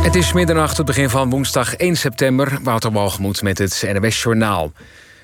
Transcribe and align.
Het 0.00 0.14
is 0.14 0.32
middernacht, 0.32 0.76
het 0.76 0.86
begin 0.86 1.10
van 1.10 1.30
woensdag 1.30 1.74
1 1.74 1.96
september. 1.96 2.58
Wouter 2.62 2.92
Walgemoed 2.92 3.42
met 3.42 3.58
het 3.58 3.82
NWS 3.86 4.22
Journaal. 4.22 4.72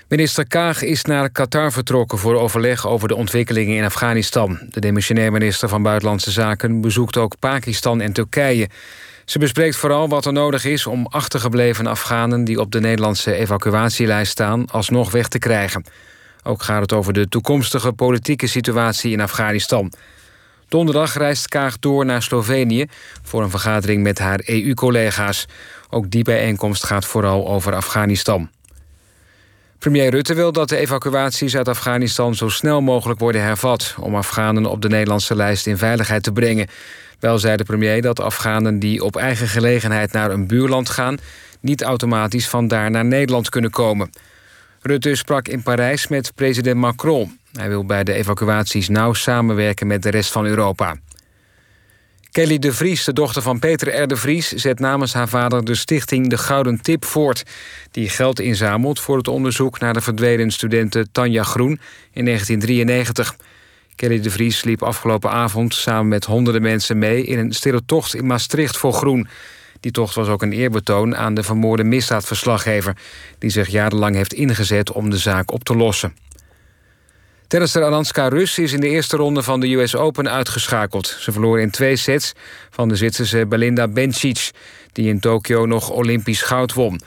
Minister 0.09 0.49
Kaag 0.49 0.83
is 0.83 1.05
naar 1.05 1.31
Qatar 1.31 1.73
vertrokken 1.73 2.19
voor 2.19 2.35
overleg 2.35 2.87
over 2.87 3.09
de 3.09 3.15
ontwikkelingen 3.15 3.77
in 3.77 3.85
Afghanistan. 3.85 4.59
De 4.71 4.81
demissionair 4.81 5.33
minister 5.33 5.69
van 5.69 5.83
Buitenlandse 5.83 6.31
Zaken 6.31 6.81
bezoekt 6.81 7.17
ook 7.17 7.39
Pakistan 7.39 8.01
en 8.01 8.13
Turkije. 8.13 8.69
Ze 9.25 9.39
bespreekt 9.39 9.77
vooral 9.77 10.09
wat 10.09 10.27
er 10.27 10.33
nodig 10.33 10.65
is 10.65 10.87
om 10.87 11.07
achtergebleven 11.07 11.87
Afghanen 11.87 12.45
die 12.45 12.61
op 12.61 12.73
de 12.73 12.81
Nederlandse 12.81 13.35
evacuatielijst 13.35 14.33
staan 14.33 14.71
alsnog 14.71 15.11
weg 15.11 15.29
te 15.29 15.39
krijgen. 15.39 15.85
Ook 16.43 16.63
gaat 16.63 16.81
het 16.81 16.93
over 16.93 17.13
de 17.13 17.29
toekomstige 17.29 17.93
politieke 17.93 18.47
situatie 18.47 19.13
in 19.13 19.21
Afghanistan. 19.21 19.93
Donderdag 20.69 21.15
reist 21.15 21.49
Kaag 21.49 21.79
door 21.79 22.05
naar 22.05 22.23
Slovenië 22.23 22.87
voor 23.23 23.43
een 23.43 23.51
vergadering 23.51 24.03
met 24.03 24.19
haar 24.19 24.41
EU-collega's. 24.45 25.47
Ook 25.91 26.11
die 26.11 26.25
bijeenkomst 26.25 26.85
gaat 26.85 27.05
vooral 27.05 27.49
over 27.49 27.75
Afghanistan. 27.75 28.51
Premier 29.79 30.11
Rutte 30.11 30.35
wil 30.35 30.53
dat 30.53 30.69
de 30.69 30.77
evacuaties 30.77 31.57
uit 31.57 31.69
Afghanistan 31.69 32.35
zo 32.35 32.49
snel 32.49 32.81
mogelijk 32.81 33.21
worden 33.21 33.43
hervat 33.43 33.95
om 34.01 34.17
Afghanen 34.17 34.67
op 34.67 34.83
de 34.83 34.89
Nederlandse 34.89 35.37
lijst 35.37 35.67
in 35.67 35.79
veiligheid 35.79 36.23
te 36.23 36.33
brengen. 36.33 36.69
Wel 37.21 37.39
zei 37.39 37.57
de 37.57 37.65
premier 37.65 38.03
dat 38.03 38.21
Afghanen 38.21 38.79
die 38.79 39.05
op 39.05 39.17
eigen 39.17 39.49
gelegenheid 39.49 40.13
naar 40.13 40.31
een 40.31 40.47
buurland 40.47 40.89
gaan 40.89 41.19
niet 41.61 41.83
automatisch 41.83 42.49
vandaar 42.49 42.91
naar 42.91 43.05
Nederland 43.05 43.49
kunnen 43.49 43.71
komen. 43.71 44.11
Rutte 44.81 45.15
sprak 45.15 45.49
in 45.49 45.63
Parijs 45.63 46.09
met 46.09 46.33
president 46.35 46.77
Macron. 46.77 47.39
Hij 47.57 47.69
wil 47.69 47.85
bij 47.85 48.05
de 48.05 48.13
evacuaties 48.13 48.89
nauw 48.89 49.13
samenwerken 49.13 49.87
met 49.87 50.03
de 50.03 50.11
rest 50.11 50.33
van 50.33 50.45
Europa. 50.45 50.97
Kelly 52.31 52.59
de 52.59 52.73
Vries, 52.73 53.05
de 53.05 53.13
dochter 53.13 53.43
van 53.43 53.59
Peter 53.59 54.03
R. 54.03 54.07
de 54.07 54.17
Vries... 54.17 54.49
zet 54.49 54.79
namens 54.79 55.13
haar 55.13 55.29
vader 55.29 55.65
de 55.65 55.75
stichting 55.75 56.31
De 56.31 56.39
Gouden 56.39 56.81
Tip 56.81 57.05
voort... 57.05 57.43
die 57.91 58.09
geld 58.09 58.41
inzamelt 58.41 59.01
voor 59.01 59.17
het 59.17 59.29
onderzoek 59.29 59.79
naar 59.79 59.93
de 59.93 60.01
verdwenen 60.01 60.51
studenten 60.51 61.13
Tanja 61.13 61.43
Groen 61.43 61.81
in 62.13 62.25
1993. 62.25 63.37
Kelly 63.95 64.21
de 64.21 64.31
Vries 64.31 64.65
liep 64.65 64.83
afgelopen 64.83 65.31
avond 65.31 65.75
samen 65.75 66.09
met 66.09 66.25
honderden 66.25 66.63
mensen 66.63 66.99
mee... 66.99 67.25
in 67.25 67.39
een 67.39 67.53
stille 67.53 67.85
tocht 67.87 68.15
in 68.15 68.27
Maastricht 68.27 68.77
voor 68.77 68.93
Groen. 68.93 69.29
Die 69.81 69.93
tocht 69.93 70.15
was 70.15 70.29
ook 70.29 70.43
een 70.43 70.53
eerbetoon 70.53 71.17
aan 71.17 71.35
de 71.35 71.43
vermoorde 71.43 71.85
misdaadverslaggever... 71.85 72.97
die 73.39 73.51
zich 73.51 73.69
jarenlang 73.69 74.15
heeft 74.15 74.35
ingezet 74.35 74.93
om 74.93 75.11
de 75.11 75.19
zaak 75.19 75.53
op 75.53 75.65
te 75.65 75.77
lossen. 75.77 76.26
Tennisster 77.49 77.85
Aranska 77.85 78.29
Rus 78.29 78.59
is 78.59 78.73
in 78.73 78.81
de 78.81 78.89
eerste 78.89 79.17
ronde 79.17 79.43
van 79.43 79.61
de 79.61 79.75
US 79.75 79.97
Open 79.97 80.31
uitgeschakeld. 80.31 81.17
Ze 81.19 81.33
verloor 81.33 81.61
in 81.61 81.71
twee 81.71 81.97
sets 81.97 82.33
van 82.71 82.89
de 82.89 82.97
Zwitserse 82.97 83.47
Belinda 83.47 83.89
Bencic... 83.89 84.51
die 84.93 85.09
in 85.09 85.21
Tokio 85.21 85.67
nog 85.67 85.91
Olympisch 85.91 86.43
goud 86.43 86.73
won. 86.73 87.01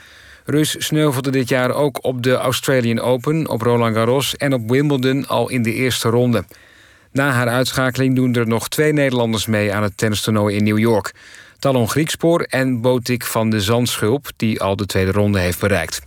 Rus 0.44 0.86
sneuvelde 0.86 1.30
dit 1.30 1.48
jaar 1.48 1.74
ook 1.74 2.04
op 2.04 2.22
de 2.22 2.34
Australian 2.34 3.00
Open, 3.00 3.48
op 3.48 3.62
Roland 3.62 3.94
Garros... 3.94 4.36
en 4.36 4.52
op 4.52 4.70
Wimbledon 4.70 5.26
al 5.26 5.48
in 5.48 5.62
de 5.62 5.72
eerste 5.72 6.08
ronde. 6.08 6.44
Na 7.12 7.30
haar 7.30 7.48
uitschakeling 7.48 8.16
doen 8.16 8.34
er 8.34 8.46
nog 8.46 8.68
twee 8.68 8.92
Nederlanders 8.92 9.46
mee... 9.46 9.74
aan 9.74 9.82
het 9.82 9.96
tennistoernooi 9.96 10.56
in 10.56 10.64
New 10.64 10.78
York. 10.78 11.14
Talon 11.58 11.88
Griekspoor 11.88 12.40
en 12.40 12.80
Botik 12.80 13.24
van 13.24 13.50
de 13.50 13.60
Zandschulp... 13.60 14.28
die 14.36 14.60
al 14.60 14.76
de 14.76 14.86
tweede 14.86 15.12
ronde 15.12 15.40
heeft 15.40 15.60
bereikt. 15.60 16.00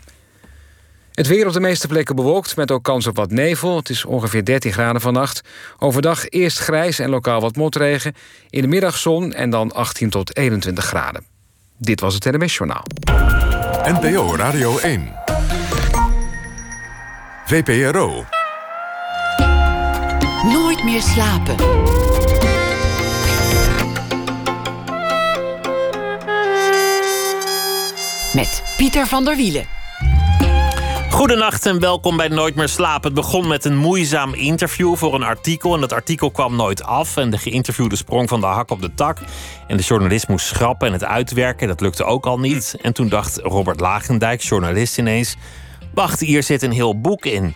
Het 1.14 1.28
weer 1.28 1.48
op 1.48 1.54
de 1.54 1.60
meeste 1.60 1.88
plekken 1.88 2.16
bewolkt, 2.16 2.56
met 2.56 2.72
ook 2.72 2.84
kans 2.84 3.08
op 3.08 3.16
wat 3.16 3.32
nevel. 3.32 3.76
Het 3.76 3.90
is 3.90 4.06
ongeveer 4.06 4.46
13 4.46 4.74
graden 4.74 5.02
vannacht. 5.02 5.42
Overdag 5.80 6.30
eerst 6.30 6.60
grijs 6.60 7.00
en 7.00 7.10
lokaal 7.10 7.42
wat 7.42 7.56
motregen. 7.56 8.14
In 8.50 8.62
de 8.62 8.68
middag 8.68 8.98
zon 8.98 9.34
en 9.34 9.50
dan 9.50 9.72
18 9.72 10.10
tot 10.10 10.38
21 10.38 10.86
graden. 10.86 11.24
Dit 11.78 12.00
was 12.00 12.14
het 12.14 12.26
NMS 12.26 12.58
Journaal. 12.58 12.84
NPO 13.84 14.36
Radio 14.36 14.78
1. 14.78 15.14
VPRO. 17.46 18.26
Nooit 20.44 20.84
meer 20.84 21.02
slapen. 21.02 21.56
Met 28.34 28.64
Pieter 28.78 29.08
van 29.08 29.26
der 29.26 29.36
Wielen. 29.36 29.83
Goedenacht 31.14 31.66
en 31.66 31.80
welkom 31.80 32.18
bij 32.18 32.28
Nooit 32.28 32.56
meer 32.56 32.68
slapen. 32.68 33.04
Het 33.04 33.14
begon 33.14 33.48
met 33.48 33.66
een 33.66 33.78
moeizaam 33.78 34.34
interview 34.34 34.96
voor 34.96 35.14
een 35.14 35.24
artikel. 35.24 35.74
En 35.74 35.82
dat 35.82 35.94
artikel 35.94 36.32
kwam 36.32 36.56
nooit 36.56 36.84
af. 36.84 37.18
En 37.18 37.30
de 37.30 37.38
geïnterviewde 37.38 37.96
sprong 37.96 38.30
van 38.30 38.40
de 38.40 38.46
hak 38.46 38.72
op 38.72 38.82
de 38.82 38.94
tak. 38.94 39.18
En 39.68 39.78
de 39.78 39.84
journalist 39.84 40.28
moest 40.28 40.46
schrappen 40.46 40.88
en 40.88 40.94
het 40.94 41.04
uitwerken. 41.04 41.68
Dat 41.68 41.82
lukte 41.82 42.04
ook 42.04 42.26
al 42.26 42.40
niet. 42.40 42.78
En 42.82 42.94
toen 42.94 43.10
dacht 43.10 43.38
Robert 43.38 43.80
Lagendijk, 43.80 44.42
journalist 44.42 44.98
ineens... 44.98 45.36
Wacht, 45.94 46.20
hier 46.20 46.44
zit 46.44 46.62
een 46.62 46.72
heel 46.72 47.02
boek 47.02 47.26
in. 47.26 47.56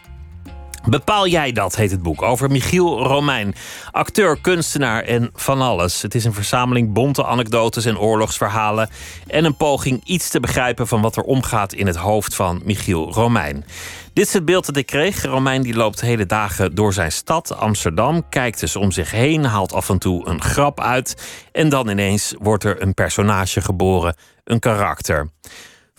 Bepaal 0.90 1.28
jij 1.28 1.52
dat, 1.52 1.76
heet 1.76 1.92
het 1.92 2.02
boek, 2.02 2.22
over 2.22 2.52
Michiel 2.52 3.04
Romein. 3.04 3.56
Acteur, 3.92 4.38
kunstenaar 4.42 5.04
en 5.04 5.30
van 5.34 5.62
alles. 5.62 6.02
Het 6.02 6.16
is 6.16 6.26
een 6.26 6.34
verzameling 6.34 6.94
bonte 6.94 7.26
anekdotes 7.26 7.86
en 7.86 8.00
oorlogsverhalen... 8.00 8.90
en 9.28 9.46
een 9.46 9.56
poging 9.56 10.02
iets 10.04 10.30
te 10.30 10.40
begrijpen 10.40 10.88
van 10.88 11.02
wat 11.02 11.16
er 11.16 11.24
omgaat 11.24 11.74
in 11.74 11.88
het 11.88 11.96
hoofd 11.96 12.36
van 12.36 12.62
Michiel 12.64 13.12
Romein. 13.14 13.66
Dit 14.14 14.28
is 14.28 14.34
het 14.34 14.46
beeld 14.46 14.66
dat 14.66 14.78
ik 14.78 14.86
kreeg. 14.86 15.24
Romein 15.24 15.62
die 15.62 15.76
loopt 15.76 16.02
hele 16.02 16.26
dagen 16.26 16.76
door 16.76 16.94
zijn 16.94 17.12
stad, 17.12 17.58
Amsterdam... 17.58 18.30
kijkt 18.30 18.60
dus 18.60 18.76
om 18.76 18.92
zich 18.92 19.12
heen, 19.12 19.46
haalt 19.46 19.74
af 19.74 19.90
en 19.90 20.00
toe 20.00 20.28
een 20.28 20.42
grap 20.42 20.80
uit... 20.80 21.28
en 21.52 21.70
dan 21.70 21.90
ineens 21.90 22.34
wordt 22.40 22.64
er 22.64 22.82
een 22.82 22.94
personage 22.94 23.62
geboren, 23.62 24.16
een 24.44 24.60
karakter... 24.60 25.30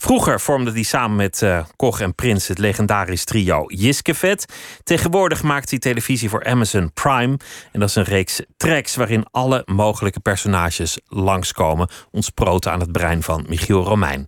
Vroeger 0.01 0.41
vormde 0.41 0.71
hij 0.71 0.83
samen 0.83 1.17
met 1.17 1.43
uh, 1.43 1.65
Koch 1.77 2.01
en 2.01 2.15
Prins 2.15 2.49
het 2.49 2.59
legendarisch 2.59 3.25
trio 3.25 3.65
Jiskevet. 3.67 4.45
Tegenwoordig 4.85 5.43
maakt 5.43 5.71
hij 5.71 5.79
televisie 5.79 6.29
voor 6.29 6.45
Amazon 6.45 6.93
Prime. 6.93 7.37
En 7.73 7.81
dat 7.81 7.89
is 7.89 7.95
een 7.95 8.05
reeks 8.05 8.43
tracks 8.57 8.97
waarin 8.97 9.27
alle 9.31 9.63
mogelijke 9.67 10.21
personages 10.21 10.99
langskomen. 11.09 11.89
Ontsproten 12.11 12.73
aan 12.73 12.81
het 12.81 12.93
brein 12.93 13.23
van 13.23 13.45
Michiel 13.49 13.85
Romein 13.85 14.27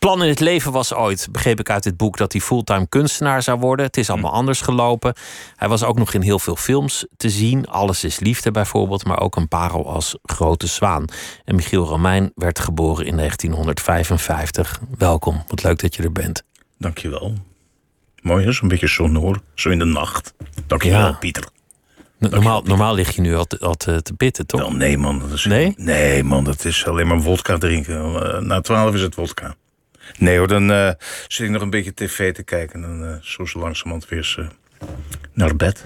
plan 0.00 0.22
in 0.22 0.28
het 0.28 0.40
leven 0.40 0.72
was 0.72 0.94
ooit, 0.94 1.28
begreep 1.32 1.60
ik 1.60 1.70
uit 1.70 1.82
dit 1.82 1.96
boek, 1.96 2.16
dat 2.16 2.32
hij 2.32 2.40
fulltime 2.40 2.88
kunstenaar 2.88 3.42
zou 3.42 3.58
worden. 3.58 3.86
Het 3.86 3.96
is 3.96 4.10
allemaal 4.10 4.32
anders 4.32 4.60
gelopen. 4.60 5.14
Hij 5.56 5.68
was 5.68 5.82
ook 5.84 5.98
nog 5.98 6.14
in 6.14 6.20
heel 6.20 6.38
veel 6.38 6.56
films 6.56 7.06
te 7.16 7.30
zien. 7.30 7.66
Alles 7.66 8.04
is 8.04 8.18
liefde 8.18 8.50
bijvoorbeeld, 8.50 9.04
maar 9.04 9.20
ook 9.20 9.36
een 9.36 9.48
parel 9.48 9.92
als 9.92 10.16
Grote 10.22 10.66
Zwaan. 10.66 11.04
En 11.44 11.54
Michiel 11.54 11.84
Romein 11.84 12.32
werd 12.34 12.58
geboren 12.58 13.06
in 13.06 13.16
1955. 13.16 14.80
Welkom, 14.98 15.44
wat 15.46 15.62
leuk 15.62 15.80
dat 15.80 15.94
je 15.94 16.02
er 16.02 16.12
bent. 16.12 16.44
Dankjewel. 16.78 17.34
Mooi 18.22 18.46
is, 18.46 18.60
een 18.60 18.68
beetje 18.68 18.88
sonor, 18.88 19.40
zo 19.54 19.70
in 19.70 19.78
de 19.78 19.84
nacht. 19.84 20.34
Dankjewel, 20.66 20.98
ja. 21.00 21.12
Pieter. 21.12 21.44
Normaal, 22.18 22.62
normaal 22.62 22.94
lig 22.94 23.14
je 23.14 23.20
nu 23.20 23.36
al 23.36 23.44
te, 23.44 23.58
al 23.58 23.74
te, 23.74 24.02
te 24.02 24.14
bitten, 24.16 24.46
toch? 24.46 24.60
Wel, 24.60 24.72
nee, 24.72 24.98
man. 24.98 25.18
Dat 25.18 25.30
is, 25.30 25.44
nee? 25.44 25.74
Nee, 25.76 26.24
man, 26.24 26.44
dat 26.44 26.64
is 26.64 26.86
alleen 26.86 27.06
maar 27.06 27.20
wodka 27.20 27.58
drinken. 27.58 28.12
Uh, 28.12 28.38
na 28.38 28.60
twaalf 28.60 28.94
is 28.94 29.02
het 29.02 29.14
wodka. 29.14 29.54
Nee 30.18 30.38
hoor, 30.38 30.48
dan 30.48 30.70
uh, 30.70 30.90
zit 31.28 31.46
ik 31.46 31.52
nog 31.52 31.62
een 31.62 31.70
beetje 31.70 31.94
tv 31.94 32.32
te 32.32 32.42
kijken. 32.42 32.74
En 32.74 32.88
dan 32.88 33.08
uh, 33.08 33.16
zo 33.20 33.44
zo 33.44 33.58
langzamerhand 33.58 34.08
weer 34.08 34.36
uh, 34.38 34.48
naar 35.32 35.56
bed. 35.56 35.84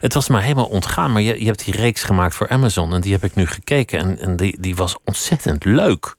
Het 0.00 0.14
was 0.14 0.28
maar 0.28 0.42
helemaal 0.42 0.66
ontgaan. 0.66 1.12
Maar 1.12 1.22
je, 1.22 1.40
je 1.40 1.46
hebt 1.46 1.64
die 1.64 1.76
reeks 1.76 2.02
gemaakt 2.02 2.34
voor 2.34 2.48
Amazon. 2.48 2.94
En 2.94 3.00
die 3.00 3.12
heb 3.12 3.24
ik 3.24 3.34
nu 3.34 3.46
gekeken. 3.46 3.98
En, 3.98 4.18
en 4.18 4.36
die, 4.36 4.60
die 4.60 4.76
was 4.76 4.96
ontzettend 5.04 5.64
leuk 5.64 6.16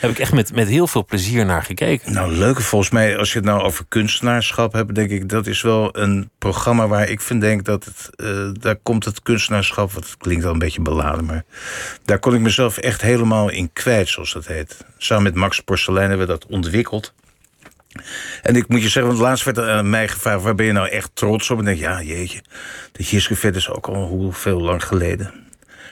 heb 0.00 0.10
ik 0.10 0.18
echt 0.18 0.32
met, 0.32 0.54
met 0.54 0.68
heel 0.68 0.86
veel 0.86 1.04
plezier 1.04 1.44
naar 1.44 1.62
gekeken. 1.62 2.12
Nou, 2.12 2.32
leuk. 2.32 2.60
Volgens 2.60 2.90
mij, 2.90 3.18
als 3.18 3.32
je 3.32 3.38
het 3.38 3.46
nou 3.48 3.62
over 3.62 3.84
kunstenaarschap 3.88 4.72
hebt, 4.72 4.94
denk 4.94 5.10
ik 5.10 5.28
dat 5.28 5.46
is 5.46 5.62
wel 5.62 5.98
een 5.98 6.30
programma 6.38 6.88
waar 6.88 7.08
ik 7.08 7.20
vind 7.20 7.40
denk 7.40 7.64
dat 7.64 7.84
het. 7.84 8.10
Uh, 8.16 8.48
daar 8.52 8.76
komt 8.76 9.04
het 9.04 9.22
kunstenaarschap, 9.22 9.92
wat 9.92 10.16
klinkt 10.18 10.44
al 10.44 10.52
een 10.52 10.58
beetje 10.58 10.82
beladen, 10.82 11.24
maar 11.24 11.44
daar 12.04 12.18
kon 12.18 12.34
ik 12.34 12.40
mezelf 12.40 12.78
echt 12.78 13.00
helemaal 13.00 13.48
in 13.48 13.72
kwijt, 13.72 14.08
zoals 14.08 14.32
dat 14.32 14.46
heet. 14.46 14.84
Samen 14.98 15.22
met 15.22 15.34
Max 15.34 15.60
Porcelein 15.60 16.08
hebben 16.08 16.26
we 16.26 16.32
dat 16.32 16.46
ontwikkeld. 16.46 17.14
En 18.42 18.56
ik 18.56 18.68
moet 18.68 18.82
je 18.82 18.88
zeggen, 18.88 19.12
want 19.12 19.22
laatst 19.22 19.44
werd 19.44 19.56
er 19.56 19.70
aan 19.70 19.90
mij 19.90 20.08
gevraagd... 20.08 20.42
waar 20.42 20.54
ben 20.54 20.66
je 20.66 20.72
nou 20.72 20.88
echt 20.88 21.10
trots 21.14 21.50
op? 21.50 21.58
Ik 21.58 21.64
denk, 21.64 21.78
ja, 21.78 22.02
jeetje, 22.02 22.42
dat 22.92 23.08
Jiskevet 23.08 23.56
is 23.56 23.70
ook 23.70 23.86
al 23.86 24.06
hoeveel 24.06 24.60
lang 24.60 24.84
geleden. 24.84 25.45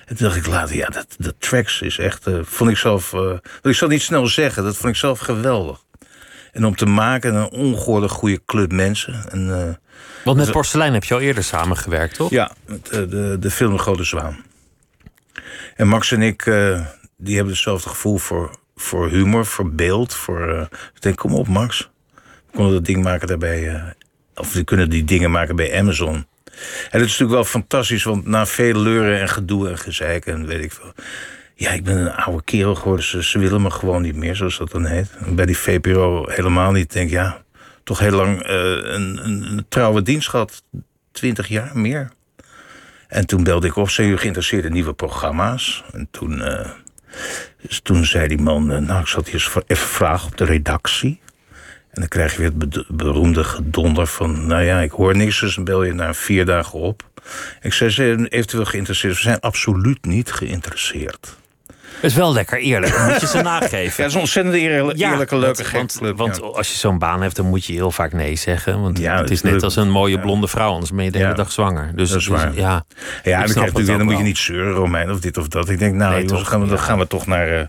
En 0.06 0.16
toen 0.16 0.26
dacht 0.26 0.36
ik 0.38 0.46
later, 0.46 0.76
ja, 0.76 0.88
dat, 0.88 1.06
dat 1.18 1.34
tracks 1.38 1.80
is 1.80 1.98
echt, 1.98 2.26
uh, 2.26 2.38
vond 2.42 2.70
ik 2.70 2.76
zelf, 2.76 3.12
uh, 3.12 3.32
ik 3.62 3.74
zal 3.74 3.88
niet 3.88 4.02
snel 4.02 4.26
zeggen, 4.26 4.64
dat 4.64 4.76
vond 4.76 4.92
ik 4.92 4.98
zelf 4.98 5.18
geweldig. 5.18 5.82
En 6.52 6.64
om 6.64 6.76
te 6.76 6.86
maken, 6.86 7.34
een 7.34 7.50
ongehoorde 7.50 8.08
goede 8.08 8.40
club 8.46 8.72
mensen. 8.72 9.30
En, 9.30 9.48
uh, 9.48 9.74
Want 10.24 10.36
met 10.36 10.50
Porselein 10.50 10.92
heb 10.92 11.04
je 11.04 11.14
al 11.14 11.20
eerder 11.20 11.44
samengewerkt, 11.44 12.14
toch? 12.14 12.30
Ja, 12.30 12.52
met 12.66 12.86
de, 12.86 13.36
de 13.40 13.50
film 13.50 13.78
Grote 13.78 14.04
Zwaan. 14.04 14.44
En 15.76 15.88
Max 15.88 16.12
en 16.12 16.22
ik, 16.22 16.44
die 17.16 17.34
hebben 17.34 17.52
hetzelfde 17.52 17.88
gevoel 17.88 18.18
voor, 18.18 18.50
voor 18.76 19.08
humor, 19.08 19.46
voor 19.46 19.70
beeld. 19.70 20.14
Voor, 20.14 20.68
ik 20.94 21.02
denk, 21.02 21.16
kom 21.16 21.34
op 21.34 21.48
Max. 21.48 21.90
We 22.14 22.56
konden 22.56 22.74
dat 22.74 22.84
ding 22.84 23.02
maken 23.02 23.28
daarbij, 23.28 23.94
of 24.34 24.52
we 24.52 24.64
kunnen 24.64 24.90
die 24.90 25.04
dingen 25.04 25.30
maken 25.30 25.56
bij 25.56 25.78
Amazon. 25.78 26.26
En 26.90 27.00
het 27.00 27.08
is 27.08 27.18
natuurlijk 27.18 27.30
wel 27.30 27.44
fantastisch, 27.44 28.04
want 28.04 28.26
na 28.26 28.46
veel 28.46 28.78
leuren 28.78 29.20
en 29.20 29.28
gedoe 29.28 29.68
en 29.68 29.78
gezeik 29.78 30.26
en 30.26 30.46
weet 30.46 30.64
ik 30.64 30.72
veel. 30.72 30.92
Ja, 31.54 31.70
ik 31.70 31.84
ben 31.84 31.96
een 31.96 32.12
oude 32.12 32.44
kerel 32.44 32.74
geworden. 32.74 33.24
Ze, 33.24 33.38
willen 33.38 33.62
me 33.62 33.70
gewoon 33.70 34.02
niet 34.02 34.16
meer, 34.16 34.36
zoals 34.36 34.58
dat 34.58 34.70
dan 34.70 34.84
heet. 34.84 35.10
Bij 35.28 35.46
die 35.46 35.58
VPRO 35.58 36.26
helemaal 36.28 36.72
niet. 36.72 36.84
Ik 36.84 36.92
denk, 36.92 37.10
ja, 37.10 37.42
toch 37.84 37.98
heel 37.98 38.10
lang 38.10 38.48
uh, 38.48 38.50
een, 38.50 39.24
een, 39.24 39.42
een, 39.42 39.66
trouwe 39.68 40.02
dienst 40.02 40.28
gehad. 40.28 40.62
Twintig 41.12 41.48
jaar, 41.48 41.70
meer. 41.78 42.10
En 43.08 43.26
toen 43.26 43.44
belde 43.44 43.66
ik 43.66 43.76
op, 43.76 43.90
zijn 43.90 44.06
jullie 44.06 44.20
geïnteresseerd 44.20 44.64
in 44.64 44.72
nieuwe 44.72 44.92
programma's? 44.92 45.84
En 45.92 46.08
toen, 46.10 46.38
uh, 46.38 46.70
dus 47.62 47.80
toen 47.80 48.04
zei 48.04 48.28
die 48.28 48.40
man, 48.40 48.72
uh, 48.72 48.78
nou, 48.78 49.00
ik 49.00 49.06
zat 49.06 49.28
hier 49.28 49.52
even 49.66 49.86
vragen 49.86 50.28
op 50.28 50.36
de 50.36 50.44
redactie. 50.44 51.20
En 51.94 52.00
dan 52.00 52.08
krijg 52.08 52.32
je 52.32 52.38
weer 52.38 52.52
het 52.58 52.84
beroemde 52.88 53.44
gedonder 53.44 54.06
van... 54.06 54.46
nou 54.46 54.62
ja, 54.62 54.80
ik 54.80 54.90
hoor 54.90 55.16
niks, 55.16 55.40
dus 55.40 55.54
dan 55.54 55.64
bel 55.64 55.84
je 55.84 55.92
na 55.92 56.14
vier 56.14 56.44
dagen 56.44 56.78
op. 56.78 57.02
Ik 57.60 57.72
zei, 57.72 57.90
ze 57.90 58.26
eventueel 58.28 58.64
geïnteresseerd? 58.64 59.14
We 59.14 59.20
zijn 59.20 59.40
absoluut 59.40 60.04
niet 60.04 60.32
geïnteresseerd. 60.32 61.36
Het 61.94 62.12
is 62.12 62.14
wel 62.14 62.32
lekker 62.32 62.58
eerlijk, 62.58 62.98
moet 62.98 63.20
je 63.20 63.26
ze 63.26 63.42
nageven. 63.52 63.78
Ja, 63.78 63.86
het 63.86 63.98
is 63.98 64.14
een 64.14 64.20
ontzettend 64.20 64.54
eerlijke, 64.54 64.98
ja, 64.98 65.16
leuke 65.16 65.38
Want, 65.72 65.98
want, 66.00 66.16
want 66.16 66.42
als 66.42 66.70
je 66.70 66.78
zo'n 66.78 66.98
baan 66.98 67.22
hebt, 67.22 67.36
dan 67.36 67.46
moet 67.46 67.64
je 67.64 67.72
heel 67.72 67.90
vaak 67.90 68.12
nee 68.12 68.36
zeggen. 68.36 68.80
Want 68.80 68.98
ja, 68.98 69.20
het 69.20 69.30
is 69.30 69.42
net 69.42 69.62
als 69.62 69.76
een 69.76 69.90
mooie 69.90 70.20
blonde 70.20 70.48
vrouw, 70.48 70.72
anders 70.72 70.92
ben 70.92 71.04
je 71.04 71.10
de 71.10 71.18
hele 71.18 71.34
dag 71.34 71.52
zwanger. 71.52 71.96
Dus, 71.96 72.10
dat 72.10 72.20
is 72.20 72.26
waar. 72.26 72.50
Dus, 72.50 72.56
ja, 72.56 72.84
ja 73.22 73.44
dan, 73.44 73.54
krijg 73.54 73.76
je, 73.76 73.84
dan 73.84 74.04
moet 74.04 74.16
je 74.16 74.22
niet 74.22 74.38
zeuren, 74.38 74.72
Romein, 74.72 75.10
of 75.10 75.20
dit 75.20 75.36
of 75.36 75.48
dat. 75.48 75.68
Ik 75.68 75.78
denk, 75.78 75.94
nou, 75.94 76.14
nee, 76.14 76.24
jongens, 76.24 76.48
gaan 76.48 76.60
we, 76.60 76.66
dan 76.66 76.78
gaan 76.78 76.98
we 76.98 77.06
toch 77.06 77.26
naar... 77.26 77.52
Uh, 77.52 77.64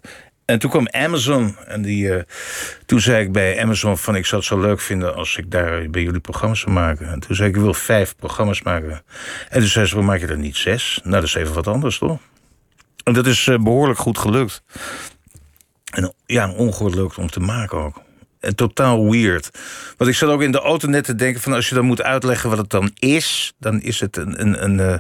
en 0.45 0.59
toen 0.59 0.69
kwam 0.69 0.87
Amazon. 0.89 1.55
En 1.67 1.81
die, 1.81 2.07
uh, 2.07 2.21
toen 2.85 2.99
zei 2.99 3.23
ik 3.23 3.31
bij 3.31 3.61
Amazon 3.61 3.97
van 3.97 4.15
ik 4.15 4.25
zou 4.25 4.41
het 4.41 4.49
zo 4.49 4.59
leuk 4.59 4.79
vinden 4.79 5.15
als 5.15 5.37
ik 5.37 5.51
daar 5.51 5.89
bij 5.89 6.01
jullie 6.01 6.19
programma's 6.19 6.59
zou 6.59 6.71
maken. 6.71 7.07
En 7.07 7.19
toen 7.19 7.35
zei 7.35 7.49
ik, 7.49 7.55
ik 7.55 7.61
wil 7.61 7.73
vijf 7.73 8.15
programma's 8.15 8.61
maken. 8.61 9.03
En 9.49 9.59
toen 9.59 9.69
zei 9.69 9.85
ze, 9.85 9.95
waarom 9.95 10.11
maak 10.11 10.19
je 10.19 10.27
er 10.27 10.37
niet 10.37 10.55
zes? 10.55 10.99
Nou, 11.03 11.15
dat 11.15 11.23
is 11.23 11.35
even 11.35 11.53
wat 11.53 11.67
anders, 11.67 11.97
toch? 11.97 12.19
En 13.03 13.13
dat 13.13 13.25
is 13.25 13.45
uh, 13.45 13.57
behoorlijk 13.57 13.99
goed 13.99 14.17
gelukt. 14.17 14.63
En 15.91 16.13
ja, 16.25 16.51
ongehoord 16.51 16.95
leuk 16.95 17.17
om 17.17 17.29
te 17.29 17.39
maken 17.39 17.77
ook. 17.77 18.01
En 18.39 18.55
totaal 18.55 19.09
weird. 19.09 19.49
Want 19.97 20.09
ik 20.09 20.15
zat 20.15 20.29
ook 20.29 20.41
in 20.41 20.51
de 20.51 20.59
auto 20.59 20.87
net 20.87 21.03
te 21.03 21.15
denken 21.15 21.41
van 21.41 21.53
als 21.53 21.69
je 21.69 21.75
dan 21.75 21.85
moet 21.85 22.01
uitleggen 22.01 22.49
wat 22.49 22.57
het 22.57 22.69
dan 22.69 22.91
is, 22.95 23.53
dan 23.59 23.81
is 23.81 23.99
het 23.99 24.17
een, 24.17 24.41
een, 24.41 24.63
een 24.63 24.79
uh, 24.79 24.97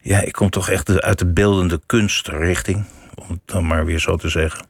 ja, 0.00 0.20
ik 0.20 0.32
kom 0.32 0.50
toch 0.50 0.70
echt 0.70 1.00
uit 1.00 1.18
de 1.18 1.32
beeldende 1.32 1.80
kunstrichting 1.86 2.84
om 3.14 3.28
het 3.28 3.40
dan 3.44 3.66
maar 3.66 3.84
weer 3.84 3.98
zo 3.98 4.16
te 4.16 4.28
zeggen. 4.28 4.66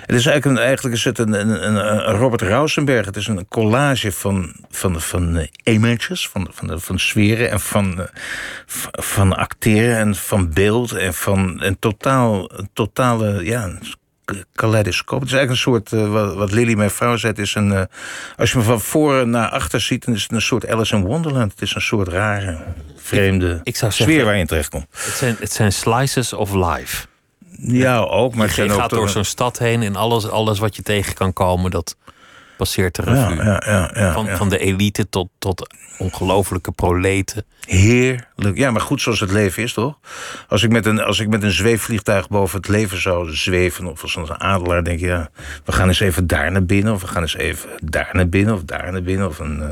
Het 0.00 0.16
is 0.16 0.26
eigenlijk, 0.26 0.44
een, 0.44 0.66
eigenlijk 0.66 0.96
is 0.96 1.04
het 1.04 1.18
een, 1.18 1.32
een, 1.32 1.74
een, 1.74 2.16
Robert 2.16 2.42
Rausenberg. 2.42 3.06
Het 3.06 3.16
is 3.16 3.26
een 3.26 3.48
collage 3.48 4.12
van, 4.12 4.52
van, 4.70 5.00
van 5.00 5.36
uh, 5.36 5.46
images, 5.62 6.28
van, 6.28 6.48
van, 6.52 6.80
van 6.80 6.98
sferen 6.98 7.50
en 7.50 7.60
van, 7.60 8.00
uh, 8.00 8.04
van 8.92 9.36
acteren 9.36 9.96
en 9.96 10.14
van 10.14 10.52
beeld 10.52 10.92
en 10.92 11.14
van 11.14 11.62
een 11.62 11.78
totaal, 11.78 12.50
totale 12.72 13.44
ja, 13.44 13.70
kaleidoscoop. 14.52 15.20
Het 15.20 15.28
is 15.28 15.34
eigenlijk 15.36 15.66
een 15.66 15.72
soort, 15.72 15.92
uh, 15.92 16.12
wat, 16.12 16.34
wat 16.34 16.52
Lily, 16.52 16.74
mijn 16.74 16.90
vrouw, 16.90 17.16
zei, 17.16 17.32
is 17.32 17.54
een, 17.54 17.88
als 18.36 18.52
je 18.52 18.58
me 18.58 18.64
van 18.64 18.80
voren 18.80 19.30
naar 19.30 19.48
achter 19.48 19.80
ziet, 19.80 20.04
dan 20.04 20.14
is 20.14 20.22
het 20.22 20.32
een 20.32 20.42
soort 20.42 20.68
Alice 20.68 20.96
in 20.96 21.04
Wonderland. 21.04 21.52
Het 21.52 21.62
is 21.62 21.74
een 21.74 21.80
soort 21.80 22.08
rare, 22.08 22.64
vreemde 22.96 23.50
ik, 23.50 23.60
ik 23.62 23.76
zou 23.76 23.92
zeggen, 23.92 24.14
sfeer 24.14 24.24
waar 24.26 24.36
je 24.36 24.46
terecht 24.46 24.68
komt. 24.68 24.86
Het 24.90 25.14
zijn, 25.14 25.36
het 25.38 25.52
zijn 25.52 25.72
slices 25.72 26.32
of 26.32 26.54
life. 26.54 27.06
Ja, 27.58 27.98
ook. 27.98 28.34
Maar 28.34 28.52
je 28.56 28.70
gaat 28.70 28.90
door 28.90 29.08
zo'n 29.08 29.24
stad 29.24 29.58
heen 29.58 29.82
en 29.82 29.96
alles, 29.96 30.28
alles 30.28 30.58
wat 30.58 30.76
je 30.76 30.82
tegen 30.82 31.14
kan 31.14 31.32
komen, 31.32 31.70
dat 31.70 31.96
passeert 32.56 32.94
de 32.94 33.02
revue. 33.02 33.44
Ja, 33.44 33.62
ja, 33.66 33.90
ja, 33.94 34.12
van, 34.12 34.28
van 34.28 34.48
de 34.48 34.58
elite 34.58 35.08
tot, 35.08 35.28
tot 35.38 35.74
ongelofelijke 35.98 36.72
proleten. 36.72 37.44
Heerlijk. 37.66 38.56
Ja, 38.56 38.70
maar 38.70 38.80
goed 38.80 39.00
zoals 39.00 39.20
het 39.20 39.30
leven 39.30 39.62
is, 39.62 39.72
toch? 39.72 39.98
Als 40.48 40.62
ik 40.62 40.70
met 40.70 40.86
een, 40.86 41.00
als 41.02 41.20
ik 41.20 41.28
met 41.28 41.42
een 41.42 41.50
zweefvliegtuig 41.50 42.28
boven 42.28 42.56
het 42.56 42.68
leven 42.68 43.00
zou 43.00 43.34
zweven... 43.34 43.86
of 43.86 44.02
als 44.02 44.16
een 44.16 44.40
adelaar, 44.40 44.84
denk 44.84 45.00
je... 45.00 45.06
Ja, 45.06 45.30
we 45.64 45.72
gaan 45.72 45.88
eens 45.88 46.00
even 46.00 46.26
daar 46.26 46.52
naar 46.52 46.64
binnen... 46.64 46.92
of 46.92 47.00
we 47.00 47.06
gaan 47.06 47.22
eens 47.22 47.36
even 47.36 47.68
daar 47.82 48.10
naar 48.12 48.28
binnen 48.28 48.54
of 48.54 48.62
daar 48.62 48.92
naar 48.92 49.02
binnen. 49.02 49.28
Of 49.28 49.38
een, 49.38 49.58
uh... 49.58 49.68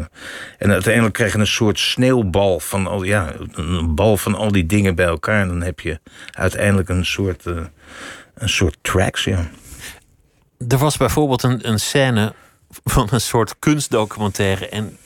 en 0.58 0.70
uiteindelijk 0.70 1.14
krijg 1.14 1.32
je 1.32 1.38
een 1.38 1.46
soort 1.46 1.78
sneeuwbal 1.78 2.60
van 2.60 2.86
al, 2.86 3.02
ja, 3.02 3.32
een 3.52 3.94
bal 3.94 4.16
van 4.16 4.34
al 4.34 4.52
die 4.52 4.66
dingen 4.66 4.94
bij 4.94 5.06
elkaar. 5.06 5.40
En 5.40 5.48
dan 5.48 5.62
heb 5.62 5.80
je 5.80 6.00
uiteindelijk 6.32 6.88
een 6.88 7.06
soort, 7.06 7.44
uh, 7.46 7.60
een 8.34 8.48
soort 8.48 8.76
tracks, 8.82 9.24
ja. 9.24 9.50
Er 10.68 10.78
was 10.78 10.96
bijvoorbeeld 10.96 11.42
een, 11.42 11.68
een 11.68 11.80
scène 11.80 12.34
van 12.84 13.08
een 13.10 13.20
soort 13.20 13.58
kunstdocumentaire. 13.58 14.68
En 14.68 14.96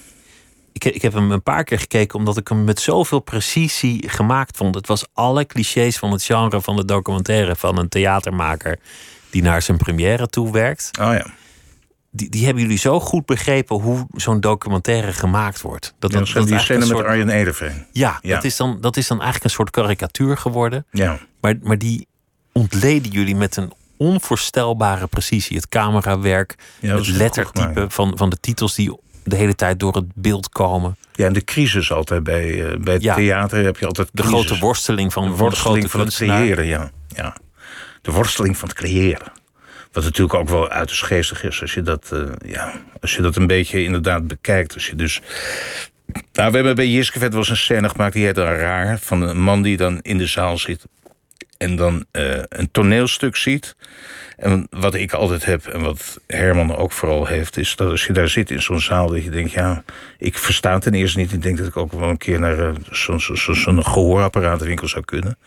ik, 0.73 0.85
ik 0.85 1.03
heb 1.03 1.13
hem 1.13 1.31
een 1.31 1.43
paar 1.43 1.65
keer 1.65 1.79
gekeken 1.79 2.19
omdat 2.19 2.37
ik 2.37 2.49
hem 2.49 2.65
met 2.65 2.81
zoveel 2.81 3.21
precisie 3.21 4.09
gemaakt 4.09 4.57
vond. 4.57 4.75
Het 4.75 4.87
was 4.87 5.07
alle 5.13 5.47
clichés 5.47 5.99
van 5.99 6.13
het 6.13 6.23
genre 6.23 6.61
van 6.61 6.77
de 6.77 6.85
documentaire 6.85 7.57
van 7.57 7.79
een 7.79 7.89
theatermaker 7.89 8.79
die 9.31 9.43
naar 9.43 9.63
zijn 9.63 9.77
première 9.77 10.27
toe 10.27 10.53
werkt. 10.53 10.91
Oh 11.01 11.13
ja. 11.13 11.27
Die, 12.11 12.31
die 12.31 12.45
hebben 12.45 12.63
jullie 12.63 12.79
zo 12.79 13.01
goed 13.01 13.27
begrepen 13.27 13.77
hoe 13.77 14.07
zo'n 14.13 14.41
documentaire 14.41 15.13
gemaakt 15.13 15.61
wordt. 15.61 15.95
Dat, 15.99 16.13
ja, 16.13 16.19
dat, 16.19 16.29
dat 16.29 16.47
die 16.47 16.59
scène 16.59 16.87
met 16.87 17.05
Arjen 17.05 17.29
Ederveen. 17.29 17.87
Ja, 17.93 18.19
ja, 18.23 18.35
Dat, 18.35 18.45
is 18.45 18.57
dan, 18.57 18.81
dat 18.81 18.97
is 18.97 19.07
dan 19.07 19.17
eigenlijk 19.17 19.45
een 19.45 19.57
soort 19.57 19.71
karikatuur 19.71 20.37
geworden. 20.37 20.87
Ja. 20.91 21.19
Maar, 21.41 21.55
maar 21.63 21.79
die 21.79 22.07
ontleden 22.59 23.11
jullie 23.11 23.37
met 23.37 23.57
een 23.57 23.73
onvoorstelbare 23.97 25.07
precisie. 25.07 25.57
Het 25.57 25.69
camerawerk, 25.69 26.55
het 26.81 27.09
lettertype 27.09 27.87
van, 27.89 28.13
van 28.17 28.31
de 28.31 28.41
titels 28.41 28.75
die 28.75 28.97
de 29.25 29.37
hele 29.37 29.55
tijd 29.55 29.81
door 29.81 29.95
het 29.95 30.15
beeld 30.15 30.49
komen. 30.49 30.97
Ja, 31.13 31.27
en 31.27 31.33
de 31.33 31.45
crisis 31.45 31.93
altijd 31.93 32.23
bij, 32.23 32.51
uh, 32.51 32.77
bij 32.79 32.95
het 32.95 33.03
theater 33.03 33.65
heb 33.65 33.77
je 33.77 33.87
altijd 33.87 34.09
de 34.13 34.23
grote 34.23 34.59
worsteling 34.59 35.13
van, 35.13 35.25
de 35.25 35.37
worsteling 35.37 35.91
van, 35.91 36.01
het 36.01 36.15
creëren. 36.15 36.67
Ja, 36.67 36.91
ja, 37.09 37.37
de 38.03 38.13
worsteling 38.13 38.57
van 38.57 38.69
het 38.69 38.79
creëren. 38.79 39.33
Wat 39.93 40.05
natuurlijk 40.05 40.35
ook 40.35 40.49
wel 40.49 40.69
uiterst 40.69 41.05
geestig 41.05 41.45
is 41.45 41.61
als 41.61 41.75
je 41.75 41.83
dat, 41.83 42.11
uh, 42.13 42.23
ja, 42.47 42.73
als 43.01 43.17
je 43.17 43.23
dat 43.23 43.37
een 43.37 43.47
beetje 43.47 43.85
inderdaad 43.85 44.27
bekijkt. 44.27 44.75
Als 44.75 44.87
je 44.87 44.95
dus 44.95 45.21
nou, 46.33 46.51
we 46.51 46.57
hebben 46.57 46.75
bij 46.75 46.89
Jiskevet 46.89 47.31
wel 47.31 47.39
eens 47.39 47.49
een 47.49 47.57
scène 47.57 47.89
gemaakt 47.89 48.13
die 48.13 48.25
heet 48.25 48.37
Raar. 48.37 48.99
Van 48.99 49.23
een 49.23 49.41
man 49.41 49.63
die 49.63 49.77
dan 49.77 50.01
in 50.03 50.19
de 50.19 50.27
zaal 50.27 50.59
zit 50.59 50.85
en 51.59 51.77
dan 51.77 52.05
uh, 52.13 52.39
een 52.49 52.71
toneelstuk 52.71 53.37
ziet. 53.37 53.77
En 54.37 54.67
wat 54.71 54.95
ik 54.95 55.13
altijd 55.13 55.45
heb 55.45 55.67
en 55.67 55.81
wat 55.81 56.21
Herman 56.27 56.77
ook 56.77 56.93
vooral 56.93 57.27
heeft, 57.27 57.57
is 57.57 57.77
dat 57.77 57.91
als 57.91 58.07
je 58.07 58.13
daar 58.13 58.29
zit 58.29 58.51
in 58.51 58.63
zo'n 58.63 58.81
zaal, 58.81 59.09
dat 59.09 59.25
je 59.25 59.31
denkt, 59.31 59.53
ja, 59.53 59.85
ik 60.19 60.39
versta 60.39 60.79
ten 60.79 60.95
eerste 60.95 61.19
niet. 61.19 61.33
Ik 61.33 61.43
denk 61.43 61.59
dat 61.59 61.67
ik 61.67 61.77
ook 61.77 61.93
wel 61.93 62.09
een 62.09 62.17
keer 62.17 62.41
naar 62.41 62.59
uh, 62.59 62.71
zo'n 62.91 63.21
zo, 63.21 63.83
gehoorapparatenwinkel 63.83 64.89
zou 64.89 65.05
kunnen. 65.05 65.39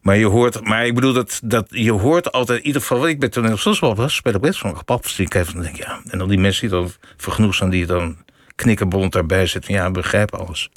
Maar 0.00 0.16
je 0.16 0.26
hoort, 0.26 0.64
maar 0.64 0.86
ik 0.86 0.94
bedoel 0.94 1.12
dat, 1.12 1.40
dat 1.44 1.66
je 1.70 1.92
hoort 1.92 2.32
altijd, 2.32 2.58
in 2.58 2.66
ieder 2.66 2.80
geval, 2.80 3.08
ik 3.08 3.20
bij 3.20 3.28
toneel 3.28 3.56
soms 3.56 3.80
wel 3.80 4.08
speel 4.08 4.34
ik 4.34 4.40
best 4.40 4.58
van 4.58 4.76
gepapstiek 4.76 5.32
heeft. 5.32 5.52
Dan 5.52 5.62
denk 5.62 5.76
ik, 5.76 5.84
ja, 5.84 6.00
en 6.10 6.18
dan 6.18 6.28
die 6.28 6.38
mensen 6.38 6.68
die 6.68 6.78
dan 6.78 6.92
vergenoegd 7.16 7.70
die 7.70 7.86
dan 7.86 8.16
knikkerbond 8.54 9.12
daarbij 9.12 9.46
zitten, 9.46 9.74
ja, 9.74 9.90
begrijp 9.90 10.34
alles. 10.34 10.70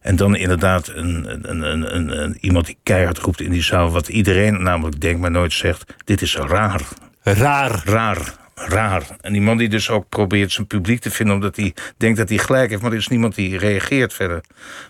En 0.00 0.16
dan 0.16 0.36
inderdaad 0.36 0.88
een, 0.88 1.26
een, 1.50 1.62
een, 1.94 2.22
een, 2.22 2.36
iemand 2.40 2.66
die 2.66 2.78
keihard 2.82 3.18
roept 3.18 3.40
in 3.40 3.50
die 3.50 3.62
zaal... 3.62 3.90
wat 3.90 4.08
iedereen 4.08 4.62
namelijk 4.62 5.00
denkt, 5.00 5.20
maar 5.20 5.30
nooit 5.30 5.52
zegt... 5.52 5.94
dit 6.04 6.22
is 6.22 6.36
raar. 6.36 6.82
Raar. 7.22 7.82
Raar. 7.84 8.38
Raar. 8.54 9.02
En 9.20 9.32
die 9.32 9.42
man 9.42 9.56
die 9.56 9.68
dus 9.68 9.90
ook 9.90 10.08
probeert 10.08 10.52
zijn 10.52 10.66
publiek 10.66 11.00
te 11.00 11.10
vinden... 11.10 11.34
omdat 11.34 11.56
hij 11.56 11.74
denkt 11.96 12.18
dat 12.18 12.28
hij 12.28 12.38
gelijk 12.38 12.70
heeft... 12.70 12.82
maar 12.82 12.90
er 12.90 12.96
is 12.96 13.08
niemand 13.08 13.34
die 13.34 13.58
reageert 13.58 14.14
verder. 14.14 14.40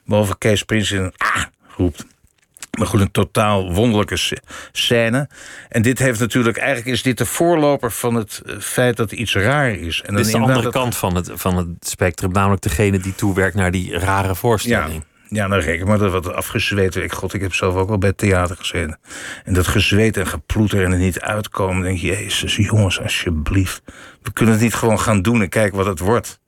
Behalve 0.05 0.39
Kees 0.39 0.63
Prins 0.63 0.91
in 0.91 1.13
ah, 1.17 1.45
roept. 1.77 2.07
Maar 2.81 2.89
goed, 2.89 3.01
een 3.01 3.11
totaal 3.11 3.73
wonderlijke 3.73 4.39
scène. 4.73 5.29
En 5.69 5.83
dit 5.83 5.99
heeft 5.99 6.21
natuurlijk, 6.21 6.57
eigenlijk 6.57 6.89
is 6.89 7.03
dit 7.03 7.19
de 7.19 7.27
voorloper 7.27 7.93
van 7.93 8.15
het 8.15 8.43
eh, 8.47 8.59
feit 8.59 8.97
dat 8.97 9.13
iets 9.13 9.35
raar 9.35 9.71
is. 9.71 10.03
En 10.07 10.17
dit 10.17 10.27
is 10.27 10.33
de 10.33 10.39
andere 10.39 10.71
kant 10.71 10.97
van 10.97 11.15
het, 11.15 11.31
van 11.35 11.57
het 11.57 11.69
spectrum, 11.81 12.33
namelijk 12.33 12.63
degene 12.63 12.99
die 12.99 13.15
toewerkt 13.15 13.55
naar 13.55 13.71
die 13.71 13.99
rare 13.99 14.35
voorstelling. 14.35 14.93
Ja, 15.29 15.37
ja 15.43 15.47
nou 15.47 15.63
reken 15.63 15.87
maar 15.87 15.99
dat 15.99 16.13
wat 16.13 16.33
afgezweet. 16.33 16.97
Ik, 16.97 17.13
God, 17.13 17.35
ik 17.35 17.41
heb 17.41 17.55
zelf 17.55 17.75
ook 17.75 17.89
wel 17.89 17.99
bij 17.99 18.09
het 18.09 18.19
theater 18.19 18.57
gezeten. 18.57 18.99
En 19.45 19.55
dat 19.55 19.67
gezweet 19.67 20.17
en 20.17 20.27
geploeter 20.27 20.85
en 20.85 20.93
er 20.93 20.99
niet 20.99 21.21
uitkomen. 21.21 21.83
denk 21.83 21.99
je, 21.99 22.07
jezus, 22.07 22.57
jongens, 22.57 23.01
alsjeblieft. 23.01 23.83
We 24.23 24.33
kunnen 24.33 24.55
het 24.55 24.63
niet 24.63 24.75
gewoon 24.75 25.01
gaan 25.01 25.23
doen 25.23 25.43
en 25.43 25.49
kijken 25.49 25.77
wat 25.77 25.87
het 25.87 25.99
wordt. 25.99 26.41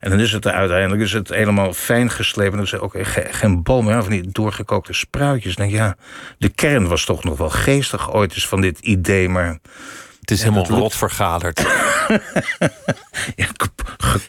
En 0.00 0.10
dan 0.10 0.20
is 0.20 0.32
het 0.32 0.44
er 0.44 0.52
uiteindelijk 0.52 1.02
is 1.02 1.12
het 1.12 1.28
helemaal 1.28 1.72
fijn 1.72 2.10
geslepen. 2.10 2.56
Dan 2.56 2.66
is 2.66 2.72
er 2.72 2.82
ook 2.82 2.94
geen 3.30 3.62
bal 3.62 3.82
meer 3.82 4.02
van 4.02 4.12
die 4.12 4.28
doorgekookte 4.32 4.92
spruitjes. 4.92 5.56
Dan 5.56 5.66
denk 5.66 5.78
ja, 5.78 5.96
de 6.38 6.48
kern 6.48 6.88
was 6.88 7.04
toch 7.04 7.24
nog 7.24 7.38
wel 7.38 7.50
geestig 7.50 8.12
ooit 8.12 8.34
eens 8.34 8.48
van 8.48 8.60
dit 8.60 8.78
idee, 8.78 9.28
maar... 9.28 9.58
Het 10.20 10.30
is 10.30 10.42
helemaal 10.42 10.66
rot 10.66 10.94
vergaderd. 10.94 11.60
ja, 13.36 13.46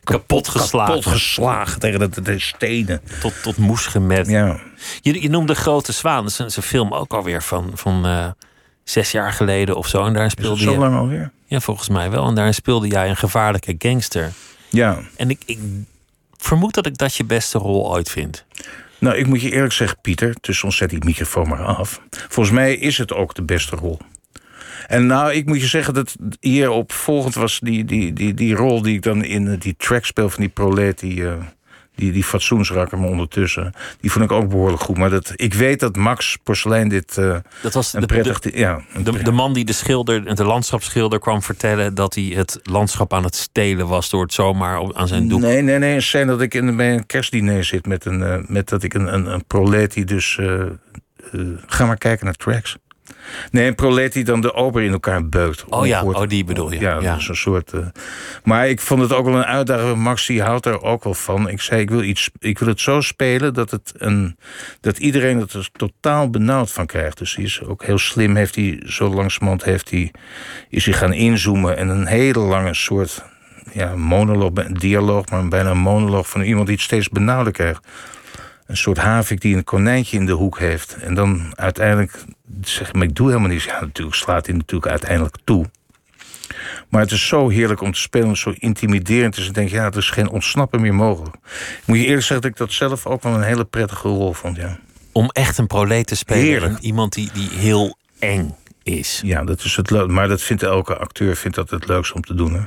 kapot 0.04 0.48
geslagen. 0.48 0.94
Kapot 0.94 1.12
geslagen 1.12 1.80
tegen 1.80 2.00
de, 2.00 2.22
de 2.22 2.40
stenen. 2.40 3.02
Tot, 3.22 3.34
tot 3.44 3.58
moes 3.58 3.86
gemet. 3.86 4.28
Ja. 4.28 4.60
Je, 5.02 5.22
je 5.22 5.30
noemde 5.30 5.56
Grote 5.56 5.92
Zwaan. 5.92 6.24
Dat 6.24 6.46
is 6.48 6.56
een, 6.56 6.64
film 6.64 6.94
ook 6.94 7.14
alweer 7.14 7.44
van, 7.44 7.72
van 7.74 8.08
uh, 8.08 8.28
zes 8.84 9.12
jaar 9.12 9.34
geleden 9.34 9.76
of 9.76 9.88
zo. 9.88 10.06
En 10.06 10.14
daar 10.14 10.32
speelde 10.32 10.56
is 10.56 10.64
zo 10.64 10.78
lang 10.78 10.96
alweer? 10.96 11.32
Ja, 11.46 11.60
volgens 11.60 11.90
mij 11.90 12.10
wel. 12.10 12.28
En 12.28 12.36
daar 12.36 12.54
speelde 12.54 12.88
jij 12.88 13.10
een 13.10 13.18
gevaarlijke 13.18 13.76
gangster. 13.78 14.32
Ja. 14.72 15.00
En 15.16 15.30
ik, 15.30 15.42
ik 15.46 15.60
vermoed 16.38 16.74
dat 16.74 16.86
ik 16.86 16.98
dat 16.98 17.16
je 17.16 17.24
beste 17.24 17.58
rol 17.58 17.92
ooit 17.92 18.10
vind. 18.10 18.46
Nou, 19.00 19.16
ik 19.16 19.28
moet 19.28 19.42
je 19.42 19.52
eerlijk 19.52 19.74
zeggen, 19.74 19.98
Pieter, 20.02 20.36
dus 20.42 20.64
ons 20.64 20.78
zet 20.78 20.90
die 20.90 21.06
microfoon 21.06 21.48
maar 21.48 21.66
af. 21.66 22.02
Volgens 22.10 22.56
mij 22.56 22.76
is 22.76 22.98
het 22.98 23.14
ook 23.14 23.34
de 23.36 23.44
beste 23.44 23.76
rol. 23.76 24.00
En 24.88 25.06
nou, 25.06 25.34
ik 25.34 25.46
moet 25.46 25.62
je 25.62 25.68
zeggen 25.68 25.94
dat 25.94 26.16
hier 26.40 26.70
opvolgend 26.70 27.36
was 27.36 27.60
die, 27.60 27.86
die, 27.86 28.14
die, 28.14 28.34
die 28.34 28.56
rol 28.56 28.82
die 28.82 28.96
ik 28.96 29.02
dan 29.02 29.24
in 29.24 29.48
eh, 29.48 29.60
die 29.60 29.76
track 29.78 30.06
speel 30.06 30.30
van 30.30 30.40
die 30.40 30.50
prolet, 30.50 31.00
die, 31.00 31.16
uh, 31.16 31.34
die, 31.96 32.12
die 32.12 32.24
fatsoensrakker 32.24 33.00
me 33.00 33.08
ondertussen. 33.08 33.74
Die 34.00 34.12
vond 34.12 34.26
ik 34.26 34.32
ook 34.32 34.50
behoorlijk 34.50 34.82
goed. 34.82 34.98
Maar 34.98 35.10
dat, 35.10 35.34
ik 35.36 35.54
weet 35.54 35.80
dat 35.80 35.96
Max 35.96 36.38
Porselein 36.44 36.90
dit 36.90 37.18
uh, 37.18 37.38
dat 37.62 37.74
was 37.74 37.94
een 37.94 38.02
de, 38.02 38.08
prettig... 38.08 38.40
de, 38.40 38.58
ja, 38.58 38.82
een 38.94 39.04
de, 39.04 39.24
de, 39.24 39.32
man 39.32 39.54
die 39.54 39.66
de 39.66 39.74
schilder, 39.74 40.36
de 40.36 40.44
landschapsschilder 40.44 41.20
kwam 41.20 41.42
vertellen... 41.42 41.96
dat 41.96 42.16
hij 42.16 42.24
het 42.24 42.60
landschap 42.64 43.14
aan 43.14 43.24
het 43.24 43.36
stelen 43.36 43.88
was 43.88 44.10
door 44.10 44.22
het 44.22 44.34
zomaar 44.34 44.80
op, 44.80 44.96
aan 44.96 45.08
zijn 45.08 45.28
doek. 45.28 45.42
Nee, 45.42 45.62
nee, 45.62 45.78
nee. 45.78 45.96
Een 45.96 46.02
scène 46.02 46.26
dat 46.26 46.42
ik 46.42 46.54
in, 46.54 46.76
bij 46.76 46.94
een 46.94 47.06
kerstdiner 47.06 47.64
zit 47.64 47.86
met, 47.86 48.06
een, 48.06 48.20
uh, 48.20 48.38
met 48.48 48.70
dat 48.70 48.84
ik 48.84 48.94
een, 48.94 49.14
een, 49.14 49.26
een 49.26 49.46
prolet 49.46 49.94
die 49.94 50.06
dus... 50.06 50.38
Uh, 50.40 50.64
ga 51.66 51.86
maar 51.86 51.98
kijken 51.98 52.26
naar 52.26 52.36
tracks. 52.36 52.78
Nee, 53.52 53.68
een 53.68 53.76
prolet 53.76 54.14
die 54.14 54.24
dan 54.24 54.42
de 54.42 54.54
ober 54.54 54.84
in 54.84 54.92
elkaar 54.92 55.30
beukt. 55.30 55.66
Oh 55.66 55.88
ja, 55.88 56.04
oh, 56.04 56.28
die 56.28 56.44
bedoel 56.44 56.72
je. 56.72 56.80
Ja, 56.80 57.00
ja. 57.02 57.16
Dus 57.16 57.30
een 57.30 57.36
soort. 57.36 57.74
Uh... 57.74 57.86
Maar 58.44 58.70
ik 58.70 58.80
vond 58.80 59.02
het 59.02 59.14
ook 59.14 59.26
wel 59.26 59.36
een 59.36 59.46
uitdaging. 59.46 59.96
Max 59.96 60.26
die 60.26 60.42
houdt 60.42 60.66
er 60.66 60.82
ook 60.82 61.04
wel 61.04 61.14
van. 61.14 61.50
Ik 61.50 61.62
zei, 61.62 61.82
ik 61.82 61.90
wil, 61.90 62.04
iets, 62.04 62.30
ik 62.40 62.60
wil 62.60 62.68
het 62.68 62.80
zo 62.80 63.02
spelen 63.02 63.54
dat, 63.54 63.72
het 63.72 63.94
een, 63.98 64.38
dat 64.82 64.98
iedereen 64.98 65.40
het 65.40 65.54
er 65.54 65.70
totaal 65.72 66.30
benauwd 66.30 66.72
van 66.72 66.86
krijgt. 66.86 67.18
Dus 67.18 67.36
hij 67.36 67.44
is 67.44 67.64
ook 67.64 67.84
heel 67.84 67.98
slim. 67.98 68.36
Heeft 68.36 68.56
hij, 68.56 68.82
zo 68.86 69.10
langzamerhand 69.10 69.64
heeft 69.64 69.90
hij, 69.90 70.12
is 70.70 70.86
hij 70.86 70.94
gaan 70.94 71.14
inzoomen 71.14 71.78
en 71.78 71.90
een 71.90 72.06
hele 72.06 72.40
lange 72.40 72.74
soort 72.74 73.24
ja, 73.74 73.96
monoloog, 73.96 74.52
dialoog, 74.72 75.30
maar 75.30 75.48
bijna 75.48 75.70
een 75.70 75.78
monoloog 75.78 76.30
van 76.30 76.42
iemand 76.42 76.66
die 76.66 76.76
het 76.76 76.86
steeds 76.86 77.10
benauwder 77.10 77.54
krijgt 77.54 77.88
een 78.72 78.78
soort 78.78 78.98
havik 78.98 79.42
die 79.42 79.56
een 79.56 79.64
konijntje 79.64 80.18
in 80.18 80.26
de 80.26 80.32
hoek 80.32 80.60
heeft. 80.60 80.98
En 81.02 81.14
dan 81.14 81.54
uiteindelijk 81.56 82.24
zeg 82.62 82.94
maar 82.94 83.04
ik 83.04 83.16
doe 83.16 83.28
helemaal 83.28 83.50
niets. 83.50 83.66
Ja, 83.66 83.82
natuurlijk 83.82 84.18
slaat 84.18 84.46
hij 84.46 84.56
natuurlijk 84.56 84.92
uiteindelijk 84.92 85.36
toe. 85.44 85.66
Maar 86.90 87.02
het 87.02 87.12
is 87.12 87.28
zo 87.28 87.50
heerlijk 87.50 87.82
om 87.82 87.92
te 87.92 88.00
spelen, 88.00 88.38
zo 88.38 88.54
intimiderend. 88.58 89.36
Dus 89.36 89.48
ik 89.48 89.54
denk, 89.54 89.70
ja, 89.70 89.86
er 89.86 89.98
is 89.98 90.10
geen 90.10 90.30
ontsnappen 90.30 90.82
meer 90.82 90.94
mogelijk. 90.94 91.36
Ik 91.36 91.84
moet 91.86 91.98
je 91.98 92.06
eerlijk 92.06 92.26
zeggen 92.26 92.42
dat 92.42 92.52
ik 92.52 92.58
dat 92.58 92.72
zelf 92.72 93.06
ook 93.06 93.24
wel 93.24 93.34
een 93.34 93.42
hele 93.42 93.66
prettige 93.66 94.08
rol 94.08 94.34
vond, 94.34 94.56
ja. 94.56 94.80
Om 95.12 95.30
echt 95.30 95.58
een 95.58 95.68
proleet 95.68 96.08
te 96.08 96.16
spelen. 96.16 96.44
Heerlijk. 96.44 96.80
Iemand 96.80 97.14
die, 97.14 97.30
die 97.34 97.50
heel 97.50 97.98
eng 98.20 98.56
is. 98.84 99.22
Ja, 99.24 99.44
dat 99.44 99.64
is 99.64 99.76
het 99.76 99.90
leuk. 99.90 100.08
Maar 100.08 100.28
dat 100.28 100.42
vindt 100.42 100.64
elke 100.64 100.98
acteur 100.98 101.36
vindt 101.36 101.56
dat 101.56 101.70
het 101.70 101.88
leukste 101.88 102.14
om 102.14 102.22
te 102.22 102.34
doen, 102.34 102.54
hè 102.54 102.64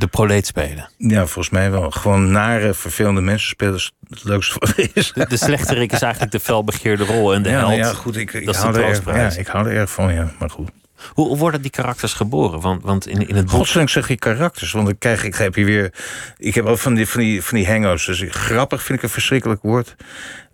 de 0.00 0.06
proleet 0.06 0.46
spelen. 0.46 0.90
Ja, 0.96 1.26
volgens 1.26 1.50
mij 1.50 1.70
wel. 1.70 1.90
Gewoon 1.90 2.30
nare, 2.30 2.74
vervelende 2.74 3.20
mensen 3.20 3.48
spelen 3.48 3.74
is 3.74 3.92
het 4.08 4.24
leukste 4.24 4.58
wat 4.58 4.68
er 4.68 4.90
is. 4.94 5.12
De, 5.12 5.36
slechterik 5.36 5.92
is 5.92 6.02
eigenlijk 6.02 6.32
de 6.32 6.40
felbegeerde 6.40 7.04
rol 7.04 7.34
en 7.34 7.42
de 7.42 7.48
ja, 7.48 7.58
held. 7.58 7.76
Ja, 7.76 7.92
goed, 7.92 8.16
ik, 8.16 8.32
ik, 8.32 8.54
hou 8.54 8.74
er 8.74 8.84
erg, 8.84 9.04
ja, 9.04 9.40
ik 9.40 9.46
hou 9.46 9.68
er 9.68 9.76
erg 9.76 9.90
van, 9.90 10.14
ja. 10.14 10.32
Maar 10.38 10.50
goed. 10.50 10.70
Hoe, 11.12 11.36
worden 11.36 11.62
die 11.62 11.70
karakters 11.70 12.12
geboren? 12.12 12.60
Want, 12.60 12.82
want 12.82 13.06
in, 13.06 13.28
in 13.28 13.36
het 13.36 13.44
boek... 13.44 13.54
Godzijdank 13.54 13.88
zeg 13.88 14.08
je 14.08 14.16
karakters, 14.16 14.72
want 14.72 14.86
dan 14.86 14.98
krijg 14.98 15.24
ik, 15.24 15.34
heb 15.34 15.54
je 15.54 15.64
weer... 15.64 15.92
Ik 16.36 16.54
heb 16.54 16.64
ook 16.64 16.78
van 16.78 16.94
die, 16.94 17.08
van 17.08 17.20
die, 17.20 17.42
van 17.42 17.58
die 17.58 17.66
hang-outs. 17.66 18.06
Dus 18.06 18.24
grappig 18.28 18.82
vind 18.82 18.98
ik 18.98 19.04
een 19.04 19.10
verschrikkelijk 19.10 19.62
woord. 19.62 19.96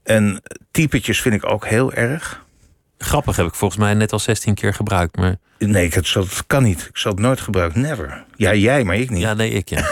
En 0.03 0.43
typetjes 0.71 1.21
vind 1.21 1.35
ik 1.35 1.47
ook 1.47 1.67
heel 1.67 1.93
erg. 1.93 2.44
Grappig 2.99 3.37
heb 3.37 3.47
ik 3.47 3.55
volgens 3.55 3.81
mij 3.81 3.95
net 3.95 4.13
al 4.13 4.19
16 4.19 4.55
keer 4.55 4.75
gebruikt. 4.75 5.17
Maar... 5.17 5.37
Nee, 5.59 5.89
het, 5.89 6.15
het 6.15 6.45
kan 6.47 6.63
niet. 6.63 6.87
Ik 6.89 6.97
zal 6.97 7.13
het 7.13 7.21
nooit 7.21 7.41
gebruiken. 7.41 7.81
Never. 7.81 8.25
Ja, 8.37 8.55
jij, 8.55 8.85
maar 8.85 8.97
ik 8.97 9.11
niet. 9.11 9.21
Ja, 9.21 9.35
nee, 9.35 9.51
ik 9.51 9.69
ja. 9.69 9.83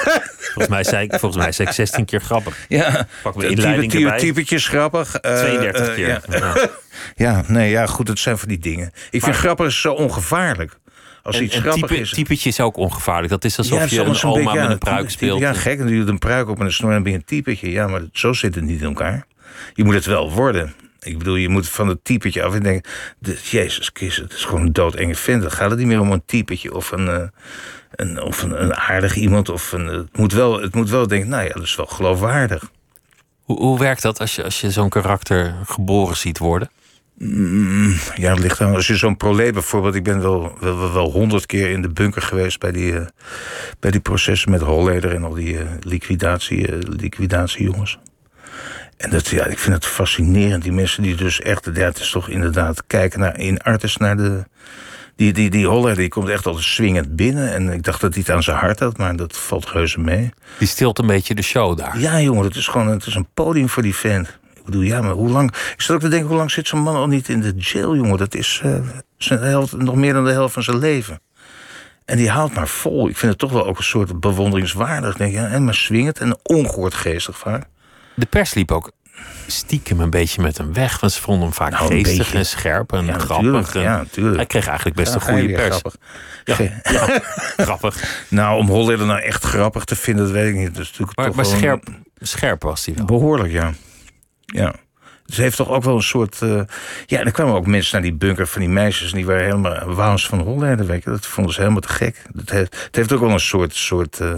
volgens, 0.53 0.69
mij 0.69 0.85
zei 0.85 1.05
ik, 1.05 1.11
volgens 1.11 1.43
mij 1.43 1.53
zei 1.53 1.69
ik 1.69 1.75
16 1.75 2.05
keer 2.05 2.21
grappig. 2.21 2.65
Ja. 2.69 3.07
Pak 3.23 3.37
me 3.37 3.49
inleiding 3.49 3.91
type, 3.91 4.05
erbij. 4.05 4.19
Typetjes 4.19 4.69
grappig. 4.69 5.15
Uh, 5.15 5.39
32 5.39 5.89
uh, 5.89 5.95
keer. 5.95 6.09
Ja. 6.09 6.21
Ja. 6.29 6.69
ja. 7.15 7.45
nee, 7.47 7.71
ja, 7.71 7.87
goed. 7.87 8.09
Het 8.09 8.19
zijn 8.19 8.39
van 8.39 8.49
die 8.49 8.59
dingen. 8.59 8.87
Ik 8.87 9.21
maar, 9.21 9.31
vind 9.31 9.37
grappig 9.37 9.73
zo 9.73 9.93
ongevaarlijk. 9.93 10.81
Als 11.23 11.37
en, 11.37 11.45
iets 11.45 11.55
en 11.55 11.61
grappig 11.61 11.89
type, 11.89 12.01
is. 12.01 12.11
Typetje 12.11 12.49
is 12.49 12.61
ook 12.61 12.77
ongevaarlijk. 12.77 13.29
Dat 13.29 13.45
is 13.45 13.59
alsof 13.59 13.79
ja, 13.79 13.85
je 13.89 14.01
een 14.01 14.23
oma 14.23 14.45
beetje, 14.45 14.61
met 14.61 14.71
een 14.71 14.79
pruik 14.79 15.11
speelt. 15.11 15.41
Ja, 15.41 15.53
gek. 15.53 15.81
En 15.81 15.89
je 15.89 16.05
een 16.07 16.19
pruik 16.19 16.49
op 16.49 16.59
en 16.59 16.65
een 16.65 16.73
snor 16.73 16.93
en 16.93 17.03
ben 17.03 17.13
je 17.13 17.19
een 17.19 17.25
typetje. 17.25 17.71
Ja, 17.71 17.87
maar 17.87 18.03
zo 18.13 18.33
zit 18.33 18.55
het 18.55 18.65
niet 18.65 18.81
in 18.81 18.87
elkaar. 18.87 19.27
Je 19.75 19.85
moet 19.85 19.95
het 19.95 20.07
wel 20.07 20.33
worden. 20.33 20.75
Ik 21.03 21.19
bedoel, 21.19 21.35
je 21.35 21.49
moet 21.49 21.69
van 21.69 21.89
het 21.89 22.05
typetje 22.05 22.43
af 22.43 22.55
en 22.55 22.63
denken... 22.63 22.91
Jezus 23.43 23.91
Christus, 23.93 24.25
het 24.25 24.33
is 24.33 24.45
gewoon 24.45 24.61
een 24.61 24.73
doodenge 24.73 25.15
vent. 25.15 25.43
Dan 25.43 25.51
gaat 25.51 25.71
het 25.71 25.79
niet 25.79 25.89
meer 25.89 26.01
om 26.01 26.13
een 26.13 26.25
typetje 26.27 26.75
of 26.75 26.91
een, 26.91 27.07
uh, 27.07 27.23
een, 27.91 28.23
of 28.23 28.43
een, 28.43 28.63
een, 28.63 28.75
aardig 28.75 29.15
iemand. 29.15 29.49
Of 29.49 29.73
een, 29.73 29.87
het, 29.87 30.17
moet 30.17 30.33
wel, 30.33 30.61
het 30.61 30.75
moet 30.75 30.91
wel 30.91 31.07
denken, 31.07 31.29
nou 31.29 31.45
ja, 31.45 31.53
dat 31.53 31.63
is 31.63 31.77
wel 31.77 31.87
geloofwaardig. 31.87 32.71
Hoe, 33.43 33.61
hoe 33.61 33.79
werkt 33.79 34.03
dat 34.03 34.21
als 34.21 34.35
je, 34.35 34.45
als 34.45 34.61
je 34.61 34.71
zo'n 34.71 34.89
karakter 34.89 35.55
geboren 35.65 36.17
ziet 36.17 36.39
worden? 36.39 36.71
Mm, 37.19 37.95
ja, 38.15 38.31
het 38.31 38.39
ligt 38.39 38.61
aan. 38.61 38.75
Als 38.75 38.87
je 38.87 38.97
zo'n 38.97 39.17
prolet 39.17 39.53
bijvoorbeeld... 39.53 39.95
Ik 39.95 40.05
ben 40.05 40.21
wel 40.21 40.59
wel 40.93 41.11
honderd 41.11 41.47
keer 41.47 41.71
in 41.71 41.83
de 41.83 41.89
bunker 41.89 42.23
geweest... 42.23 42.59
bij 42.59 42.73
die, 42.73 42.93
uh, 42.93 43.07
bij 43.81 43.91
die 43.91 44.01
processen 44.01 44.51
met 44.51 44.61
Holleder 44.61 45.15
en 45.15 45.25
al 45.25 45.35
die 45.35 45.55
uh, 45.55 45.61
liquidatie, 45.81 46.69
uh, 46.69 46.79
liquidatiejongens. 46.81 47.99
En 49.03 49.11
dat, 49.11 49.27
ja, 49.27 49.47
ik 49.47 49.59
vind 49.59 49.75
het 49.75 49.87
fascinerend. 49.87 50.63
Die 50.63 50.73
mensen 50.73 51.03
die 51.03 51.15
dus 51.15 51.41
echt... 51.41 51.71
Ja, 51.75 51.81
het 51.81 51.99
is 51.99 52.11
toch 52.11 52.29
inderdaad 52.29 52.87
kijken 52.87 53.21
naar, 53.21 53.39
in 53.39 53.61
artis 53.61 53.97
naar 53.97 54.17
de... 54.17 54.45
Die, 55.17 55.33
die, 55.33 55.51
die 55.51 55.67
Holler 55.67 55.97
die 55.97 56.09
komt 56.09 56.29
echt 56.29 56.47
altijd 56.47 56.65
swingend 56.65 57.17
binnen. 57.17 57.53
En 57.53 57.69
ik 57.69 57.83
dacht 57.83 58.01
dat 58.01 58.15
hij 58.15 58.23
het 58.27 58.35
aan 58.35 58.43
zijn 58.43 58.57
hart 58.57 58.79
had, 58.79 58.99
maar 58.99 59.17
dat 59.17 59.37
valt 59.37 59.69
reuze 59.69 60.01
mee. 60.01 60.31
Die 60.59 60.69
stilt 60.69 60.99
een 60.99 61.07
beetje 61.07 61.35
de 61.35 61.43
show 61.43 61.79
daar. 61.79 61.99
Ja, 61.99 62.21
jongen, 62.21 62.45
het 62.45 62.57
is 62.57 62.67
gewoon 62.67 62.89
het 62.89 63.07
is 63.07 63.15
een 63.15 63.29
podium 63.35 63.69
voor 63.69 63.83
die 63.83 63.95
vent. 63.95 64.39
Ik 64.55 64.65
bedoel, 64.65 64.83
ja, 64.83 65.01
maar 65.01 65.13
hoe 65.13 65.29
lang... 65.29 65.55
Ik 65.75 65.81
zat 65.81 65.97
ook 65.97 66.03
te 66.03 66.09
denken, 66.09 66.29
hoe 66.29 66.37
lang 66.37 66.51
zit 66.51 66.69
zo'n 66.69 66.81
man 66.81 66.97
al 66.97 67.07
niet 67.07 67.29
in 67.29 67.41
de 67.41 67.53
jail, 67.57 67.97
jongen? 67.97 68.19
Dat 68.19 68.35
is 68.35 68.63
uh, 68.65 68.75
zijn 69.19 69.41
helft, 69.41 69.77
nog 69.77 69.95
meer 69.95 70.13
dan 70.13 70.25
de 70.25 70.31
helft 70.31 70.55
van 70.55 70.63
zijn 70.63 70.79
leven. 70.79 71.21
En 72.05 72.17
die 72.17 72.31
houdt 72.31 72.55
maar 72.55 72.69
vol. 72.69 73.09
Ik 73.09 73.17
vind 73.17 73.31
het 73.31 73.41
toch 73.41 73.53
wel 73.53 73.67
ook 73.67 73.79
een 73.79 73.85
soort 73.85 74.21
bewonderingswaardig. 74.21 75.17
Denk, 75.17 75.33
ja, 75.33 75.47
en 75.47 75.65
maar 75.65 75.75
swingend 75.75 76.19
en 76.19 76.39
ongehoord 76.43 76.95
geestig 76.95 77.39
vaak. 77.39 77.67
De 78.15 78.27
pers 78.27 78.55
liep 78.55 78.71
ook 78.73 78.91
stiekem 79.47 80.01
een 80.01 80.11
beetje 80.11 80.43
met 80.43 80.59
hem 80.59 80.73
weg. 80.73 81.01
Want 81.01 81.13
ze 81.13 81.21
vonden 81.21 81.43
hem 81.43 81.53
vaak 81.53 81.71
Nou, 81.71 81.87
geestig 81.87 82.35
en 82.35 82.47
scherp 82.47 82.93
en 82.93 83.05
Ja, 83.07 83.13
grappig. 83.19 83.37
natuurlijk, 83.47 83.75
En 83.75 83.81
ja, 83.81 83.97
natuurlijk. 83.97 84.37
Hij 84.37 84.47
kreeg 84.47 84.67
eigenlijk 84.67 84.97
best 84.97 85.09
Ja, 85.09 85.15
een 85.15 85.21
goede 85.39 85.53
pers. 85.55 85.77
grappig. 85.77 85.97
Ja, 86.45 87.21
grappig. 87.67 88.25
Nou, 88.29 88.59
om 88.59 88.69
Holleder 88.69 89.07
nou 89.07 89.21
echt 89.21 89.45
grappig 89.45 89.85
te 89.85 89.97
vinden, 89.97 90.25
dat 90.25 90.33
weet 90.35 90.49
ik 90.49 90.55
niet. 90.55 90.75
Dat 90.75 90.83
is 90.83 90.89
natuurlijk 90.91 91.17
Maar, 91.17 91.27
toch 91.27 91.37
maar 91.37 91.45
een- 91.45 91.57
scherp, 91.57 91.85
scherp 92.19 92.63
was 92.63 92.85
hij 92.87 92.95
wel. 92.95 93.05
Behoorlijk, 93.05 93.53
ja. 93.53 93.73
Ja. 94.45 94.75
Ze 95.27 95.43
heeft 95.43 95.57
toch 95.57 95.69
ook 95.69 95.83
wel 95.85 95.95
een 95.97 96.03
soort. 96.03 96.43
eh, 96.43 96.61
ja, 97.07 97.21
er 97.21 97.31
kwamen 97.31 97.55
ook 97.55 97.67
mensen 97.67 97.93
naar 97.95 98.03
die 98.11 98.15
bunker 98.19 98.47
van 98.47 98.61
die 98.61 98.71
meisjes. 98.71 99.11
En 99.11 99.17
die 99.17 99.27
waren 99.27 99.45
helemaal 99.45 99.95
waans 99.95 100.27
van 100.27 100.41
je. 100.45 101.01
Dat 101.05 101.27
vonden 101.27 101.53
ze 101.55 101.61
helemaal 101.61 101.81
te 101.81 101.89
gek. 101.89 102.23
Dat 102.33 102.51
heeft, 102.51 102.83
het 102.87 102.97
heeft 102.97 103.13
ook 103.13 103.21
wel 103.21 103.31
een 103.31 103.41
soort. 103.41 103.75
soort 103.75 104.21
eh, 104.21 104.35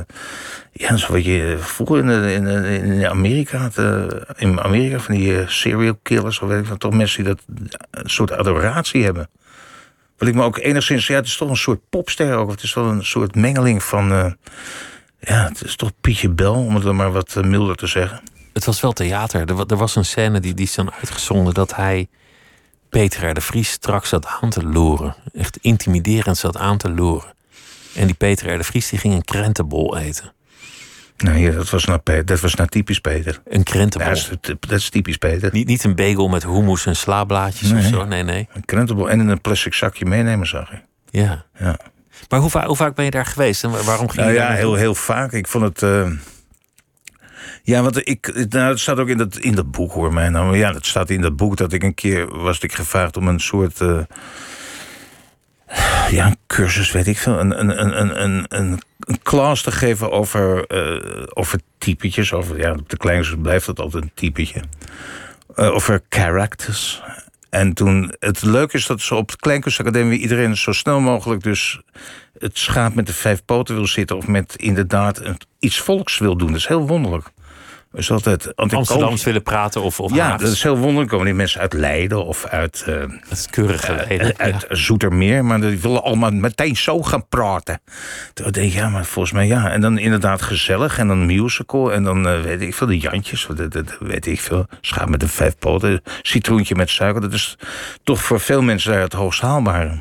ja, 0.73 0.97
zo 0.97 1.13
wat 1.13 1.25
je 1.25 1.57
vroeger 1.61 1.99
in, 1.99 2.07
de- 2.07 2.33
in, 2.35 2.47
in 2.93 3.07
Amerika 3.07 3.71
eh, 3.75 4.03
in 4.37 4.61
Amerika 4.61 4.99
van 5.01 5.15
die 5.15 5.39
eh, 5.41 5.49
serial 5.49 5.99
killers. 6.03 6.41
Of 6.41 6.49
weet 6.49 6.61
ik 6.63 6.67
wat. 6.69 6.81
Toch 6.81 6.93
mensen 6.95 7.25
die 7.25 7.35
dat. 7.35 7.45
een 7.91 8.11
soort 8.11 8.33
adoratie 8.33 9.05
hebben. 9.05 9.31
Wat 10.19 10.29
ik 10.29 10.35
me 10.35 10.43
ook 10.43 10.59
enigszins. 10.59 11.07
Ja, 11.07 11.15
het 11.15 11.27
is 11.27 11.37
toch 11.37 11.49
een 11.51 11.57
soort 11.57 11.81
popster 11.91 12.35
ook. 12.37 12.51
Het 12.51 12.63
is 12.63 12.75
wel 12.75 12.85
een 12.89 13.05
soort 13.05 13.35
mengeling 13.35 13.83
van. 13.83 14.13
eh, 14.13 14.33
ja, 15.19 15.45
het 15.49 15.65
is 15.65 15.77
toch 15.77 15.91
Pietje 16.01 16.29
Bel, 16.29 16.55
om 16.55 16.75
het 16.75 16.85
dan 16.85 16.97
maar 16.97 17.13
wat 17.13 17.35
eh, 17.37 17.43
milder 17.45 17.77
te 17.77 17.87
zeggen. 17.87 18.21
Het 18.55 18.65
was 18.65 18.81
wel 18.81 18.93
theater. 18.93 19.49
Er, 19.49 19.55
wa- 19.55 19.65
er 19.69 19.77
was 19.77 19.97
een 19.97 20.05
scène 20.05 20.41
die, 20.41 20.55
die 20.55 20.65
is 20.67 20.75
dan 20.75 20.93
uitgezonden 20.93 21.55
dat 21.55 21.75
hij 21.77 22.09
Peter 22.89 23.35
de 23.35 23.41
Vries 23.41 23.71
straks 23.71 24.09
zat 24.09 24.27
aan 24.41 24.51
te 24.51 24.63
loeren. 24.65 25.15
Echt 25.33 25.57
intimiderend 25.61 26.37
zat 26.39 26.57
aan 26.57 26.77
te 26.79 26.91
loeren. 26.91 27.33
En 27.95 28.07
die 28.07 28.15
Peter 28.15 28.55
R. 28.55 28.59
de 28.59 28.65
Vries 28.65 28.89
die 28.89 28.99
ging 28.99 29.15
een 29.15 29.25
krentenbol 29.25 29.97
eten. 29.99 30.33
Nou, 31.17 31.39
ja, 31.39 31.51
dat, 31.51 31.71
was 31.71 31.85
nou, 31.85 32.25
dat 32.25 32.41
was 32.41 32.55
nou 32.55 32.69
typisch 32.69 32.99
Peter. 32.99 33.41
Een 33.45 33.63
krentenbol. 33.63 34.09
Ja, 34.09 34.15
dat, 34.15 34.39
is, 34.43 34.55
dat 34.61 34.79
is 34.79 34.89
typisch 34.91 35.17
Peter. 35.17 35.49
Niet, 35.53 35.67
niet 35.67 35.85
een 35.85 35.95
bagel 35.95 36.29
met 36.29 36.45
hummus 36.45 36.87
en 36.87 36.97
slablaadjes 36.97 37.69
of 37.73 37.79
Nee. 37.81 37.89
zo. 37.89 38.05
Nee, 38.05 38.23
nee. 38.23 38.49
Een 38.53 38.65
krentenbol 38.65 39.11
en 39.11 39.21
in 39.21 39.29
een 39.29 39.41
plastic 39.41 39.75
zakje 39.75 40.05
meenemen, 40.05 40.47
zag 40.47 40.73
ik. 40.73 40.83
Ja. 41.11 41.45
Ja. 41.59 41.79
Maar 42.29 42.41
hoe, 42.41 42.51
va- 42.51 42.67
hoe 42.67 42.77
vaak 42.77 42.95
ben 42.95 43.05
je 43.05 43.11
daar 43.11 43.27
geweest 43.27 43.65
en 43.65 43.71
wa- 43.71 43.83
waarom 43.83 44.09
ging 44.09 44.21
Nou 44.21 44.33
je 44.33 44.39
ja, 44.41 44.53
heel, 44.53 44.75
heel 44.75 44.95
vaak. 44.95 45.33
Ik 45.33 45.47
vond 45.47 45.65
het... 45.65 45.83
eh, 45.83 46.11
Ja, 47.67 47.83
want 47.83 48.09
ik, 48.09 48.49
nou, 48.49 48.71
het 48.71 48.81
staat 48.81 48.99
ook 48.99 49.09
in 49.09 49.17
dat, 49.17 49.37
in 49.37 49.55
dat 49.55 49.71
boek, 49.71 49.93
hoor 49.93 50.13
mij. 50.13 50.29
Nou, 50.29 50.57
ja, 50.57 50.73
het 50.73 50.87
staat 50.87 51.11
in 51.11 51.21
dat 51.21 51.37
boek 51.37 51.57
dat 51.57 51.73
ik 51.73 51.83
een 51.83 51.95
keer 51.95 52.39
was 52.39 52.59
ik 52.59 52.73
gevraagd 52.73 53.17
om 53.17 53.29
een 53.29 53.41
soort... 53.41 53.81
eh, 53.81 54.01
ja, 56.11 56.27
een 56.27 56.37
cursus, 56.47 56.93
weet 56.93 57.07
ik 57.07 57.19
veel. 57.19 57.41
Een, 57.41 57.61
een, 57.61 57.81
een, 57.81 58.01
een, 58.01 58.23
een, 58.57 58.81
een, 58.99 59.23
klas 59.23 59.63
te 59.63 59.73
geven 59.73 60.11
over, 60.11 60.67
eh, 60.67 61.27
over 61.35 61.61
typetjes. 61.79 62.33
Over, 62.33 62.59
ja, 62.59 62.73
op 62.73 62.89
de 62.89 62.97
kleinste 62.97 63.37
blijft 63.37 63.67
dat 63.67 63.81
altijd 63.81 64.03
een 64.03 64.13
typetje. 64.15 64.63
Eh, 65.55 65.75
over 65.75 66.03
characters. 66.09 67.03
En 67.51 67.75
toen, 67.75 68.15
het 68.19 68.43
leuke 68.43 68.77
is 68.77 68.87
dat 68.87 69.01
ze 69.01 69.15
op 69.15 69.31
de 69.31 69.37
Kleinkunstacademie 69.37 70.19
iedereen 70.19 70.57
zo 70.57 70.73
snel 70.73 71.01
mogelijk 71.01 71.43
dus 71.43 71.81
het 72.39 72.59
schaap 72.59 72.95
met 72.95 73.07
de 73.07 73.13
vijf 73.13 73.45
poten 73.45 73.75
wil 73.75 73.87
zitten 73.87 74.17
of 74.17 74.27
met 74.27 74.55
inderdaad 74.57 75.23
iets 75.59 75.79
volks 75.79 76.19
wil 76.19 76.37
doen. 76.37 76.49
Dat 76.49 76.57
is 76.57 76.67
heel 76.67 76.87
wonderlijk. 76.87 77.33
Is 77.95 78.11
altijd... 78.11 78.57
Amsterdams 78.57 79.15
kom- 79.15 79.25
willen 79.25 79.43
praten 79.43 79.83
of, 79.83 80.01
of 80.01 80.15
Ja, 80.15 80.37
dat 80.37 80.49
is 80.49 80.63
heel 80.63 80.77
wonderlijk. 80.79 81.09
komen 81.11 81.25
die 81.27 81.35
mensen 81.35 81.61
uit 81.61 81.73
Leiden 81.73 82.25
of 82.25 82.47
uit, 82.47 82.85
eh, 82.87 82.95
Dat 83.01 83.39
is 83.39 83.47
keurige 83.51 83.93
Leiden. 83.95 84.39
uit 84.39 84.67
Zoetermeer. 84.69 85.45
Maar 85.45 85.61
die 85.61 85.79
willen 85.81 86.03
allemaal 86.03 86.31
meteen 86.31 86.77
zo 86.77 87.03
gaan 87.03 87.29
praten. 87.29 87.81
Toen 88.35 88.51
denk 88.51 88.67
ik, 88.67 88.73
ja, 88.73 88.89
maar 88.89 89.05
volgens 89.05 89.35
mij 89.35 89.47
ja. 89.47 89.71
En 89.71 89.81
dan 89.81 89.99
inderdaad 89.99 90.43
gezellig. 90.43 90.99
En 90.99 91.09
dan 91.09 91.27
musical. 91.27 91.93
En 91.93 92.03
dan 92.03 92.29
eh, 92.29 92.41
weet 92.41 92.61
ik 92.61 92.75
veel, 92.75 92.87
de 92.87 92.99
Jantjes. 92.99 93.47
Dat, 93.47 93.57
dat, 93.57 93.73
dat 93.73 93.97
weet 94.01 94.27
ik 94.27 94.41
veel. 94.41 94.67
Schaap 94.81 95.09
met 95.09 95.21
de 95.21 95.29
vijf 95.29 95.59
poten. 95.59 96.03
Citroentje 96.23 96.75
met 96.75 96.91
suiker. 96.91 97.21
Dat 97.21 97.33
is 97.33 97.57
toch 98.03 98.21
voor 98.23 98.41
veel 98.41 98.63
mensen 98.63 98.93
daar 98.93 99.01
het 99.01 99.13
hoogst 99.13 99.41
haalbare. 99.41 99.99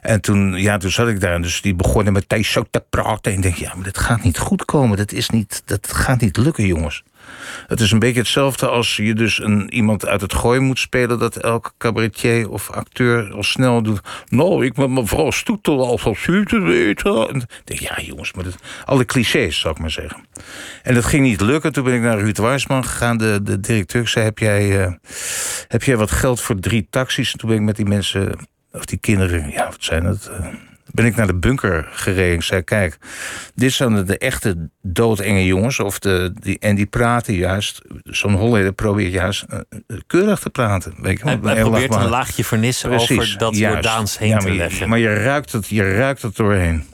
En 0.00 0.20
toen, 0.20 0.52
ja, 0.52 0.76
toen 0.76 0.90
zat 0.90 1.08
ik 1.08 1.20
daar 1.20 1.42
dus 1.42 1.60
die 1.60 1.74
begonnen 1.74 2.12
meteen 2.12 2.44
zo 2.44 2.64
te 2.70 2.84
praten. 2.90 3.32
En 3.32 3.36
ik 3.36 3.42
denk, 3.42 3.56
ja, 3.56 3.74
maar 3.74 3.84
dit 3.84 3.98
gaat 3.98 4.22
niet 4.22 4.38
goed 4.38 4.64
komen. 4.64 4.96
Dat, 4.96 5.12
is 5.12 5.30
niet, 5.30 5.62
dat 5.64 5.92
gaat 5.92 6.20
niet 6.20 6.36
lukken, 6.36 6.66
jongens. 6.66 7.02
Het 7.66 7.80
is 7.80 7.92
een 7.92 7.98
beetje 7.98 8.20
hetzelfde 8.20 8.68
als 8.68 8.96
je 8.96 9.14
dus 9.14 9.42
een, 9.42 9.74
iemand 9.74 10.06
uit 10.06 10.20
het 10.20 10.34
gooi 10.34 10.60
moet 10.60 10.78
spelen... 10.78 11.18
dat 11.18 11.36
elke 11.36 11.70
cabaretier 11.78 12.50
of 12.50 12.70
acteur 12.70 13.32
al 13.32 13.42
snel 13.42 13.82
doet... 13.82 14.00
nou, 14.28 14.64
ik 14.64 14.76
met 14.76 14.90
mevrouw 14.90 15.30
Stoetel 15.30 15.86
al 15.86 15.98
van 15.98 16.14
te 16.44 16.60
weten. 16.60 17.28
En 17.28 17.42
denk, 17.64 17.80
ja, 17.80 17.98
jongens, 18.00 18.32
maar 18.32 18.44
dat, 18.44 18.56
alle 18.84 19.04
clichés, 19.04 19.58
zou 19.58 19.74
ik 19.74 19.80
maar 19.80 19.90
zeggen. 19.90 20.24
En 20.82 20.94
dat 20.94 21.04
ging 21.04 21.22
niet 21.22 21.40
lukken. 21.40 21.72
Toen 21.72 21.84
ben 21.84 21.94
ik 21.94 22.00
naar 22.00 22.18
Ruud 22.18 22.38
Waarsman 22.38 22.84
gegaan, 22.84 23.18
de, 23.18 23.40
de 23.42 23.60
directeur. 23.60 24.08
Zei, 24.08 24.24
heb 24.24 24.38
jij, 24.38 24.84
eh, 24.84 24.92
heb 25.68 25.82
jij 25.82 25.96
wat 25.96 26.10
geld 26.10 26.40
voor 26.40 26.60
drie 26.60 26.86
taxis? 26.90 27.32
En 27.32 27.38
toen 27.38 27.48
ben 27.48 27.58
ik 27.58 27.64
met 27.64 27.76
die 27.76 27.86
mensen, 27.86 28.48
of 28.72 28.84
die 28.84 28.98
kinderen... 28.98 29.50
ja, 29.50 29.64
wat 29.64 29.76
zijn 29.78 30.04
het... 30.04 30.26
eh, 30.26 30.46
ben 30.92 31.06
ik 31.06 31.16
naar 31.16 31.26
de 31.26 31.34
bunker 31.34 31.88
gereden. 31.92 32.34
Ik 32.34 32.42
zei, 32.42 32.62
kijk, 32.62 32.98
dit 33.54 33.72
zijn 33.72 33.94
de, 33.94 34.02
de 34.04 34.18
echte 34.18 34.68
doodenge 34.82 35.44
jongens. 35.46 35.80
Of 35.80 35.98
de, 35.98 36.32
die, 36.40 36.58
en 36.58 36.74
die 36.74 36.86
praten 36.86 37.34
juist, 37.34 37.80
zo'n 38.04 38.34
Hollander 38.34 38.72
probeert 38.72 39.12
juist 39.12 39.42
eh, 39.42 39.58
eh, 39.86 39.98
keurig 40.06 40.38
te 40.40 40.50
praten. 40.50 40.94
Weet 41.00 41.18
je, 41.18 41.24
Hij, 41.24 41.38
probeert 41.38 41.94
een 41.94 42.08
laagje 42.08 42.44
vernis 42.44 42.84
over 42.84 43.34
dat 43.38 43.56
juist. 43.56 43.74
Jordaans 43.74 44.18
heen 44.18 44.28
Ja, 44.28 44.38
te 44.38 44.48
je- 44.50 44.56
leggen. 44.56 44.88
Maar 44.88 44.98
je 44.98 45.14
ruikt 45.14 45.52
het, 45.52 45.68
je 45.68 45.94
ruikt 45.96 46.22
het 46.22 46.36
doorheen. 46.36 46.84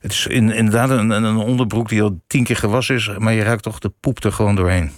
Het 0.00 0.12
is 0.12 0.26
in, 0.26 0.50
inderdaad 0.52 0.90
een 0.90 1.10
een 1.10 1.36
onderbroek 1.36 1.88
die 1.88 2.02
al 2.02 2.20
tien 2.26 2.44
keer 2.44 2.56
gewassen 2.56 2.94
is... 2.94 3.10
maar 3.18 3.32
je 3.32 3.42
ruikt 3.42 3.62
toch 3.62 3.78
de 3.78 3.92
poep 4.00 4.24
er 4.24 4.32
gewoon 4.32 4.54
doorheen. 4.54 4.90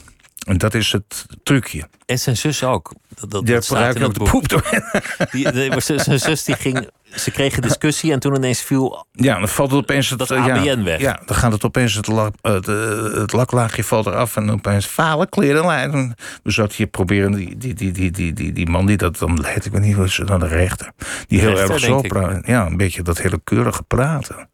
En 0.47 0.59
dat 0.59 0.75
is 0.75 0.93
het 0.93 1.27
trucje. 1.43 1.89
En 2.05 2.19
zijn 2.19 2.37
zus 2.37 2.65
ook. 2.65 2.95
Dat, 3.15 3.31
dat, 3.31 3.47
Je 3.47 3.73
dat 3.73 4.03
ook 4.03 4.15
de 4.15 4.25
poep 4.25 4.49
doorheen. 4.49 4.83
Die, 5.33 5.53
de- 5.53 5.81
zijn 5.81 6.21
zus 6.21 6.45
die 6.45 6.55
ging... 6.55 6.89
Ze 7.15 7.31
kregen 7.31 7.63
discussie 7.63 8.13
en 8.13 8.19
toen 8.21 8.35
ineens 8.35 8.63
viel... 8.63 9.07
Ja, 9.13 9.39
dan 9.39 9.49
valt 9.49 9.71
het 9.71 9.81
opeens 9.81 10.11
het 10.11 10.19
Dat 10.19 10.31
eh, 10.31 10.47
ja, 10.47 10.57
ABN 10.57 10.83
weg. 10.83 11.01
Ja, 11.01 11.21
dan 11.27 11.37
gaat 11.37 11.53
het 11.53 11.65
opeens 11.65 11.95
het, 11.95 12.07
lak, 12.07 12.35
het, 12.41 12.69
eh, 12.69 13.03
het 13.13 13.33
laklaagje 13.33 13.85
valt 13.85 14.07
eraf 14.07 14.37
en 14.37 14.51
opeens 14.51 14.87
falen 14.87 15.29
kleren. 15.29 16.17
We 16.43 16.51
zaten 16.51 16.77
hier 16.77 16.87
proberen 16.87 17.33
die, 17.33 17.57
die, 17.57 17.75
die, 17.75 17.93
die, 17.93 18.11
die, 18.11 18.33
die, 18.33 18.53
die 18.53 18.69
man 18.69 18.87
die 18.87 18.97
dat 18.97 19.19
dan 19.19 19.41
leidt, 19.41 19.65
ik 19.65 19.73
weet 19.73 19.83
niet 19.83 20.27
dan 20.27 20.41
de 20.41 20.47
rechter, 20.47 20.91
die 21.27 21.41
heel 21.41 21.51
Rechter, 21.51 21.71
erg 21.71 21.81
zo 21.85 22.01
praat. 22.01 22.47
Ja, 22.47 22.67
een 22.67 22.77
beetje 22.77 23.03
dat 23.03 23.19
hele 23.19 23.41
keurige 23.45 23.83
praten. 23.83 24.49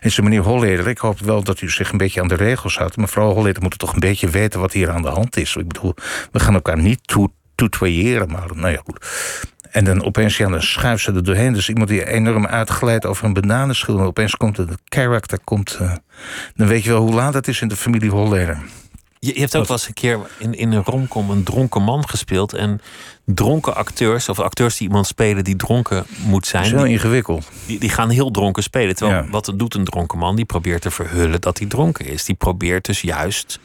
En 0.00 0.10
ze 0.10 0.22
meneer 0.22 0.40
Holleder, 0.40 0.88
ik 0.88 0.98
hoop 0.98 1.20
wel 1.20 1.42
dat 1.42 1.60
u 1.60 1.70
zich 1.70 1.90
een 1.90 1.98
beetje 1.98 2.20
aan 2.20 2.28
de 2.28 2.34
regels 2.34 2.78
houdt. 2.78 2.96
Mevrouw 2.96 3.32
Holleder 3.32 3.62
moet 3.62 3.78
toch 3.78 3.92
een 3.92 4.00
beetje 4.00 4.28
weten 4.28 4.60
wat 4.60 4.72
hier 4.72 4.90
aan 4.90 5.02
de 5.02 5.08
hand 5.08 5.36
is. 5.36 5.56
Ik 5.56 5.68
bedoel, 5.68 5.94
we 6.32 6.40
gaan 6.40 6.54
elkaar 6.54 6.78
niet 6.78 7.00
toe, 7.02 7.30
toetoyeren, 7.54 8.30
maar 8.30 8.48
nou 8.54 8.70
ja, 8.70 8.80
goed. 8.84 9.06
En 9.70 9.84
dan 9.84 10.04
opeens, 10.04 10.36
ja, 10.36 10.48
dan 10.48 10.62
schuift 10.62 11.02
ze 11.02 11.12
er 11.12 11.24
doorheen. 11.24 11.52
Dus 11.52 11.68
iemand 11.68 11.88
die 11.88 12.06
enorm 12.06 12.46
uitglijdt 12.46 13.06
over 13.06 13.24
een 13.24 13.32
bananenschil. 13.32 13.98
En 13.98 14.04
opeens 14.04 14.36
komt 14.36 14.56
het 14.56 14.70
character, 14.84 15.38
komt... 15.44 15.76
eh, 15.80 15.92
dan 16.54 16.66
weet 16.66 16.84
je 16.84 16.90
wel 16.90 17.00
hoe 17.00 17.14
laat 17.14 17.34
het 17.34 17.48
is 17.48 17.60
in 17.60 17.68
de 17.68 17.76
familie 17.76 18.10
Holleder. 18.10 18.58
Je, 19.26 19.34
je 19.34 19.40
hebt 19.40 19.56
ook 19.56 19.66
wel 19.66 19.76
eens 19.76 19.86
een 19.88 19.94
keer 19.94 20.18
in, 20.38 20.54
in 20.54 20.72
een 20.72 20.82
romcom 20.84 21.30
een 21.30 21.42
dronken 21.42 21.82
man 21.82 22.08
gespeeld. 22.08 22.52
En 22.52 22.80
dronken 23.24 23.74
acteurs, 23.74 24.28
of 24.28 24.40
acteurs 24.40 24.76
die 24.76 24.86
iemand 24.88 25.06
spelen 25.06 25.44
die 25.44 25.56
dronken 25.56 26.04
moet 26.24 26.40
Dat 26.40 26.46
zijn... 26.46 26.64
is 26.64 26.82
die, 26.82 26.88
ingewikkeld. 26.90 27.48
die, 27.66 27.78
die 27.78 27.88
gaan 27.88 28.10
heel 28.10 28.30
dronken 28.30 28.62
spelen. 28.62 28.94
Terwijl 28.96 29.22
Ja. 29.24 29.30
wat 29.30 29.52
doet 29.56 29.74
een 29.74 29.84
dronken 29.84 30.18
man? 30.18 30.36
Die 30.36 30.44
probeert 30.44 30.82
te 30.82 30.90
verhullen 30.90 31.40
dat 31.40 31.58
hij 31.58 31.66
dronken 31.66 32.06
is. 32.06 32.24
Die 32.24 32.34
probeert 32.34 32.84
dus 32.84 33.00
juist 33.00 33.58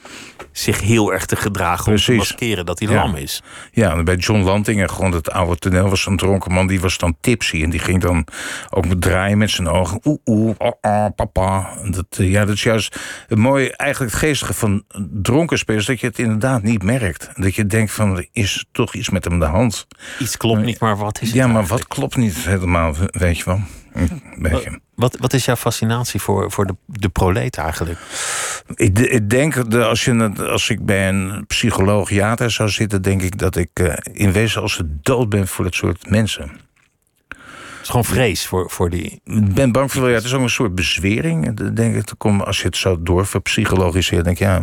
zich 0.52 0.82
heel 0.82 1.14
erg 1.14 1.26
te 1.26 1.36
gedragen... 1.36 1.92
om 1.92 1.98
te 1.98 2.14
maskeren 2.14 2.66
dat 2.66 2.80
hij 2.80 2.88
Ja. 2.88 2.94
lam 2.96 3.16
is. 3.16 3.42
Ja, 3.72 3.92
en 3.92 4.06
bij 4.06 4.16
John 4.16 4.42
Lanting, 4.42 4.82
en 4.82 4.90
gewoon 4.90 5.12
het 5.12 5.32
oude 5.32 5.56
toneel, 5.58 5.90
was 5.90 6.02
zo'n 6.02 6.18
dronken 6.18 6.52
man, 6.52 6.68
die 6.68 6.80
was 6.82 6.98
dan 6.98 7.16
tipsy. 7.22 7.64
En 7.64 7.70
die 7.70 7.80
ging 7.80 8.02
dan 8.02 8.26
ook 8.70 8.86
draaien 9.00 9.38
met 9.38 9.50
zijn 9.50 9.68
ogen. 9.68 10.00
Oeh, 10.04 10.18
oeh, 10.26 10.56
oh, 10.58 10.72
oh, 10.82 11.06
papa. 11.16 11.70
Dat, 11.92 12.06
eh, 12.10 12.32
ja, 12.32 12.46
dat 12.46 12.56
is 12.56 12.64
juist 12.64 12.96
het 13.28 13.38
mooie, 13.38 13.76
eigenlijk 13.76 14.12
het 14.12 14.20
geestige 14.22 14.54
van 14.54 14.84
dronken 15.12 15.51
spelers, 15.58 15.86
dat 15.86 16.00
je 16.00 16.08
het 16.08 16.20
inderdaad 16.20 16.64
niet 16.64 16.84
merkt. 16.84 17.30
Dat 17.36 17.56
je 17.56 17.66
denkt 17.66 17.92
van, 17.92 18.18
er 18.18 18.28
is 18.32 18.66
toch 18.72 18.94
iets 18.94 19.10
met 19.10 19.24
hem 19.26 19.40
de 19.40 19.46
hand. 19.46 19.88
Iets 20.20 20.38
klopt 20.38 20.62
niet, 20.62 20.80
maar 20.80 20.98
wat 20.98 21.22
is 21.22 21.28
het 21.28 21.36
Ja, 21.38 21.48
maar 21.48 21.56
eigenlijk? 21.56 21.84
wat 21.90 21.98
klopt 21.98 22.16
niet 22.16 22.36
helemaal, 22.36 22.96
weet 23.12 23.38
je 23.38 23.44
wel. 23.46 23.62
Hm, 23.94 24.06
je. 24.48 24.80
Wat, 24.96 25.18
wat 25.20 25.34
is 25.34 25.46
jouw 25.46 25.56
fascinatie 25.56 26.20
voor, 26.22 26.52
voor 26.52 26.66
de, 26.66 26.76
de 26.86 27.10
proleet 27.10 27.58
eigenlijk? 27.58 28.00
Ik, 28.76 29.00
ik 29.00 29.30
denk 29.30 29.72
dat 29.72 29.84
als, 29.84 30.06
je, 30.06 30.16
het- 30.16 30.40
als 30.40 30.70
ik 30.70 30.86
bij 30.86 31.10
een 31.10 31.44
psycholoog 31.48 32.10
jater 32.10 32.52
zou 32.52 32.70
zitten, 32.70 33.02
denk 33.02 33.22
ik 33.22 33.38
dat 33.38 33.56
ik 33.56 33.70
eh, 33.74 33.94
in 34.14 34.32
wezen 34.32 34.62
als 34.62 34.78
de 34.78 34.98
dood 35.02 35.30
ben 35.30 35.48
voor 35.48 35.64
dat 35.64 35.74
soort 35.76 36.10
mensen. 36.10 36.52
Het 37.82 37.90
is 37.90 37.96
gewoon 37.96 38.16
vrees 38.18 38.46
voor, 38.48 38.70
voor 38.70 38.90
die... 38.90 39.22
Ik 39.24 39.54
ben 39.54 39.72
bang 39.72 39.92
voor, 39.92 40.10
ja, 40.10 40.16
het 40.16 40.24
is 40.24 40.34
ook 40.34 40.42
een 40.42 40.50
soort 40.50 40.76
bezwering. 40.76 41.54
Denk 41.74 41.96
ik, 41.96 42.12
kom, 42.18 42.42
als 42.42 42.58
je 42.62 42.66
het 42.66 42.78
zo 42.78 43.02
doorverpsychologiseert, 43.02 44.24
denk 44.24 44.40
ik, 44.40 44.46
ja, 44.48 44.58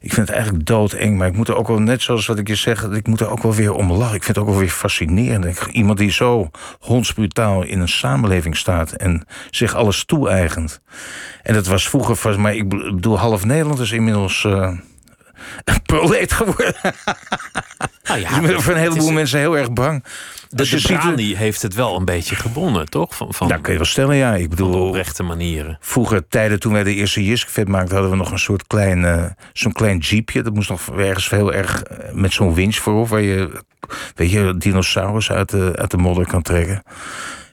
ik 0.00 0.12
vind 0.12 0.26
het 0.26 0.36
eigenlijk 0.36 0.66
doodeng. 0.66 1.16
Maar 1.18 1.26
ik 1.28 1.36
moet 1.36 1.48
er 1.48 1.56
ook 1.56 1.68
wel, 1.68 1.78
net 1.80 2.02
zoals 2.02 2.26
wat 2.26 2.38
ik 2.38 2.48
je 2.48 2.54
zeg, 2.54 2.82
ik 2.84 3.06
moet 3.06 3.20
er 3.20 3.30
ook 3.30 3.42
wel 3.42 3.54
weer 3.54 3.72
om 3.72 3.92
lachen. 3.92 4.14
Ik 4.16 4.22
vind 4.24 4.36
het 4.36 4.44
ook 4.44 4.50
wel 4.50 4.60
weer 4.60 4.68
fascinerend. 4.70 5.44
Ik- 5.44 5.66
Iemand 5.72 5.98
die 5.98 6.10
zo 6.10 6.50
hondsbrutaal 6.78 7.62
in 7.62 7.80
een 7.80 7.88
samenleving 7.88 8.56
staat 8.56 8.92
en 8.92 9.26
zich 9.50 9.74
alles 9.74 10.04
toe-eigent. 10.04 10.80
En 11.42 11.54
dat 11.54 11.66
was 11.66 11.88
vroeger 11.88 12.16
vast, 12.16 12.38
maar 12.38 12.54
ik 12.54 12.68
bedoel, 12.68 13.18
half 13.18 13.44
Nederland 13.44 13.78
is 13.78 13.92
inmiddels. 13.92 14.44
eh 14.44 14.70
proleet 15.86 16.32
geworden. 16.32 16.74
Nou 18.04 18.20
ja, 18.20 18.58
voor 18.60 18.72
een 18.72 18.78
heleboel 18.78 19.08
is- 19.08 19.14
mensen 19.14 19.38
heel 19.38 19.56
erg 19.56 19.72
bang. 19.72 20.04
De, 20.48 20.64
je 20.64 20.70
de 20.70 20.78
ziet- 20.78 20.98
brani 20.98 21.36
heeft 21.36 21.62
het 21.62 21.74
wel 21.74 21.96
een 21.96 22.04
beetje 22.04 22.34
gewonnen, 22.34 22.86
toch? 22.86 23.16
Van, 23.16 23.34
van, 23.34 23.48
Dat 23.48 23.60
kun 23.60 23.72
je 23.72 23.78
wel 23.78 23.86
stellen, 23.86 24.16
ja. 24.16 24.34
Ik 24.34 24.42
de 24.42 24.48
bedoel, 24.48 24.86
oprechte 24.86 25.22
manieren. 25.22 25.78
Vroeger, 25.80 26.28
tijden 26.28 26.60
toen 26.60 26.72
wij 26.72 26.82
de 26.84 26.94
eerste 26.94 27.24
Jiskefit 27.24 27.68
maakten, 27.68 27.92
hadden 27.92 28.10
we 28.10 28.16
nog 28.16 28.30
een 28.30 28.38
soort 28.38 28.66
klein, 28.66 29.04
eh, 29.04 29.24
zo'n 29.52 29.72
klein 29.72 29.98
jeepje. 29.98 30.42
Dat 30.42 30.54
moest 30.54 30.68
nog 30.68 30.88
ergens 30.96 31.30
heel 31.30 31.52
erg 31.52 31.82
eh, 31.82 32.12
met 32.12 32.32
zo'n 32.32 32.54
winch 32.54 32.76
voorop, 32.76 33.08
waar 33.08 33.20
je, 33.20 33.62
weet 34.14 34.30
je, 34.30 34.54
dinosaurus 34.58 35.30
uit 35.30 35.50
de, 35.50 35.72
uit 35.76 35.90
de 35.90 35.96
modder 35.96 36.26
kan 36.26 36.42
trekken. 36.42 36.82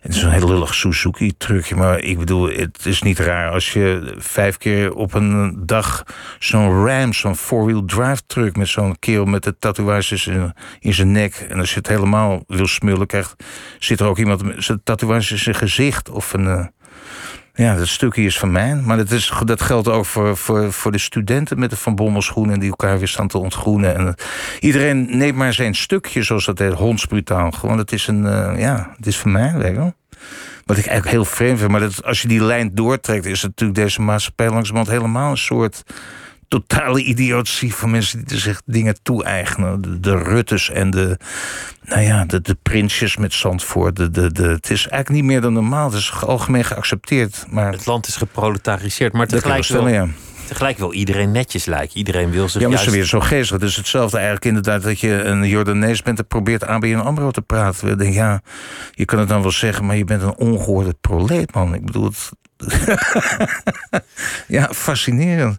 Het 0.05 0.15
is 0.15 0.21
een 0.21 0.31
heel 0.31 0.47
lullig 0.47 0.73
Suzuki-trucje, 0.73 1.75
maar 1.75 1.99
ik 1.99 2.17
bedoel, 2.17 2.49
het 2.49 2.85
is 2.85 3.01
niet 3.01 3.19
raar 3.19 3.51
als 3.51 3.73
je 3.73 4.13
vijf 4.17 4.57
keer 4.57 4.93
op 4.93 5.13
een 5.13 5.63
dag 5.65 6.03
zo'n 6.39 6.85
Ram, 6.85 7.13
zo'n 7.13 7.35
four-wheel 7.35 7.85
drive 7.85 8.21
truck 8.27 8.55
met 8.55 8.67
zo'n 8.67 8.99
kerel 8.99 9.25
met 9.25 9.43
de 9.43 9.57
tatoeages 9.59 10.27
in, 10.27 10.53
in 10.79 10.93
zijn 10.93 11.11
nek. 11.11 11.33
En 11.33 11.59
als 11.59 11.69
je 11.69 11.77
het 11.77 11.87
helemaal 11.87 12.43
wil 12.47 12.67
smullen 12.67 13.07
krijgt, 13.07 13.35
zit 13.79 13.99
er 13.99 14.07
ook 14.07 14.17
iemand 14.17 14.43
met 14.43 14.63
zijn 14.63 14.81
tatoeages 14.83 15.31
in 15.31 15.37
zijn 15.37 15.55
gezicht 15.55 16.09
of 16.09 16.33
een. 16.33 16.47
eh, 16.47 16.65
ja, 17.55 17.75
dat 17.75 17.87
stukje 17.87 18.23
is 18.23 18.39
van 18.39 18.51
mij. 18.51 18.75
Maar 18.75 18.97
dat, 18.97 19.11
is, 19.11 19.33
dat 19.45 19.61
geldt 19.61 19.87
ook 19.87 20.05
voor, 20.05 20.37
voor, 20.37 20.73
voor 20.73 20.91
de 20.91 20.97
studenten 20.97 21.59
met 21.59 21.69
de 21.69 21.75
Van 21.75 21.95
Bommel 21.95 22.21
schoenen... 22.21 22.59
die 22.59 22.69
elkaar 22.69 22.97
weer 22.97 23.07
staan 23.07 23.27
te 23.27 23.37
ontgroenen. 23.37 23.95
En, 23.95 24.15
iedereen 24.59 25.17
neemt 25.17 25.37
maar 25.37 25.53
zijn 25.53 25.75
stukje, 25.75 26.23
zoals 26.23 26.45
dat 26.45 26.59
heet, 26.59 26.73
hondsbrutaal. 26.73 27.51
Gewoon, 27.51 27.77
het 27.77 27.91
is 27.91 28.07
een, 28.07 28.25
eh, 28.25 28.59
ja, 28.59 28.93
het 28.97 29.07
is 29.07 29.17
van 29.17 29.31
mij, 29.31 29.53
weet 29.53 29.71
je 29.71 29.75
wel. 29.75 29.93
Wat 30.65 30.77
ik 30.77 30.85
eigenlijk 30.85 31.17
heel 31.17 31.25
vreemd 31.25 31.59
vind. 31.59 31.71
Maar 31.71 31.79
dat, 31.79 32.03
als 32.03 32.21
je 32.21 32.27
die 32.27 32.43
lijn 32.43 32.71
doortrekt, 32.73 33.25
is 33.25 33.41
natuurlijk 33.41 33.79
deze 33.79 34.01
maatschappij 34.01 34.49
langzamerhand 34.49 34.97
helemaal 34.97 35.31
een 35.31 35.37
soort 35.37 35.83
totale 36.47 37.03
idiotie 37.03 37.73
van 37.73 37.91
mensen 37.91 38.23
die 38.25 38.39
zich 38.39 38.61
dingen 38.65 38.95
toe-eigenen. 39.03 39.81
De, 39.81 39.99
de 39.99 40.17
Ruttes 40.17 40.69
en 40.69 40.89
de, 40.89 41.17
nou 41.81 42.01
ja, 42.01 42.25
de, 42.25 42.41
de 42.41 42.57
prinsjes 42.63 43.17
met 43.17 43.33
Zandvoort. 43.33 43.95
De, 43.95 44.09
de, 44.09 44.31
de, 44.31 44.47
het 44.47 44.69
is 44.69 44.87
eigenlijk 44.87 45.09
niet 45.09 45.31
meer 45.31 45.41
dan 45.41 45.53
normaal. 45.53 45.89
Het 45.89 45.99
is 45.99 46.13
algemeen 46.21 46.65
geaccepteerd. 46.65 47.45
Maar 47.49 47.71
Het 47.71 47.85
land 47.85 48.07
is 48.07 48.15
geproletariseerd, 48.15 49.13
maar 49.13 49.27
tegelijk 49.27 49.67
wel 49.67 49.87
ja. 49.87 50.07
tegelijk 50.47 50.77
wil 50.77 50.93
iedereen 50.93 51.31
netjes 51.31 51.65
lijken. 51.65 51.97
Iedereen 51.97 52.31
wil 52.31 52.49
zich 52.49 52.61
Ja, 52.61 52.67
maar 52.67 52.77
juist... 52.77 52.91
ze 52.91 52.95
weer 52.95 53.05
zo 53.05 53.19
geestig. 53.19 53.59
Het 53.59 53.69
is 53.69 53.75
hetzelfde 53.75 54.17
eigenlijk 54.17 54.45
inderdaad 54.45 54.83
dat 54.83 54.99
je 54.99 55.23
een 55.23 55.47
Jordanees 55.47 56.01
bent 56.01 56.19
en 56.19 56.27
probeert 56.27 56.65
ABN 56.65 56.95
AMRO 56.95 57.31
te 57.31 57.41
praten. 57.41 57.89
Ik 57.89 57.97
denk, 57.97 58.13
ja, 58.13 58.41
je 58.91 59.05
kan 59.05 59.19
het 59.19 59.27
dan 59.27 59.41
wel 59.41 59.51
zeggen, 59.51 59.85
maar 59.85 59.97
je 59.97 60.05
bent 60.05 60.21
een 60.21 60.37
ongehoorde 60.37 60.95
proleet, 61.01 61.53
man. 61.53 61.73
Ik 61.73 61.85
bedoel, 61.85 62.05
het... 62.05 62.31
ja, 64.47 64.69
fascinerend. 64.73 65.57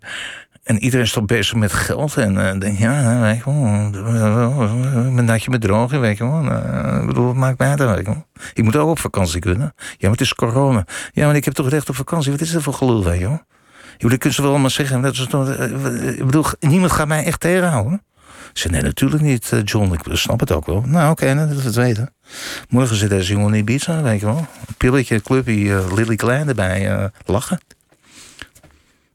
En 0.67 0.79
iedereen 0.79 1.05
is 1.05 1.13
toch 1.13 1.25
bezig 1.25 1.55
met 1.55 1.73
geld. 1.73 2.17
En 2.17 2.47
eh 2.47 2.59
denk, 2.61 2.79
ja, 2.79 3.21
weet 3.21 3.37
je 3.37 3.45
wel, 3.45 5.07
ik 5.09 5.15
ben 5.15 5.25
natje 5.25 5.51
bedrogen, 5.51 6.01
weet 6.01 6.19
je 6.19 6.25
wel. 6.31 6.51
Eh, 6.51 6.99
ik 7.01 7.07
bedoel, 7.07 7.27
wat 7.27 7.35
maakt 7.35 7.59
mij 7.59 7.77
uit. 7.79 8.09
Ik 8.55 8.65
moet 8.65 8.77
ook 8.77 8.89
op 8.89 8.99
vakantie 8.99 9.41
kunnen. 9.41 9.75
Ja, 9.77 9.97
maar 10.01 10.11
het 10.11 10.21
is 10.21 10.35
corona. 10.35 10.85
Ja, 11.13 11.27
maar 11.27 11.37
ik 11.37 11.45
heb 11.45 11.55
toch 11.55 11.69
recht 11.69 11.89
op 11.89 11.95
vakantie. 11.97 12.31
Wat 12.31 12.41
is 12.41 12.51
dat 12.51 12.63
voor 12.63 12.73
gelul, 12.75 13.05
weet 13.05 13.19
je 13.19 13.27
wel? 13.29 13.41
Jullie 13.99 14.19
kunnen 14.19 14.35
ze 14.37 14.43
wel 14.43 14.51
allemaal 14.51 14.71
zeggen. 14.71 15.03
Dat 15.03 15.13
is, 15.13 15.27
toch- 15.27 15.49
eh, 15.51 16.09
ik 16.19 16.25
bedoel, 16.27 16.45
niemand 16.61 16.93
gaat 16.93 17.09
mij 17.09 17.25
echt 17.25 17.41
tegenhouden. 17.41 18.03
Ik 18.53 18.59
zei, 18.63 18.73
nee, 18.73 18.83
natuurlijk 18.83 19.23
niet, 19.23 19.53
eh, 19.53 19.61
John. 19.65 19.93
Ik 19.93 20.01
snap 20.17 20.41
het 20.41 20.53
ook 20.53 20.67
wel. 20.67 20.83
Nou, 20.87 21.11
oké, 21.11 21.35
nou, 21.35 21.49
dat 21.49 21.57
we 21.57 21.63
het 21.63 21.75
weten. 21.75 22.15
Morgen 22.69 22.97
zit 22.97 23.09
deze 23.11 23.33
jongen 23.33 23.53
in 23.55 23.61
Ibiza, 23.61 24.03
weet 24.03 24.21
je 24.21 24.27
wel. 24.27 24.37
Een 24.67 24.75
pilletje, 24.77 25.21
clubje, 25.21 25.77
eh, 25.77 25.93
Lily 25.95 26.17
Klein 26.17 26.49
erbij, 26.49 26.91
eh, 26.97 27.05
lachen. 27.25 27.61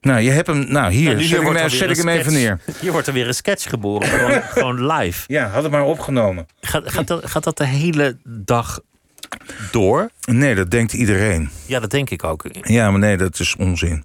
Nou, 0.02 0.20
je 0.22 0.30
hebt 0.32 0.48
hem... 0.48 0.72
Nou, 0.72 0.92
hier, 0.92 1.14
Nou, 1.14 1.24
zet, 1.24 1.38
ik 1.38 1.44
wordt 1.44 1.58
hem, 1.60 1.66
er 1.66 1.70
weer 1.72 1.80
zet 1.80 1.90
ik 1.90 1.98
een 1.98 2.08
hem 2.08 2.18
even 2.20 2.32
sketch. 2.32 2.46
neer. 2.66 2.76
Hier 2.82 2.92
wordt 2.92 3.08
er 3.08 3.14
weer 3.14 3.28
een 3.28 3.34
sketch 3.34 3.70
geboren, 3.70 4.08
gewoon, 4.18 4.42
gewoon 4.42 4.86
live. 4.94 5.24
Ja, 5.28 5.48
had 5.50 5.64
het 5.64 5.72
maar 5.72 5.84
opgenomen. 5.84 6.48
Gaat, 6.62 6.92
gaat, 6.92 7.08
dat, 7.08 7.30
gaat 7.30 7.44
dat 7.44 7.58
de 7.58 7.66
hele 7.66 8.18
dag 8.24 8.80
door? 9.72 10.10
Nee, 10.26 10.56
dat 10.56 10.72
denkt 10.72 10.94
iedereen. 10.94 11.50
Ja, 11.66 11.80
dat 11.80 11.90
denk 11.92 12.10
ik 12.10 12.24
ook. 12.24 12.46
Ja, 12.62 12.92
maar 12.92 13.00
nee, 13.00 13.18
dat 13.18 13.40
is 13.40 13.56
onzin. 13.56 14.04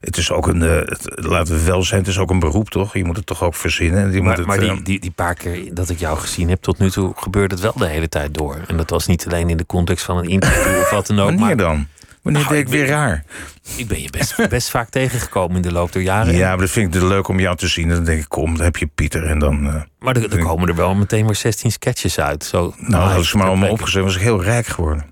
Het 0.00 0.16
is 0.16 0.30
ook 0.30 0.46
een, 0.46 0.62
eh, 0.62 0.76
het- 0.76 1.10
laten 1.14 1.54
we 1.54 1.62
wel 1.64 1.82
zijn, 1.82 2.00
het 2.00 2.08
is 2.08 2.18
ook 2.18 2.30
een 2.30 2.38
beroep, 2.38 2.70
toch? 2.70 2.94
Je 2.94 3.04
moet 3.04 3.16
het 3.16 3.26
toch 3.26 3.42
ook 3.42 3.54
verzinnen. 3.54 4.02
en 4.02 4.10
Je 4.12 4.16
moet 4.16 4.24
Maar, 4.26 4.36
het, 4.36 4.46
maar 4.46 4.58
eh, 4.58 4.74
die, 4.74 4.82
die, 4.82 5.00
die 5.00 5.10
paar 5.10 5.34
keer 5.34 5.74
dat 5.74 5.88
ik 5.90 5.98
jou 5.98 6.18
gezien 6.18 6.48
heb 6.48 6.62
tot 6.62 6.78
nu 6.78 6.90
toe, 6.90 7.12
gebeurde 7.16 7.54
het 7.54 7.62
wel 7.62 7.72
de 7.76 7.86
hele 7.86 8.08
tijd 8.08 8.34
door. 8.34 8.60
En 8.66 8.76
dat 8.76 8.90
was 8.90 9.06
niet 9.06 9.26
alleen 9.26 9.48
in 9.48 9.56
de 9.56 9.66
context 9.66 10.04
van 10.04 10.16
een 10.18 10.28
interview 10.28 10.78
of 10.80 10.90
wat 10.90 11.06
dan 11.06 11.18
ook. 11.18 11.24
wanneer 11.24 11.44
Maar 11.46 11.56
dan? 11.56 11.86
Wanneer 12.22 12.42
Nou, 12.42 12.54
deed 12.54 12.62
ik 12.62 12.72
ik 12.72 12.72
weer 12.72 12.86
raar? 12.86 13.24
ik 13.76 13.88
ben 13.88 14.02
je 14.02 14.10
best, 14.10 14.48
best 14.48 14.70
vaak 14.70 14.88
tegengekomen 14.88 15.56
in 15.56 15.62
de 15.62 15.72
loop 15.72 15.92
der 15.92 16.02
jaren. 16.02 16.34
Ja, 16.34 16.48
maar 16.48 16.58
dat 16.58 16.70
vind 16.70 16.94
ik 16.94 17.02
leuk 17.02 17.28
om 17.28 17.40
jou 17.40 17.56
te 17.56 17.68
zien. 17.68 17.88
Dan 17.88 18.04
denk 18.04 18.20
ik, 18.20 18.28
kom, 18.28 18.56
dan 18.56 18.64
heb 18.64 18.76
je 18.76 18.86
Pieter. 18.86 19.26
En 19.26 19.38
dan, 19.38 19.66
eh, 19.66 19.82
Maar 19.98 20.16
er, 20.16 20.32
er 20.32 20.42
komen 20.44 20.68
er 20.68 20.74
wel 20.74 20.94
meteen 20.94 21.26
weer 21.26 21.34
16 21.34 21.72
sketches 21.72 22.18
uit. 22.18 22.44
Zo, 22.44 22.74
nou, 22.76 23.18
ik 23.18 23.24
ze 23.24 23.36
maar 23.36 23.46
allemaal 23.46 23.64
plekke. 23.64 23.82
opgezet, 23.82 24.02
was 24.02 24.14
ik 24.14 24.20
heel 24.20 24.42
rijk 24.42 24.66
geworden. 24.66 25.04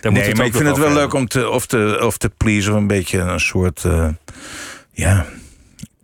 Daar 0.00 0.12
nee, 0.12 0.34
maar 0.34 0.46
ik 0.46 0.54
vind 0.54 0.68
het 0.68 0.78
wel 0.78 0.92
leuk 0.92 1.12
om 1.12 1.28
te, 1.28 1.48
of 1.48 1.66
te, 1.66 1.98
of 2.02 2.18
te 2.18 2.28
pleasen, 2.28 2.74
een 2.74 2.86
beetje 2.86 3.18
een 3.18 3.40
soort, 3.40 3.84
eh, 3.84 4.08
ja, 4.92 5.26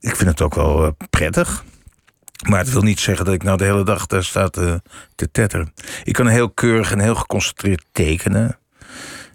ik 0.00 0.16
vind 0.16 0.30
het 0.30 0.40
ook 0.40 0.54
wel 0.54 0.84
eh, 0.84 0.90
prettig. 1.10 1.64
Maar 2.48 2.58
het 2.58 2.72
wil 2.72 2.82
niet 2.82 3.00
zeggen 3.00 3.24
dat 3.24 3.34
ik 3.34 3.42
nou 3.42 3.58
de 3.58 3.64
hele 3.64 3.84
dag 3.84 4.06
daar 4.06 4.24
sta 4.24 4.48
te, 4.48 4.82
te 5.14 5.30
tetteren. 5.30 5.72
Ik 6.04 6.12
kan 6.12 6.26
heel 6.26 6.50
keurig 6.50 6.92
en 6.92 7.00
heel 7.00 7.14
geconcentreerd 7.14 7.84
tekenen. 7.92 8.58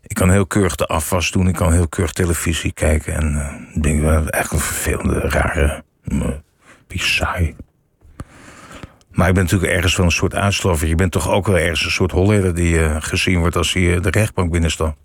Ik 0.08 0.16
kan 0.16 0.32
heel 0.32 0.46
keurig 0.46 0.76
de 0.76 0.86
afwas 0.88 1.32
doen. 1.32 1.48
Ik 1.48 1.56
kan 1.56 1.74
heel 1.74 1.88
keurig 1.88 2.14
televisie 2.14 2.72
kijken. 2.72 3.14
En 3.14 3.58
ik 3.74 3.84
denk 3.84 4.02
wel 4.02 4.12
eigenlijk 4.12 4.52
een 4.52 4.60
vervelende, 4.60 5.20
rare, 5.20 5.84
beetje 6.88 7.08
saai. 7.08 7.56
Maar 9.12 9.28
ik 9.28 9.34
ben 9.34 9.44
natuurlijk 9.44 9.72
ergens 9.72 9.96
wel 9.96 10.06
een 10.06 10.12
soort 10.12 10.36
uitslover. 10.36 10.88
Je 10.88 10.96
bent 10.96 11.12
toch 11.12 11.30
ook 11.30 11.48
wel 11.48 11.58
ergens 11.58 11.86
een 11.86 11.92
soort 11.92 12.12
Hollander 12.12 12.56
die 12.56 12.84
eh, 12.84 12.96
gezien 13.00 13.40
wordt 13.40 13.56
als 13.56 13.74
hij 13.74 14.00
de 14.00 14.10
rechtbank 14.10 14.52
binnenstapt. 14.52 14.98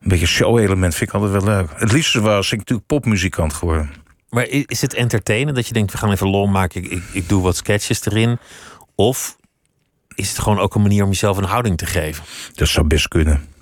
Een 0.00 0.08
beetje 0.08 0.26
show-element 0.26 0.94
vind 0.94 1.08
ik 1.10 1.14
altijd 1.14 1.32
wel 1.32 1.54
leuk. 1.54 1.68
Het 1.74 1.92
liefste 1.92 2.20
was 2.20 2.52
ik 2.52 2.58
natuurlijk 2.58 2.86
popmuzikant 2.86 3.52
geworden. 3.52 3.90
Maar 4.30 4.46
is 4.48 4.80
het 4.80 4.94
entertainen 4.94 5.54
dat 5.54 5.66
je 5.66 5.72
denkt, 5.72 5.92
we 5.92 5.98
gaan 5.98 6.12
even 6.12 6.28
lol 6.28 6.46
maken, 6.46 6.84
ik, 6.84 6.90
ik, 6.90 7.02
ik 7.12 7.28
doe 7.28 7.42
wat 7.42 7.56
sketches 7.56 8.06
erin? 8.06 8.38
Of 8.94 9.36
is 10.14 10.28
het 10.28 10.38
gewoon 10.38 10.58
ook 10.58 10.74
een 10.74 10.82
manier 10.82 11.02
om 11.04 11.10
jezelf 11.10 11.36
een 11.36 11.44
houding 11.44 11.78
te 11.78 11.86
geven? 11.86 12.24
Dat 12.54 12.68
zou 12.68 12.86
best 12.86 13.08
kunnen. 13.08 13.54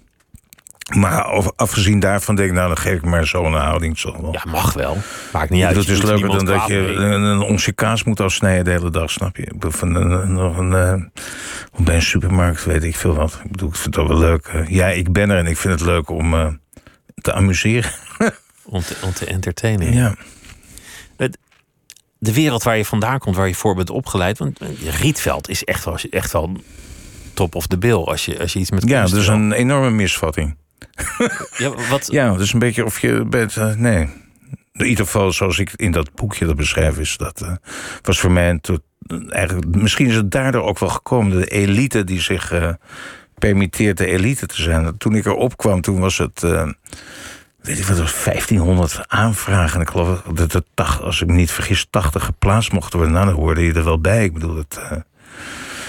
Maar 0.97 1.23
af- 1.23 1.53
afgezien 1.57 2.01
daarvan 2.01 2.35
denk 2.37 2.49
ik, 2.49 2.55
nou 2.55 2.66
dan 2.68 2.77
geef 2.77 2.94
ik 2.97 3.05
maar 3.05 3.27
zo 3.27 3.44
een 3.44 3.53
houding. 3.53 3.99
Zo 3.99 4.20
wel. 4.23 4.33
Ja, 4.33 4.42
mag 4.47 4.73
wel. 4.73 4.97
Maakt 5.33 5.51
niet 5.51 5.64
uit. 5.64 5.75
dat 5.75 5.88
is 5.88 5.99
er 5.99 6.07
leuker 6.07 6.29
dan 6.29 6.44
dat 6.44 6.66
je 6.66 6.75
mee. 6.75 6.94
een, 6.97 7.23
een 7.23 7.40
onsje 7.40 7.73
kaas 7.73 8.05
moet 8.05 8.20
afsnijden 8.20 8.64
de 8.64 8.70
hele 8.70 8.90
dag, 8.90 9.11
snap 9.11 9.37
je? 9.37 9.53
Van 9.59 9.94
een, 9.94 10.33
nog 10.33 10.57
een, 10.59 10.73
eh, 10.75 11.23
of 11.73 11.85
bij 11.85 11.94
een 11.94 12.03
supermarkt, 12.03 12.64
weet 12.64 12.85
ik 12.85 12.97
veel 12.97 13.14
wat. 13.14 13.40
Ik 13.44 13.51
bedoel, 13.51 13.68
ik 13.68 13.75
vind 13.77 13.97
het 13.97 14.07
wel 14.09 14.18
leuk. 14.18 14.47
eh, 14.47 14.68
ja, 14.68 14.87
ik 14.87 15.12
ben 15.12 15.31
er 15.31 15.38
en 15.38 15.47
ik 15.47 15.57
vind 15.57 15.73
het 15.81 15.88
leuk 15.88 16.11
om 16.11 16.35
eh, 16.35 16.47
te 17.14 17.33
amuseren. 17.33 17.90
Om 18.66 18.81
te, 18.83 18.97
om 19.03 19.12
te 19.12 19.27
entertainen. 19.27 19.92
Ja. 19.94 20.14
De 22.18 22.33
wereld 22.33 22.62
waar 22.62 22.77
je 22.77 22.85
vandaan 22.85 23.18
komt, 23.18 23.37
waar 23.37 23.49
je 23.49 23.55
voor 23.55 23.75
bent 23.75 23.90
opgeleid. 23.90 24.38
Want 24.38 24.61
Rietveld 25.01 25.49
is 25.49 25.64
echt 25.64 25.85
wel, 25.85 25.99
echt 26.11 26.33
wel 26.33 26.57
top 27.35 27.55
of 27.55 27.66
the 27.66 27.79
bill 27.79 27.94
als 27.94 28.25
je, 28.25 28.38
als 28.40 28.53
je 28.53 28.59
iets 28.59 28.70
met 28.70 28.88
ja, 28.88 29.01
dat 29.07 29.12
is 29.12 29.27
een 29.27 29.53
enorme 29.53 29.90
misvatting. 29.90 30.57
Ja, 31.57 31.70
wat, 31.90 32.09
Ja, 32.11 32.37
is 32.38 32.53
een 32.53 32.59
beetje 32.59 32.85
of 32.85 33.01
je 33.01 33.25
bent. 33.25 33.57
eh, 33.57 33.75
nee. 33.75 34.09
In 34.73 34.87
ieder 34.87 35.05
geval, 35.05 35.33
zoals 35.33 35.59
ik 35.59 35.73
in 35.77 35.92
dat 35.92 36.14
boekje 36.14 36.47
dat 36.47 36.57
beschrijf, 36.57 36.99
is 36.99 37.16
dat 37.16 37.40
eh, 37.40 37.53
was 38.03 38.20
voor 38.20 38.33
mij 38.33 38.59
tot, 38.61 38.81
eigenlijk. 39.29 39.77
Misschien 39.77 40.07
is 40.07 40.14
het 40.14 40.31
daardoor 40.31 40.62
ook 40.62 40.79
wel 40.79 40.88
gekomen. 40.88 41.38
De 41.40 41.47
elite 41.47 42.05
die 42.05 42.20
zich 42.20 42.53
eh, 42.53 42.68
permitteert 43.38 43.99
de 43.99 44.07
elite 44.07 44.47
te 44.47 44.62
zijn. 44.62 44.97
Toen 44.99 45.14
ik 45.14 45.27
erop 45.27 45.57
kwam, 45.57 45.81
toen 45.81 46.01
was 46.01 46.18
het. 46.18 46.40
weet 47.61 47.79
ik 47.79 47.85
wat, 47.85 47.97
het 47.97 47.99
was 47.99 48.25
1500 48.25 49.05
aanvragen. 49.09 49.75
En 49.75 49.81
ik 49.81 49.90
geloof 49.90 50.23
dat 50.23 50.55
er, 50.55 50.99
als 51.03 51.20
ik 51.23 51.27
me 51.29 51.35
niet 51.35 51.51
vergis, 51.51 51.87
80 51.90 52.25
geplaatst 52.25 52.73
mochten 52.73 52.99
worden. 52.99 53.16
Nou, 53.16 53.27
dan 53.27 53.35
hoorde 53.35 53.62
je 53.64 53.73
er 53.73 53.85
wel 53.85 54.01
bij. 54.01 54.25
Ik 54.25 54.33
bedoel, 54.33 54.57
het. 54.57 54.79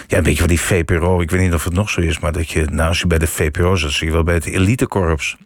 Ja, 0.07 0.17
een 0.17 0.23
beetje 0.23 0.39
van 0.39 0.47
die 0.47 0.59
VPRO. 0.59 1.21
Ik 1.21 1.31
weet 1.31 1.41
niet 1.41 1.53
of 1.53 1.63
het 1.63 1.73
nog 1.73 1.89
zo 1.89 2.01
is, 2.01 2.19
maar 2.19 2.31
dat 2.31 2.49
je, 2.49 2.65
nou, 2.65 2.87
als 2.87 2.99
je 2.99 3.07
bij 3.07 3.17
de 3.17 3.27
VPRO 3.27 3.75
zit, 3.75 3.91
zie 3.91 4.07
je 4.07 4.13
wel 4.13 4.23
bij 4.23 4.33
het 4.33 4.45
elitekorps. 4.45 5.37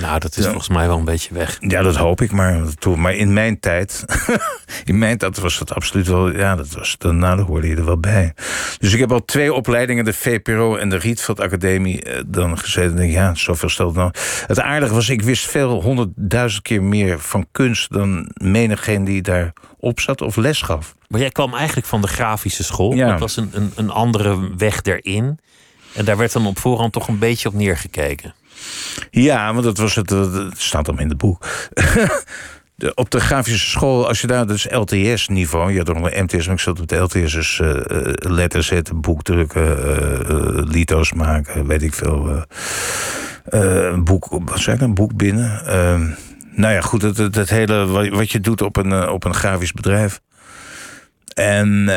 Nou, 0.00 0.18
dat 0.18 0.36
is 0.36 0.44
Ja. 0.44 0.50
volgens 0.50 0.68
mij 0.68 0.86
wel 0.86 0.98
een 0.98 1.04
beetje 1.04 1.34
weg. 1.34 1.56
Ja, 1.60 1.82
dat 1.82 1.96
hoop 1.96 2.20
ik 2.20 2.32
maar. 2.32 2.60
Toen- 2.78 3.00
Maar 3.00 3.14
in 3.14 3.32
mijn 3.32 3.60
tijd, 3.60 4.04
in 4.84 4.98
mijn 4.98 5.18
tijd 5.18 5.38
was 5.38 5.58
dat 5.58 5.74
absoluut 5.74 6.06
wel, 6.06 6.36
ja, 6.36 6.56
dat 6.56 6.68
was, 6.72 6.94
dan, 6.98 7.18
nou, 7.18 7.40
hoorde 7.40 7.68
je 7.68 7.76
er 7.76 7.84
wel 7.84 7.98
bij. 8.00 8.34
Dus 8.78 8.92
ik 8.92 8.98
heb 9.00 9.12
al 9.12 9.24
twee 9.24 9.52
opleidingen, 9.52 10.04
de 10.04 10.12
VPRO 10.12 10.76
en 10.76 10.88
de 10.88 10.96
Rietveld 10.96 11.40
Academie, 11.40 12.02
eh, 12.02 12.22
dan 12.26 12.58
gezeten. 12.58 12.90
En 12.90 12.96
denk, 12.96 13.12
ja, 13.12 13.34
zoveel 13.34 13.68
stelt 13.68 13.94
nou. 13.94 14.10
Het 14.46 14.60
aardige 14.60 14.94
was, 14.94 15.08
ik 15.08 15.22
wist 15.22 15.46
veel, 15.46 15.82
honderdduizend 15.82 16.62
keer 16.62 16.82
meer 16.82 17.18
van 17.20 17.46
kunst 17.52 17.92
dan 17.92 18.30
menigeen 18.34 19.04
die 19.04 19.22
daar 19.22 19.52
op 19.78 20.00
zat 20.00 20.20
of 20.20 20.36
les 20.36 20.62
gaf. 20.62 20.94
Maar 21.08 21.20
jij 21.20 21.30
kwam 21.30 21.54
eigenlijk 21.54 21.86
van 21.86 22.00
de 22.00 22.08
grafische 22.08 22.64
school. 22.64 22.94
Ja. 22.94 23.08
Dat 23.10 23.20
was 23.20 23.36
een, 23.36 23.50
een, 23.52 23.72
een 23.74 23.90
andere 23.90 24.50
weg 24.56 24.82
erin. 24.82 25.38
En 25.94 26.04
daar 26.04 26.16
werd 26.16 26.32
dan 26.32 26.46
op 26.46 26.58
voorhand 26.58 26.92
toch 26.92 27.08
een 27.08 27.18
beetje 27.18 27.48
op 27.48 27.54
neergekeken. 27.54 28.34
Ja, 29.10 29.52
want 29.52 29.64
dat 29.64 29.78
was 29.78 29.94
het, 29.94 30.14
staat 30.56 30.86
dan 30.86 31.00
in 31.00 31.08
het 31.08 31.18
boek. 31.18 31.46
De, 32.76 32.94
op 32.94 33.10
de 33.10 33.20
grafische 33.20 33.68
school, 33.70 34.08
als 34.08 34.20
je 34.20 34.26
daar, 34.26 34.46
dat 34.46 34.56
is 34.56 34.66
LTS-niveau. 34.70 35.72
Je 35.72 35.78
had 35.78 35.86
nog 35.86 36.10
een 36.10 36.24
MTS, 36.24 36.46
maar 36.46 36.54
ik 36.54 36.60
zat 36.60 36.80
op 36.80 36.88
de 36.88 36.96
LTS, 36.96 37.32
dus 37.32 37.60
eh, 37.60 37.70
eh, 37.70 38.14
letters 38.18 38.66
zetten, 38.66 39.00
boekdrukken, 39.00 39.84
eh, 39.84 40.20
eh, 40.20 40.66
lito's 40.68 41.12
maken, 41.12 41.66
weet 41.66 41.82
ik 41.82 41.94
veel. 41.94 42.44
een 43.44 44.04
boek, 44.04 44.26
wat 44.44 44.58
zei 44.58 44.76
ik, 44.76 44.82
een 44.82 44.94
boek 44.94 45.16
binnen. 45.16 45.66
Eh, 45.66 46.00
nou 46.50 46.74
ja, 46.74 46.80
goed, 46.80 47.02
het, 47.02 47.16
het, 47.16 47.50
hele 47.50 47.86
wat, 48.10 48.30
je 48.30 48.40
doet 48.40 48.62
op 48.62 48.76
een, 48.76 49.08
op 49.08 49.24
een 49.24 49.34
grafisch 49.34 49.72
bedrijf. 49.72 50.20
En 51.34 51.88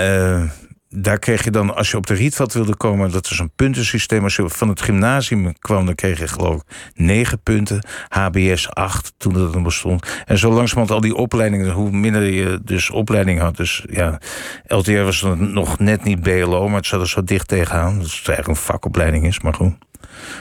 daar 0.89 1.19
kreeg 1.19 1.43
je 1.43 1.51
dan, 1.51 1.75
als 1.75 1.91
je 1.91 1.97
op 1.97 2.07
de 2.07 2.13
Rietveld 2.13 2.53
wilde 2.53 2.75
komen, 2.75 3.11
dat 3.11 3.25
is 3.25 3.39
een 3.39 3.51
puntensysteem. 3.55 4.23
Als 4.23 4.35
je 4.35 4.49
van 4.49 4.67
het 4.67 4.81
gymnasium 4.81 5.59
kwam, 5.59 5.85
dan 5.85 5.95
kreeg 5.95 6.19
je 6.19 6.27
geloof 6.27 6.55
ik 6.55 6.63
negen 6.95 7.41
punten. 7.41 7.85
HBS 8.07 8.69
8, 8.69 9.13
toen 9.17 9.33
dat 9.33 9.53
nog 9.53 9.63
bestond. 9.63 10.23
En 10.25 10.37
zo 10.37 10.51
langzamerhand 10.51 10.91
al 10.91 11.01
die 11.01 11.15
opleidingen, 11.15 11.71
hoe 11.71 11.91
minder 11.91 12.23
je 12.23 12.59
dus 12.63 12.89
opleiding 12.89 13.39
had. 13.39 13.57
Dus 13.57 13.85
ja, 13.89 14.19
LTR 14.67 15.01
was 15.01 15.25
nog 15.37 15.79
net 15.79 16.03
niet 16.03 16.21
BLO, 16.21 16.67
maar 16.67 16.77
het 16.77 16.87
zat 16.87 17.01
er 17.01 17.07
zo 17.07 17.23
dicht 17.23 17.47
tegenaan. 17.47 17.95
Dat 17.99 18.03
het 18.03 18.13
eigenlijk 18.13 18.47
een 18.47 18.55
vakopleiding 18.55 19.25
is, 19.25 19.39
maar 19.39 19.53
goed. 19.53 19.73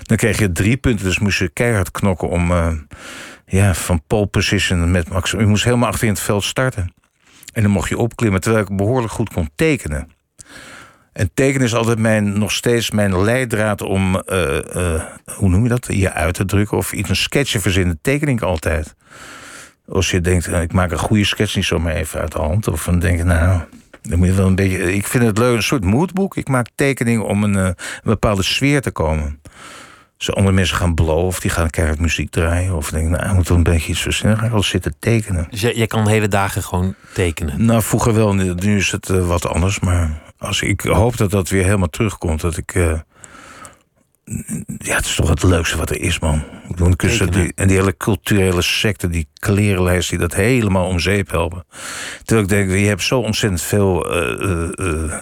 Dan 0.03 0.17
kreeg 0.17 0.39
je 0.39 0.53
drie 0.53 0.77
punten, 0.77 1.05
dus 1.05 1.19
moest 1.19 1.39
je 1.39 1.49
keihard 1.49 1.91
knokken 1.91 2.29
om 2.29 2.51
eh, 2.51 2.73
ja, 3.47 3.75
van 3.75 4.03
pole 4.07 4.27
position 4.27 4.91
met 4.91 5.09
max. 5.09 5.31
Je 5.31 5.47
moest 5.47 5.65
helemaal 5.65 5.89
achter 5.89 6.07
in 6.07 6.13
het 6.13 6.23
veld 6.23 6.45
starten. 6.45 6.93
En 7.53 7.63
dan 7.63 7.71
mocht 7.71 7.89
je 7.89 7.99
opklimmen, 7.99 8.41
terwijl 8.41 8.65
ik 8.65 8.77
behoorlijk 8.77 9.13
goed 9.13 9.33
kon 9.33 9.51
tekenen. 9.55 10.17
En 11.19 11.31
tekenen 11.35 11.67
is 11.67 11.75
altijd 11.75 11.99
mijn, 11.99 12.39
nog 12.39 12.53
steeds 12.53 12.91
mijn 12.91 13.23
leidraad 13.23 13.83
om, 13.83 14.21
eh, 14.21 14.95
eh, 14.95 15.03
hoe 15.37 15.49
noem 15.49 15.63
je 15.63 15.69
dat? 15.69 15.87
Je 15.91 16.13
uit 16.13 16.35
te 16.35 16.45
drukken 16.45 16.77
of 16.77 16.93
iets, 16.93 17.09
een 17.09 17.17
sketchje 17.17 17.61
verzinnen. 17.61 17.99
Teken 18.03 18.29
ik 18.29 18.41
altijd. 18.41 18.95
Als 19.89 20.11
je 20.11 20.21
denkt, 20.21 20.47
eh, 20.47 20.63
ik 20.63 20.73
maak 20.73 20.91
een 20.91 20.99
goede 20.99 21.25
sketch 21.25 21.57
niet 21.57 21.65
zomaar 21.65 21.95
even 21.95 22.21
uit 22.21 22.33
de 22.33 22.39
hand. 22.39 22.69
Of 22.69 22.85
dan 22.85 22.99
denk 22.99 23.19
je, 23.19 23.25
nou, 23.25 23.61
dan 24.03 24.19
moet 24.19 24.27
je 24.27 24.35
wel 24.35 24.47
een 24.47 24.55
beetje. 24.55 24.95
Ik 24.95 25.07
vind 25.07 25.25
het 25.25 25.39
leuk, 25.39 25.57
een 25.57 25.63
soort 25.63 25.85
moodboek. 25.85 26.37
Ik 26.37 26.49
maak 26.49 26.67
tekeningen 26.75 27.25
om 27.25 27.45
een, 27.45 27.55
een 27.55 27.75
bepaalde 28.03 28.43
sfeer 28.43 28.81
te 28.81 28.91
komen. 28.91 29.41
Zo 30.17 30.33
andere 30.33 30.55
mensen 30.55 30.77
gaan 30.77 30.95
blowen 30.95 31.25
of 31.25 31.41
die 31.41 31.51
gaan 31.51 31.71
keihard 31.71 32.01
muziek 32.01 32.31
draaien. 32.31 32.75
Of 32.75 32.91
denk 32.91 33.09
nou, 33.09 33.27
ik 33.29 33.33
moet 33.33 33.49
wel 33.49 33.57
een 33.57 33.63
beetje 33.63 33.91
iets 33.91 34.03
verzinnen. 34.03 34.33
Dan 34.33 34.41
ga 34.41 34.47
ik 34.47 34.53
wel 34.55 34.63
zitten 34.63 34.95
tekenen. 34.99 35.47
Dus 35.51 35.61
jij, 35.61 35.75
jij 35.75 35.87
kan 35.87 36.09
hele 36.09 36.29
dagen 36.29 36.63
gewoon 36.63 36.95
tekenen. 37.13 37.65
Nou, 37.65 37.83
vroeger 37.83 38.15
wel. 38.15 38.35
Nu 38.35 38.77
is 38.77 38.91
het 38.91 39.09
wat 39.09 39.47
anders. 39.47 39.81
Maar 39.81 40.27
als, 40.39 40.63
ik 40.63 40.81
hoop 40.81 41.17
dat 41.17 41.31
dat 41.31 41.49
weer 41.49 41.65
helemaal 41.65 41.91
terugkomt. 41.91 42.41
Dat 42.41 42.57
ik... 42.57 42.75
eh, 42.75 42.99
ja, 44.79 44.97
het 44.97 45.05
is 45.05 45.15
toch 45.15 45.29
het 45.29 45.43
leukste 45.43 45.77
wat 45.77 45.91
er 45.91 46.01
is, 46.01 46.19
man. 46.19 46.45
Ik 46.69 46.97
kussen, 46.97 47.31
die, 47.31 47.53
en 47.55 47.69
die 47.69 47.77
hele 47.77 47.97
culturele 47.97 48.63
secte, 48.63 49.09
die 49.09 49.29
klerenlijst... 49.35 50.11
die 50.11 50.19
dat 50.19 50.35
helemaal 50.35 50.87
om 50.87 51.01
zeep 51.01 51.31
helpen. 51.31 51.65
Terwijl 52.25 52.47
ik 52.47 52.53
denk, 52.53 52.71
je 52.81 52.87
hebt 52.87 53.03
zo 53.03 53.21
ontzettend 53.21 53.63
veel... 53.63 54.11
eh, 54.11 54.63
eh, 54.63 55.21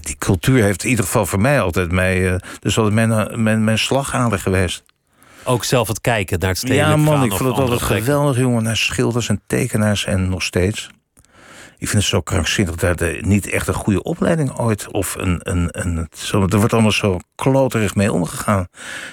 die 0.00 0.16
cultuur 0.18 0.62
heeft 0.62 0.84
in 0.84 0.90
ieder 0.90 1.04
geval 1.04 1.26
voor 1.26 1.40
mij 1.40 1.60
altijd 1.60 1.92
mij... 1.92 2.40
dus 2.60 2.78
altijd 2.78 2.94
mijn, 2.94 3.42
mijn, 3.42 3.64
mijn 3.64 3.78
slagader 3.78 4.38
geweest. 4.38 4.84
Ook 5.44 5.64
zelf 5.64 5.88
het 5.88 6.00
kijken 6.00 6.38
naar 6.38 6.48
het 6.48 6.58
stedelijk 6.58 6.88
Ja, 6.88 6.96
man, 6.96 7.24
ik 7.24 7.32
vond 7.32 7.50
het 7.50 7.58
altijd 7.58 7.82
geweldig, 7.82 8.38
jongen. 8.38 8.62
Naar 8.62 8.76
schilders 8.76 9.28
en 9.28 9.40
tekenaars 9.46 10.04
en 10.04 10.28
nog 10.28 10.42
steeds. 10.42 10.90
Ik 11.84 11.90
vind 11.90 12.02
het 12.02 12.12
zo 12.12 12.20
krankzinnig 12.20 12.74
dat 12.74 13.00
er 13.00 13.26
niet 13.26 13.50
echt 13.50 13.68
een 13.68 13.74
goede 13.74 14.02
opleiding 14.02 14.58
ooit... 14.58 14.90
of 14.90 15.14
een... 15.18 15.40
een, 15.42 15.68
een 15.70 16.08
zo, 16.16 16.42
er 16.42 16.58
wordt 16.58 16.72
allemaal 16.72 16.92
zo 16.92 17.18
kloterig 17.34 17.94
mee 17.94 18.12
omgegaan. 18.12 18.66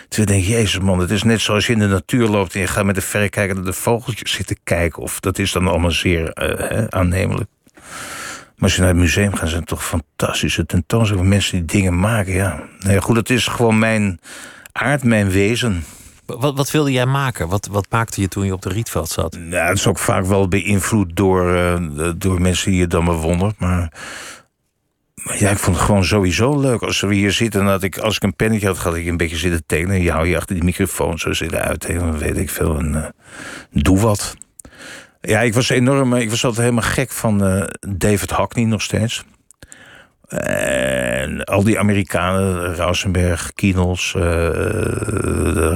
Terwijl 0.08 0.40
ik 0.40 0.46
denk, 0.46 0.58
jezus 0.58 0.80
man, 0.80 1.00
het 1.00 1.12
is 1.12 1.24
net 1.24 1.42
zoals 1.42 1.68
je 1.68 1.74
in 1.74 1.80
de 1.80 1.88
natuur 1.88 2.28
loopt... 2.28 2.54
en 2.54 2.60
je 2.60 2.68
gaat 2.68 2.86
met 2.86 2.96
de 2.96 3.02
verrekijker 3.02 3.56
naar 3.56 3.64
de 3.64 3.74
vogeltjes 3.74 4.32
zitten 4.32 4.58
kijken... 4.64 5.02
of 5.02 5.20
dat 5.20 5.40
is 5.40 5.52
dan 5.52 5.68
allemaal 5.68 5.92
zeer 5.92 6.30
eh, 6.30 6.70
hè, 6.70 6.92
aannemelijk. 6.92 7.50
Maar 8.56 8.70
als 8.70 8.76
je 8.76 8.80
naar 8.80 8.90
het 8.90 9.00
museum 9.00 9.34
gaat, 9.34 9.48
zijn 9.48 9.60
het 9.60 9.70
toch 9.70 9.86
fantastische 9.86 10.66
tentoonstellingen... 10.66 11.30
van 11.30 11.38
mensen 11.38 11.58
die 11.58 11.82
dingen 11.82 12.00
maken, 12.00 12.34
ja. 12.34 12.64
Nee, 12.80 13.02
goed, 13.02 13.16
het 13.16 13.30
is 13.30 13.48
gewoon 13.48 13.80
mijn 13.80 14.20
aard, 14.72 15.04
mijn 15.04 15.30
wezen... 15.30 15.84
Wat, 16.40 16.56
wat 16.56 16.72
wilde 16.72 16.92
jij 16.92 17.06
maken? 17.06 17.48
Wat, 17.48 17.68
wat 17.72 17.86
maakte 17.90 18.22
je 18.22 18.28
toen 18.28 18.46
je 18.46 18.54
op 18.54 18.62
de 18.62 18.70
Rietveld 18.70 19.10
zat? 19.10 19.38
Ja, 19.50 19.68
het 19.68 19.78
is 19.78 19.88
ook 19.88 20.00
vaak 20.00 20.26
wel 20.26 20.48
beïnvloed 20.48 21.16
door, 21.16 21.56
eh, 21.56 22.12
door 22.18 22.42
mensen 22.42 22.72
die 22.72 22.80
je 22.80 22.88
dan 22.88 23.06
bewondert. 23.06 23.60
Maar, 23.60 23.94
ja, 25.16 25.50
ik 25.50 25.58
vond 25.58 25.76
het 25.76 25.86
gewoon 25.86 26.04
sowieso 26.04 26.60
leuk. 26.60 26.82
Als 26.82 27.02
we 27.02 27.14
hier 27.14 27.32
zitten 27.32 27.60
en 27.60 27.66
dat 27.66 27.84
ik, 27.84 27.98
als 27.98 28.16
ik 28.16 28.24
een 28.24 28.36
pennetje 28.36 28.68
had, 28.68 28.78
had 28.78 28.96
ik 28.96 29.08
een 29.08 29.18
beetje 29.18 29.38
zitten 29.38 29.64
tekenen. 29.66 30.02
Je 30.02 30.12
hou 30.12 30.28
je 30.28 30.38
achter 30.38 30.56
die 30.56 30.64
microfoon 30.64 31.20
zo 31.20 31.34
zitten. 31.34 31.80
Dan 31.80 32.18
weet 32.18 32.38
ik 32.38 32.50
veel. 32.50 32.78
En, 32.78 32.96
eh, 32.96 33.10
doe 33.72 34.00
wat. 34.00 34.36
Ja, 35.22 35.42
ik 35.42 35.54
was 35.54 35.70
enorm. 35.70 36.14
Ik 36.14 36.30
was 36.30 36.46
altijd 36.46 36.64
helemaal 36.64 36.90
gek 36.90 37.12
van 37.12 37.44
eh, 37.44 37.68
David 37.98 38.32
Hockney 38.32 38.66
nog 38.66 38.82
steeds. 38.82 39.24
En 40.32 41.44
al 41.44 41.64
die 41.64 41.80
Amerikanen, 41.80 42.76
Rausenberg, 42.76 43.54
Kienels, 43.54 44.14
uh, 44.18 44.24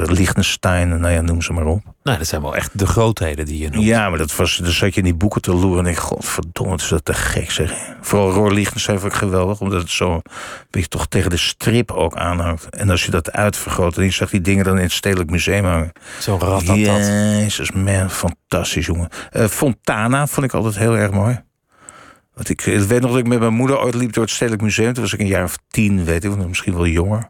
Liechtenstein, 0.05 0.99
nou 0.99 1.13
ja, 1.13 1.21
noem 1.21 1.41
ze 1.41 1.53
maar 1.53 1.65
op. 1.65 1.83
Nou, 2.03 2.17
dat 2.17 2.27
zijn 2.27 2.41
wel 2.41 2.55
echt 2.55 2.79
de 2.79 2.87
grootheden 2.87 3.45
die 3.45 3.59
je 3.59 3.69
noemt. 3.69 3.85
Ja, 3.85 4.09
maar 4.09 4.17
dat 4.17 4.35
was, 4.35 4.57
dan 4.57 4.71
zat 4.71 4.93
je 4.93 4.99
in 4.99 5.03
die 5.03 5.15
boeken 5.15 5.41
te 5.41 5.53
loeren 5.53 5.85
en 5.85 5.91
ik, 5.91 5.97
godverdomme, 5.97 6.75
is 6.75 6.87
dat 6.87 7.05
te 7.05 7.13
gek 7.13 7.51
zeg. 7.51 7.73
Vooral 8.01 8.31
Roor 8.31 8.53
Liechtenstein 8.53 8.99
vond 8.99 9.11
ik 9.11 9.17
geweldig, 9.17 9.59
omdat 9.59 9.81
het 9.81 9.91
zo 9.91 10.13
een 10.13 10.21
beetje 10.69 10.89
toch 10.89 11.07
tegen 11.07 11.29
de 11.29 11.37
strip 11.37 11.91
ook 11.91 12.15
aanhangt. 12.15 12.69
En 12.69 12.89
als 12.89 13.05
je 13.05 13.11
dat 13.11 13.31
uitvergroot 13.31 13.97
en 13.97 14.03
je 14.03 14.11
zag 14.11 14.29
die 14.29 14.41
dingen 14.41 14.63
dan 14.63 14.77
in 14.77 14.83
het 14.83 14.91
Stedelijk 14.91 15.29
Museum 15.29 15.65
hangen. 15.65 15.91
Zo'n 16.19 16.39
rat 16.39 16.65
Jezus, 16.65 17.71
man, 17.71 18.09
fantastisch 18.09 18.85
jongen. 18.85 19.09
Uh, 19.31 19.45
Fontana 19.45 20.27
vond 20.27 20.45
ik 20.45 20.53
altijd 20.53 20.77
heel 20.77 20.97
erg 20.97 21.11
mooi. 21.11 21.43
Want 22.35 22.49
ik, 22.49 22.61
weet 22.61 23.01
nog 23.01 23.11
dat 23.11 23.19
ik 23.19 23.27
met 23.27 23.39
mijn 23.39 23.53
moeder 23.53 23.79
ooit 23.79 23.95
liep 23.95 24.13
door 24.13 24.23
het 24.23 24.33
Stedelijk 24.33 24.61
Museum. 24.61 24.93
Toen 24.93 25.03
was 25.03 25.13
ik 25.13 25.19
een 25.19 25.27
jaar 25.27 25.43
of 25.43 25.57
tien, 25.67 26.03
weet 26.03 26.23
ik, 26.23 26.47
misschien 26.47 26.73
wel 26.73 26.87
jonger. 26.87 27.29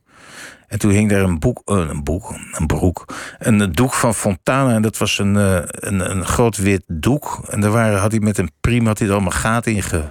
En 0.67 0.79
toen 0.79 0.91
hing 0.91 1.09
daar 1.09 1.21
een 1.21 1.39
boek, 1.39 1.61
uh, 1.65 1.77
een 1.89 2.03
boek, 2.03 2.35
een 2.51 2.67
broek, 2.67 3.05
een 3.39 3.71
doek 3.71 3.93
van 3.93 4.13
Fontana. 4.13 4.73
En 4.73 4.81
dat 4.81 4.97
was 4.97 5.19
een, 5.19 5.35
uh, 5.35 5.59
een, 5.63 6.11
een 6.11 6.25
groot 6.25 6.57
wit 6.57 6.83
doek. 6.87 7.41
En 7.49 7.61
daar 7.61 7.71
waren, 7.71 7.99
had 7.99 8.11
hij 8.11 8.19
met 8.19 8.37
een 8.37 8.51
priem 8.61 8.85
had 8.85 8.99
hij 8.99 9.11
allemaal 9.11 9.31
gaten 9.31 9.73
in 9.73 9.83
ge, 9.83 10.03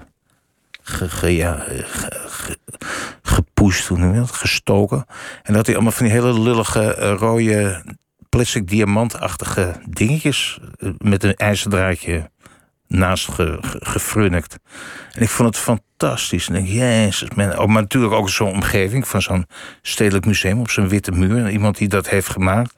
ge, 0.82 1.08
ge, 1.08 1.36
ja, 1.36 1.54
ge, 1.58 1.84
ge, 2.26 2.58
gepusht, 3.22 3.86
hoe 3.86 3.98
noem 3.98 4.14
je 4.14 4.20
dat, 4.20 4.30
gestoken. 4.30 4.98
En 4.98 5.06
dat 5.42 5.56
had 5.56 5.66
hij 5.66 5.74
allemaal 5.74 5.92
van 5.92 6.06
die 6.06 6.14
hele 6.14 6.40
lullige 6.40 6.96
uh, 6.98 7.14
rode 7.18 7.84
plastic 8.28 8.68
diamantachtige 8.68 9.74
dingetjes 9.88 10.58
met 10.98 11.24
een 11.24 11.34
ijzerdraadje 11.34 12.30
naast 12.94 13.28
ge, 13.28 13.58
ge, 13.60 13.78
gefrunnikt. 13.80 14.56
En 15.12 15.22
ik 15.22 15.28
vond 15.28 15.48
het 15.54 15.64
fantastisch. 15.64 16.48
En 16.48 16.54
ik 16.54 16.64
denk, 16.64 16.78
jezus, 16.78 17.30
man. 17.34 17.58
Oh, 17.58 17.66
maar 17.66 17.82
natuurlijk 17.82 18.12
ook 18.12 18.30
zo'n 18.30 18.52
omgeving 18.52 19.08
van 19.08 19.22
zo'n 19.22 19.46
stedelijk 19.82 20.26
museum 20.26 20.60
op 20.60 20.70
zo'n 20.70 20.88
witte 20.88 21.12
muur. 21.12 21.44
En 21.44 21.50
iemand 21.50 21.76
die 21.76 21.88
dat 21.88 22.08
heeft 22.08 22.28
gemaakt. 22.28 22.74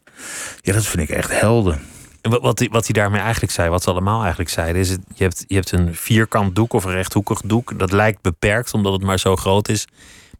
Ja, 0.60 0.72
dat 0.72 0.86
vind 0.86 1.10
ik 1.10 1.16
echt 1.16 1.40
helden. 1.40 1.80
En 2.20 2.30
wat, 2.30 2.40
wat, 2.40 2.58
hij, 2.58 2.68
wat 2.68 2.84
hij 2.86 2.94
daarmee 2.94 3.20
eigenlijk 3.20 3.52
zei, 3.52 3.68
wat 3.68 3.82
ze 3.82 3.90
allemaal 3.90 4.20
eigenlijk 4.20 4.50
zeiden, 4.50 4.80
is: 4.80 4.88
het, 4.88 5.00
je, 5.14 5.22
hebt, 5.22 5.44
je 5.46 5.54
hebt 5.54 5.72
een 5.72 5.94
vierkant 5.94 6.54
doek 6.54 6.72
of 6.72 6.84
een 6.84 6.92
rechthoekig 6.92 7.40
doek. 7.40 7.78
Dat 7.78 7.92
lijkt 7.92 8.22
beperkt 8.22 8.74
omdat 8.74 8.92
het 8.92 9.02
maar 9.02 9.18
zo 9.18 9.36
groot 9.36 9.68
is. 9.68 9.86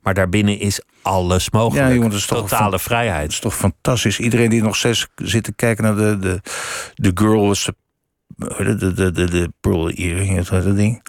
Maar 0.03 0.15
daarbinnen 0.15 0.59
is 0.59 0.81
alles 1.03 1.51
mogelijk. 1.51 1.87
Ja, 1.87 1.95
jongen, 1.95 2.11
dat 2.11 2.19
is 2.19 2.27
toch 2.27 2.39
Totale 2.49 2.79
vrijheid. 2.79 3.23
Dat 3.23 3.33
is 3.33 3.39
toch 3.39 3.57
fantastisch. 3.57 4.19
Iedereen 4.19 4.51
die 4.51 4.63
nog 4.63 4.77
steeds 4.77 5.07
zit 5.15 5.45
te 5.45 5.53
kijken 5.53 5.85
naar 5.85 5.97
de, 5.97 6.19
de, 6.19 6.41
de 6.95 7.11
girl 7.15 7.49
with 7.49 7.65
the 7.65 7.75
de, 8.37 8.77
de, 8.77 8.93
de, 8.93 9.13
de, 9.13 9.31
de 9.31 9.53
pearl 9.61 9.91
earring, 9.91 10.45
dat 10.45 10.77
ding. 10.77 11.03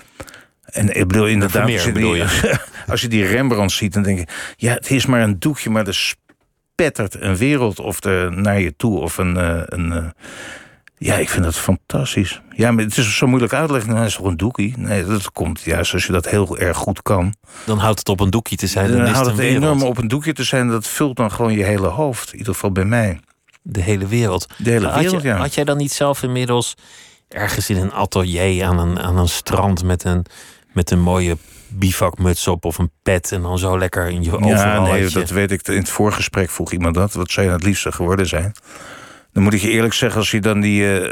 En 0.66 0.96
ik 0.96 1.08
bedoel, 1.08 1.28
inderdaad, 1.28 1.56
Vermeer, 1.56 1.76
als, 1.76 1.86
je 1.86 1.92
bedoel 1.92 2.12
die, 2.12 2.22
je? 2.22 2.60
als 2.92 3.02
je 3.02 3.08
die 3.08 3.26
Rembrandt 3.26 3.74
ziet, 3.74 3.94
dan 3.94 4.04
denk 4.04 4.20
je... 4.20 4.28
ja, 4.56 4.74
het 4.74 4.92
is 4.92 5.06
maar 5.06 5.22
een 5.22 5.40
doekje, 5.40 5.70
maar 5.70 5.88
er 5.88 6.18
spettert 6.76 7.22
een 7.22 7.36
wereld 7.36 7.80
of 7.80 8.04
er 8.04 8.32
naar 8.32 8.60
je 8.60 8.76
toe. 8.76 9.00
Of 9.00 9.18
een... 9.18 9.36
Uh, 9.36 9.62
een 9.66 9.92
uh, 9.92 10.08
ja, 11.00 11.16
ik 11.16 11.30
vind 11.30 11.44
dat 11.44 11.56
fantastisch. 11.56 12.42
Ja, 12.56 12.72
maar 12.72 12.84
het 12.84 12.98
is 12.98 13.18
zo 13.18 13.28
moeilijk 13.28 13.54
uitleggen. 13.54 13.90
Nou, 13.90 14.02
het 14.02 14.10
is 14.10 14.18
toch 14.18 14.26
een 14.26 14.38
doekje? 14.38 14.74
Nee, 14.78 15.06
dat 15.06 15.32
komt 15.32 15.62
juist 15.62 15.94
als 15.94 16.06
je 16.06 16.12
dat 16.12 16.30
heel 16.30 16.58
erg 16.58 16.78
goed 16.78 17.02
kan. 17.02 17.34
Dan 17.66 17.78
houdt 17.78 18.00
het 18.00 18.10
op 18.10 18.20
een 18.20 18.30
doekje 18.30 18.56
te 18.56 18.68
zijn. 18.68 18.92
Dan, 18.92 19.04
Dan 19.04 19.14
houdt 19.14 19.30
het 19.30 19.40
enorm 19.40 19.82
op 19.82 19.98
een 19.98 20.08
doekje 20.08 20.34
te 20.34 20.44
zijn. 20.44 20.68
Dat 20.68 20.88
vult 20.88 21.16
dan 21.16 21.32
gewoon 21.32 21.54
je 21.54 21.64
hele 21.64 21.88
hoofd. 21.88 22.32
In 22.32 22.38
ieder 22.38 22.54
geval 22.54 22.72
bij 22.72 22.86
mij. 22.86 23.20
De 23.62 23.82
hele 23.82 24.08
wereld. 24.08 24.48
De 24.58 24.70
hele 24.70 24.88
had, 24.88 25.00
wereld, 25.00 25.22
je, 25.22 25.28
ja. 25.28 25.38
had 25.38 25.54
jij 25.54 25.64
dan 25.64 25.78
niet 25.78 25.92
zelf 25.92 26.24
inmiddels 26.24 26.76
ergens 27.28 27.70
in 27.70 27.78
een 27.78 27.94
atelier 27.94 28.66
aan 28.66 28.80
een, 28.80 29.00
aan 29.00 29.18
een 29.18 29.28
strand 29.28 29.84
met 29.84 30.04
een, 30.04 30.26
met 30.74 30.92
een 30.92 31.02
mooie 31.02 31.38
bivakmuts 31.68 32.48
op 32.48 32.66
of 32.66 32.78
een 32.78 32.92
pet 33.04 33.32
en 33.32 33.42
dan 33.42 33.60
zo 33.60 33.78
lekker 33.78 34.10
in 34.10 34.24
je 34.24 34.36
overal? 34.36 34.50
Ja, 34.50 34.82
nee, 34.82 35.10
dat 35.10 35.30
weet 35.30 35.52
ik. 35.52 35.68
In 35.68 35.78
het 35.78 35.90
voorgesprek 35.90 36.50
vroeg 36.50 36.72
iemand 36.72 36.96
dat. 36.96 37.14
Wat 37.14 37.32
zou 37.32 37.46
je 37.46 37.52
het 37.52 37.64
liefste 37.64 37.92
geworden 37.92 38.28
zijn? 38.28 38.52
Dan 39.32 39.44
moet 39.44 39.54
ik 39.54 39.62
je 39.62 39.70
eerlijk 39.70 39.94
zeggen, 39.94 40.20
als 40.20 40.32
je 40.32 40.42
dan 40.42 40.62
die, 40.62 41.00
eh, 41.00 41.12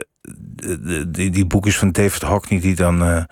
die, 1.07 1.29
die, 1.29 1.45
boekjes 1.45 1.77
van 1.77 1.91
David 1.91 2.21
Hockney... 2.21 2.59
die 2.59 2.75
dan 2.75 3.03
eh, 3.03 3.23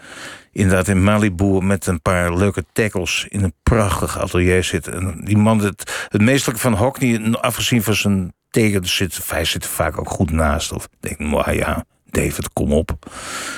inderdaad 0.51 0.87
in 0.87 1.03
Malibu 1.03 1.61
met 1.61 1.87
een 1.87 2.01
paar 2.01 2.37
leuke 2.37 2.65
tackles... 2.73 3.25
in 3.29 3.43
een 3.43 3.53
prachtig 3.63 4.19
atelier 4.19 4.63
zit. 4.63 4.87
En 4.87 5.21
die 5.23 5.37
man, 5.37 5.59
het, 5.59 6.07
het 6.09 6.21
meestelijke 6.21 6.61
van 6.61 6.73
Hockney, 6.73 7.33
afgezien 7.33 7.83
van 7.83 7.95
zijn 7.95 8.33
tegen... 8.49 8.87
Zit, 8.87 9.19
hij 9.29 9.45
zit 9.45 9.63
er 9.63 9.69
vaak 9.69 9.99
ook 9.99 10.09
goed 10.09 10.31
naast. 10.31 10.71
Of 10.71 10.83
ik 10.83 10.89
denk, 10.99 11.19
maar 11.31 11.55
ja, 11.55 11.85
David, 12.13 12.53
kom 12.53 12.73
op. 12.73 12.91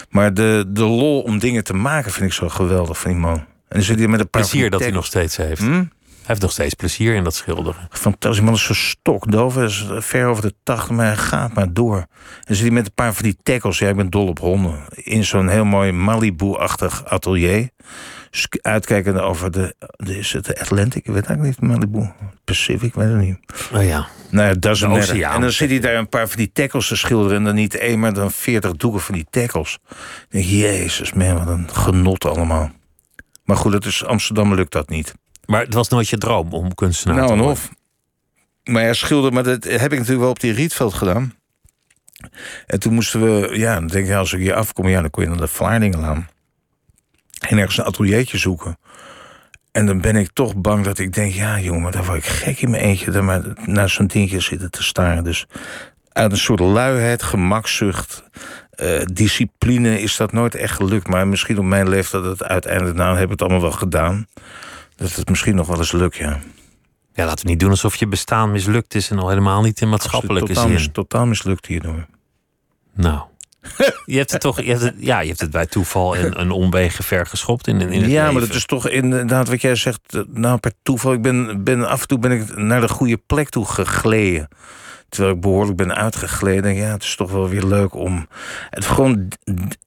Maar 0.09 0.33
de, 0.33 0.65
de 0.67 0.83
lol 0.83 1.21
om 1.21 1.39
dingen 1.39 1.63
te 1.63 1.73
maken 1.73 2.11
vind 2.11 2.25
ik 2.25 2.33
zo 2.33 2.49
geweldig 2.49 2.99
van 2.99 3.11
die 3.11 3.19
man. 3.19 3.37
En 3.37 3.45
dan 3.67 3.81
zit 3.81 3.99
hij 3.99 4.07
met 4.07 4.19
een 4.19 4.29
paar 4.29 4.41
plezier 4.41 4.69
dat 4.69 4.79
hij 4.79 4.91
nog 4.91 5.05
steeds 5.05 5.37
heeft. 5.37 5.61
Hm? 5.61 5.83
Hij 6.25 6.33
heeft 6.35 6.41
nog 6.41 6.51
steeds 6.51 6.73
plezier 6.73 7.15
in 7.15 7.23
dat 7.23 7.35
schilderen. 7.35 7.87
Fantastisch, 7.89 8.43
man 8.43 8.53
is 8.53 8.63
zo 8.63 8.73
stokdoof. 8.73 9.55
Hij 9.55 9.65
is 9.65 9.85
ver 9.89 10.27
over 10.27 10.41
de 10.43 10.53
80, 10.63 10.89
maar 10.89 11.05
hij 11.05 11.15
gaat 11.17 11.53
maar 11.53 11.73
door. 11.73 11.97
En 11.97 12.07
dan 12.43 12.55
zit 12.55 12.65
hij 12.65 12.73
met 12.75 12.85
een 12.85 12.93
paar 12.93 13.13
van 13.13 13.23
die 13.23 13.37
tackles. 13.43 13.77
Ja, 13.79 13.89
ik 13.89 13.95
ben 13.95 14.09
dol 14.09 14.27
op 14.27 14.39
honden. 14.39 14.79
In 14.93 15.25
zo'n 15.25 15.47
heel 15.47 15.65
mooi 15.65 15.91
Malibu-achtig 15.91 17.05
atelier. 17.05 17.69
Sk- 18.31 18.57
Uitkijkende 18.61 19.21
over 19.21 19.51
de, 19.51 19.75
de... 19.95 20.17
Is 20.17 20.33
het 20.33 20.45
de 20.45 20.59
Atlantic? 20.59 21.07
Ik 21.07 21.13
weet 21.13 21.25
eigenlijk 21.25 21.59
niet. 21.61 21.69
Malibu. 21.69 22.09
Pacific, 22.43 22.81
ik 22.81 22.93
weet 22.93 23.07
het 23.09 23.17
niet. 23.19 23.37
Oh 23.73 23.83
ja. 23.83 24.07
Nou 24.29 24.47
ja, 24.47 24.53
dat 24.53 24.75
is 24.75 24.81
een 24.81 24.91
oceaan. 24.91 25.35
En 25.35 25.41
dan 25.41 25.51
zit 25.51 25.69
hij 25.69 25.79
daar 25.79 25.95
een 25.95 26.09
paar 26.09 26.27
van 26.27 26.37
die 26.37 26.51
tackles 26.53 26.87
te 26.87 26.95
schilderen. 26.95 27.37
En 27.37 27.43
dan 27.43 27.55
niet 27.55 27.75
één, 27.75 27.99
maar 27.99 28.13
dan 28.13 28.31
veertig 28.31 28.71
doeken 28.75 29.01
van 29.01 29.15
die 29.15 29.25
tackles. 29.29 29.77
Ik 29.89 29.97
denk, 30.29 30.45
jezus, 30.45 31.13
man, 31.13 31.33
wat 31.37 31.47
een 31.47 31.69
genot 31.73 32.25
allemaal. 32.25 32.71
Maar 33.43 33.57
goed, 33.57 33.71
dat 33.71 33.85
is, 33.85 34.05
Amsterdam 34.05 34.53
lukt 34.53 34.71
dat 34.71 34.89
niet. 34.89 35.13
Maar 35.45 35.61
het 35.61 35.73
was 35.73 35.89
nooit 35.89 36.09
je 36.09 36.17
droom 36.17 36.53
om 36.53 36.73
kunstenaar 36.73 37.15
Nou, 37.17 37.27
te 37.27 37.33
en 37.33 37.39
worden. 37.39 37.57
of. 37.57 37.69
Maar 38.63 38.83
ja, 38.83 38.93
schilder, 38.93 39.33
maar 39.33 39.43
dat 39.43 39.63
heb 39.63 39.91
ik 39.91 39.97
natuurlijk 39.97 40.19
wel 40.19 40.29
op 40.29 40.39
die 40.39 40.53
Rietveld 40.53 40.93
gedaan. 40.93 41.33
En 42.65 42.79
toen 42.79 42.93
moesten 42.93 43.21
we, 43.21 43.57
ja, 43.57 43.73
dan 43.73 43.87
denk 43.87 44.07
je, 44.07 44.15
als 44.15 44.33
ik 44.33 44.39
hier 44.39 44.53
afkom, 44.53 44.87
ja, 44.87 45.01
dan 45.01 45.09
kon 45.09 45.23
je 45.23 45.29
naar 45.29 45.37
de 45.37 45.47
Vlaardingenlaan. 45.47 46.27
En 47.39 47.57
ergens 47.57 47.77
een 47.77 47.83
ateliertje 47.83 48.37
zoeken. 48.37 48.77
En 49.71 49.85
dan 49.85 50.01
ben 50.01 50.15
ik 50.15 50.29
toch 50.33 50.55
bang 50.55 50.83
dat 50.85 50.99
ik 50.99 51.13
denk, 51.13 51.33
ja, 51.33 51.59
jongen, 51.59 51.91
daar 51.91 52.05
word 52.05 52.17
ik 52.17 52.25
gek 52.25 52.61
in 52.61 52.69
mijn 52.69 52.83
eentje. 52.83 53.11
Daar 53.11 53.23
maar 53.23 53.41
naar 53.65 53.89
zo'n 53.89 54.07
dingetje 54.07 54.39
zitten 54.39 54.71
te 54.71 54.83
staren. 54.83 55.23
Dus 55.23 55.45
uit 56.09 56.31
een 56.31 56.37
soort 56.37 56.59
luiheid, 56.59 57.23
gemakzucht, 57.23 58.23
eh, 58.69 59.01
discipline 59.13 60.01
is 60.01 60.15
dat 60.17 60.31
nooit 60.31 60.55
echt 60.55 60.75
gelukt. 60.75 61.07
Maar 61.07 61.27
misschien 61.27 61.57
op 61.57 61.65
mijn 61.65 61.89
leeftijd 61.89 62.23
dat 62.23 62.39
het 62.39 62.47
uiteindelijk, 62.47 62.97
nou, 62.97 63.15
heb 63.15 63.23
ik 63.25 63.31
het 63.31 63.41
allemaal 63.41 63.61
wel 63.61 63.71
gedaan. 63.71 64.27
Dat 64.95 65.13
het 65.15 65.29
misschien 65.29 65.55
nog 65.55 65.67
wel 65.67 65.77
eens 65.77 65.91
lukt, 65.91 66.15
ja. 66.15 66.39
Ja, 67.13 67.25
laten 67.25 67.43
we 67.45 67.51
niet 67.51 67.59
doen 67.59 67.69
alsof 67.69 67.95
je 67.95 68.07
bestaan 68.07 68.51
mislukt 68.51 68.95
is 68.95 69.09
en 69.09 69.19
al 69.19 69.29
helemaal 69.29 69.61
niet 69.61 69.81
in 69.81 69.89
maatschappelijke 69.89 70.47
totaal, 70.47 70.63
zin. 70.63 70.73
mis, 70.73 70.89
totaal 70.91 71.25
mislukt 71.25 71.65
hierdoor. 71.65 72.05
Nou. 72.93 73.21
Je 74.05 74.17
hebt 74.17 74.31
het 74.31 74.41
toch, 74.41 74.61
je 74.61 74.69
hebt 74.69 74.81
het, 74.81 74.93
ja, 74.97 75.19
je 75.19 75.27
hebt 75.27 75.39
het 75.39 75.51
bij 75.51 75.65
toeval 75.65 76.17
een, 76.17 76.39
een 76.39 76.51
omwegen 76.51 77.03
ver 77.03 77.25
geschopt 77.25 77.67
in, 77.67 77.81
in 77.81 78.01
het 78.01 78.11
ja, 78.11 78.31
maar 78.31 78.41
dat 78.41 78.53
is 78.53 78.65
toch 78.65 78.89
inderdaad 78.89 79.47
wat 79.49 79.61
jij 79.61 79.75
zegt. 79.75 79.99
eh, 80.07 80.21
Nou, 80.27 80.57
per 80.57 80.71
toeval. 80.83 81.13
Ik 81.13 81.21
ben, 81.21 81.63
ben 81.63 81.87
af 81.87 82.01
en 82.01 82.07
toe 82.07 82.19
ben 82.19 82.31
ik 82.31 82.55
naar 82.57 82.81
de 82.81 82.87
goede 82.89 83.17
plek 83.17 83.49
toe 83.49 83.65
gegleden. 83.65 84.47
Terwijl 85.09 85.35
ik 85.35 85.41
behoorlijk 85.41 85.77
ben 85.77 85.95
uitgegleden. 85.95 86.75
Ja, 86.75 86.91
het 86.91 87.03
is 87.03 87.15
toch 87.15 87.31
wel 87.31 87.49
weer 87.49 87.63
leuk 87.63 87.93
om. 87.95 88.27
Het 88.69 88.85
gewoon 88.85 89.27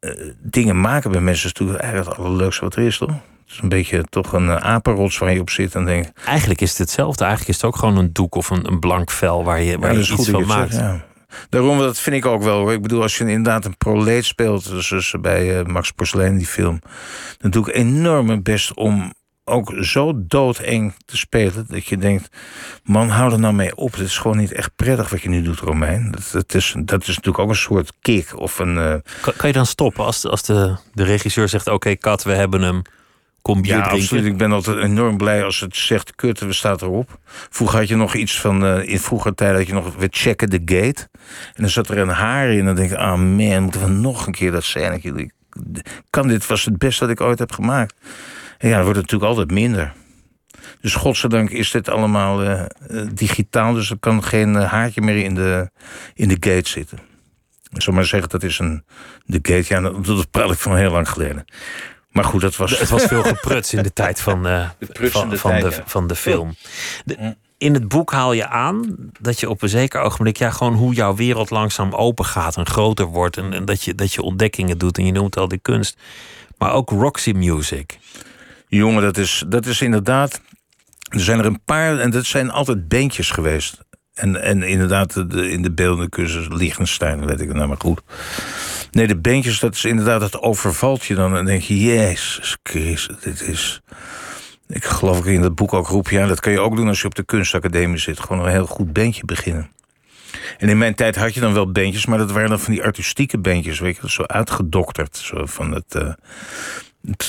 eh, 0.00 0.10
dingen 0.42 0.80
maken 0.80 1.10
bij 1.10 1.20
mensen 1.20 1.46
is 1.46 1.52
natuurlijk 1.52 1.80
eigenlijk 1.80 2.16
het 2.16 2.26
allerleukste 2.26 2.64
wat 2.64 2.76
er 2.76 2.82
is, 2.86 2.98
toch? 2.98 3.12
Is 3.50 3.58
een 3.62 3.68
beetje 3.68 4.04
toch 4.04 4.32
een 4.32 4.50
apenrots 4.50 5.18
waar 5.18 5.32
je 5.32 5.40
op 5.40 5.50
zit. 5.50 5.74
En 5.74 5.84
denk, 5.84 6.06
Eigenlijk 6.24 6.60
is 6.60 6.68
het 6.68 6.78
hetzelfde. 6.78 7.24
Eigenlijk 7.24 7.56
is 7.56 7.62
het 7.62 7.72
ook 7.72 7.78
gewoon 7.78 7.96
een 7.96 8.12
doek 8.12 8.34
of 8.34 8.50
een, 8.50 8.66
een 8.66 8.78
blank 8.78 9.10
vel 9.10 9.44
waar 9.44 9.60
je, 9.60 9.78
waar 9.78 9.92
je 9.92 9.98
iets 9.98 10.28
van 10.30 10.46
maakt. 10.46 10.74
Zegt, 10.74 10.84
ja. 10.84 11.06
Daarom, 11.48 11.78
dat 11.78 11.98
vind 11.98 12.16
ik 12.16 12.26
ook 12.26 12.42
wel. 12.42 12.72
Ik 12.72 12.82
bedoel, 12.82 13.02
als 13.02 13.18
je 13.18 13.24
inderdaad 13.24 13.64
een 13.64 13.76
proleet 13.76 14.24
speelt, 14.24 14.70
dus 14.70 15.14
bij 15.20 15.64
Max 15.64 15.90
Porcelain 15.90 16.36
die 16.36 16.46
film, 16.46 16.80
dan 17.38 17.50
doe 17.50 17.68
ik 17.68 17.74
enorm 17.74 18.26
mijn 18.26 18.42
best 18.42 18.74
om 18.74 19.12
ook 19.48 19.74
zo 19.80 20.12
doodeng 20.16 20.94
te 21.04 21.16
spelen. 21.16 21.66
Dat 21.68 21.86
je 21.86 21.96
denkt, 21.96 22.28
man, 22.82 23.08
hou 23.08 23.32
er 23.32 23.38
nou 23.38 23.54
mee 23.54 23.76
op. 23.76 23.92
Het 23.92 24.00
is 24.00 24.18
gewoon 24.18 24.36
niet 24.36 24.52
echt 24.52 24.76
prettig 24.76 25.10
wat 25.10 25.22
je 25.22 25.28
nu 25.28 25.42
doet, 25.42 25.58
Romein. 25.58 26.10
Dat, 26.10 26.28
dat, 26.32 26.54
is, 26.54 26.74
dat 26.78 27.00
is 27.00 27.06
natuurlijk 27.06 27.38
ook 27.38 27.48
een 27.48 27.56
soort 27.56 27.92
kick. 28.00 28.38
Of 28.38 28.58
een, 28.58 28.76
uh... 28.76 28.94
kan, 29.20 29.32
kan, 29.36 29.48
je 29.48 29.54
dan 29.54 29.66
stoppen 29.66 30.04
als, 30.04 30.20
de, 30.20 30.28
als 30.28 30.42
de, 30.42 30.76
de 30.92 31.04
regisseur 31.04 31.48
zegt... 31.48 31.66
oké, 31.66 31.74
okay, 31.74 31.96
Kat, 31.96 32.22
we 32.22 32.32
hebben 32.32 32.62
hem. 32.62 32.82
Kom 33.48 33.62
bier 33.62 33.72
ja, 33.72 33.82
drinken. 33.82 34.00
absoluut. 34.00 34.24
Ik 34.24 34.36
ben 34.36 34.52
altijd 34.52 34.76
enorm 34.76 35.16
blij 35.16 35.44
als 35.44 35.60
het 35.60 35.76
zegt... 35.76 36.14
kut, 36.14 36.40
we 36.40 36.52
staat 36.52 36.82
erop. 36.82 37.18
Vroeger 37.50 37.78
had 37.78 37.88
je 37.88 37.96
nog 37.96 38.14
iets 38.14 38.40
van... 38.40 38.64
Uh, 38.64 38.88
in 38.88 38.98
vroeger 39.00 39.34
tijd 39.34 39.56
had 39.56 39.66
je 39.66 39.72
nog... 39.72 39.96
we 39.96 40.08
checken 40.10 40.50
de 40.50 40.62
gate. 40.64 41.08
En 41.54 41.62
dan 41.62 41.68
zat 41.68 41.88
er 41.88 41.98
een 41.98 42.08
haar 42.08 42.50
in. 42.50 42.58
En 42.58 42.64
dan 42.64 42.74
denk 42.74 42.90
ik, 42.90 42.96
ah 42.96 43.12
oh 43.12 43.18
man, 43.18 43.62
moeten 43.62 43.80
we 43.80 43.88
nog 43.88 44.26
een 44.26 44.32
keer 44.32 44.50
dat 44.50 44.64
scène... 44.64 45.30
Kan 46.10 46.28
dit 46.28 46.46
was 46.46 46.64
het 46.64 46.78
beste 46.78 47.00
dat 47.00 47.12
ik 47.12 47.20
ooit 47.20 47.38
heb 47.38 47.52
gemaakt. 47.52 47.94
En 48.58 48.68
ja, 48.68 48.74
dat 48.74 48.84
wordt 48.84 49.00
natuurlijk 49.00 49.30
altijd 49.30 49.50
minder. 49.50 49.92
Dus 50.80 50.94
godzijdank 50.94 51.50
is 51.50 51.70
dit 51.70 51.88
allemaal 51.88 52.44
uh, 52.44 52.62
digitaal, 53.14 53.74
dus 53.74 53.90
er 53.90 53.98
kan 53.98 54.24
geen 54.24 54.54
haartje 54.54 55.00
meer 55.00 55.24
in 55.24 55.34
de, 55.34 55.70
in 56.14 56.28
de 56.28 56.36
gate 56.40 56.68
zitten. 56.68 56.98
Ik 57.72 57.82
zal 57.82 57.92
maar 57.92 58.04
zeggen, 58.04 58.28
dat 58.28 58.42
is 58.42 58.58
een. 58.58 58.84
De 59.24 59.38
gate, 59.42 59.74
ja, 59.74 59.80
dat 59.80 60.30
praat 60.30 60.50
ik 60.50 60.58
van 60.58 60.76
heel 60.76 60.90
lang 60.90 61.08
geleden. 61.08 61.44
Maar 62.10 62.24
goed, 62.24 62.40
dat 62.40 62.56
was. 62.56 62.78
Het 62.78 62.88
was 62.88 63.04
veel 63.04 63.22
gepruts 63.22 63.74
in 63.74 63.82
de 63.82 63.92
tijd 64.02 64.20
van, 64.20 64.42
de, 64.42 64.66
van, 65.10 65.36
van, 65.36 65.50
tijd, 65.50 65.62
de, 65.62 65.70
ja. 65.70 65.82
van 65.86 66.06
de 66.06 66.14
film. 66.14 66.54
De, 67.04 67.36
in 67.58 67.74
het 67.74 67.88
boek 67.88 68.12
haal 68.12 68.32
je 68.32 68.48
aan 68.48 68.96
dat 69.20 69.40
je 69.40 69.48
op 69.48 69.62
een 69.62 69.68
zeker 69.68 70.00
ogenblik, 70.00 70.36
ja, 70.36 70.50
gewoon 70.50 70.74
hoe 70.74 70.94
jouw 70.94 71.14
wereld 71.14 71.50
langzaam 71.50 71.92
open 71.92 72.24
gaat 72.24 72.56
en 72.56 72.66
groter 72.66 73.06
wordt. 73.06 73.36
En, 73.36 73.52
en 73.52 73.64
dat, 73.64 73.82
je, 73.82 73.94
dat 73.94 74.12
je 74.12 74.22
ontdekkingen 74.22 74.78
doet 74.78 74.98
en 74.98 75.06
je 75.06 75.12
noemt 75.12 75.36
al 75.36 75.48
die 75.48 75.58
kunst. 75.58 75.98
Maar 76.58 76.72
ook 76.72 76.90
Roxy 76.90 77.30
Music. 77.30 77.98
Jongen, 78.68 79.02
dat 79.02 79.16
is, 79.16 79.44
dat 79.48 79.66
is 79.66 79.80
inderdaad. 79.80 80.40
Er 81.08 81.20
zijn 81.20 81.38
er 81.38 81.46
een 81.46 81.64
paar, 81.64 81.98
en 81.98 82.10
dat 82.10 82.24
zijn 82.24 82.50
altijd 82.50 82.88
bandjes 82.88 83.30
geweest. 83.30 83.78
En, 84.14 84.42
en 84.42 84.62
inderdaad, 84.62 85.30
de, 85.30 85.50
in 85.50 85.62
de 85.62 85.72
beeldende 85.72 86.08
cursus 86.08 86.48
Liechtenstein, 86.48 87.26
weet 87.26 87.40
ik 87.40 87.48
het 87.48 87.56
nou 87.56 87.68
maar 87.68 87.76
goed. 87.78 88.00
Nee, 88.98 89.06
de 89.06 89.16
bandjes, 89.16 89.60
dat 89.60 89.74
is 89.74 89.84
inderdaad, 89.84 90.20
dat 90.20 90.40
overvalt 90.40 91.04
je 91.04 91.14
dan. 91.14 91.36
En 91.36 91.44
denk 91.44 91.62
je, 91.62 91.82
jezus 91.82 92.56
Christus, 92.62 93.16
dit 93.20 93.40
is... 93.40 93.80
Ik 94.68 94.84
geloof 94.84 95.18
ik 95.18 95.24
in 95.24 95.40
dat 95.40 95.54
boek 95.54 95.72
ook 95.72 95.86
roep, 95.86 96.08
ja, 96.08 96.26
dat 96.26 96.40
kan 96.40 96.52
je 96.52 96.60
ook 96.60 96.76
doen 96.76 96.88
als 96.88 97.00
je 97.00 97.06
op 97.06 97.14
de 97.14 97.22
kunstacademie 97.22 97.98
zit. 97.98 98.20
Gewoon 98.20 98.44
een 98.44 98.50
heel 98.50 98.66
goed 98.66 98.92
bandje 98.92 99.24
beginnen. 99.24 99.70
En 100.58 100.68
in 100.68 100.78
mijn 100.78 100.94
tijd 100.94 101.16
had 101.16 101.34
je 101.34 101.40
dan 101.40 101.52
wel 101.52 101.72
bandjes, 101.72 102.06
maar 102.06 102.18
dat 102.18 102.30
waren 102.30 102.48
dan 102.48 102.60
van 102.60 102.72
die 102.72 102.82
artistieke 102.82 103.38
bandjes, 103.38 103.78
weet 103.78 103.98
je, 104.02 104.10
zo 104.10 104.22
uitgedokterd. 104.22 105.16
Zo 105.16 105.46
van 105.46 105.72
het. 105.72 105.94
Uh, 105.94 106.12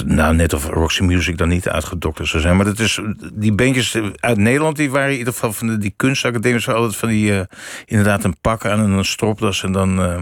nou, 0.05 0.35
net 0.35 0.53
of 0.53 0.65
Roxy 0.65 1.03
Music 1.03 1.37
dan 1.37 1.47
niet 1.47 1.69
uitgedokterd 1.69 2.27
zou 2.27 2.41
zijn. 2.41 2.55
Maar 2.55 2.65
dat 2.65 2.79
is, 2.79 2.99
die 3.33 3.53
bandjes 3.53 3.97
uit 4.15 4.37
Nederland, 4.37 4.75
die 4.75 4.89
waren 4.89 5.11
in 5.11 5.17
ieder 5.17 5.33
geval 5.33 5.53
van 5.53 5.67
de, 5.67 5.77
die 5.77 5.93
kunstacademies 5.95 6.67
altijd 6.69 6.95
van 6.95 7.09
die, 7.09 7.31
uh, 7.31 7.41
inderdaad 7.85 8.23
een 8.23 8.39
pak 8.41 8.65
aan 8.65 8.79
en 8.79 8.89
een 8.89 9.05
stropdas 9.05 9.63
en 9.63 9.71
dan... 9.71 9.99
Uh, 9.99 10.15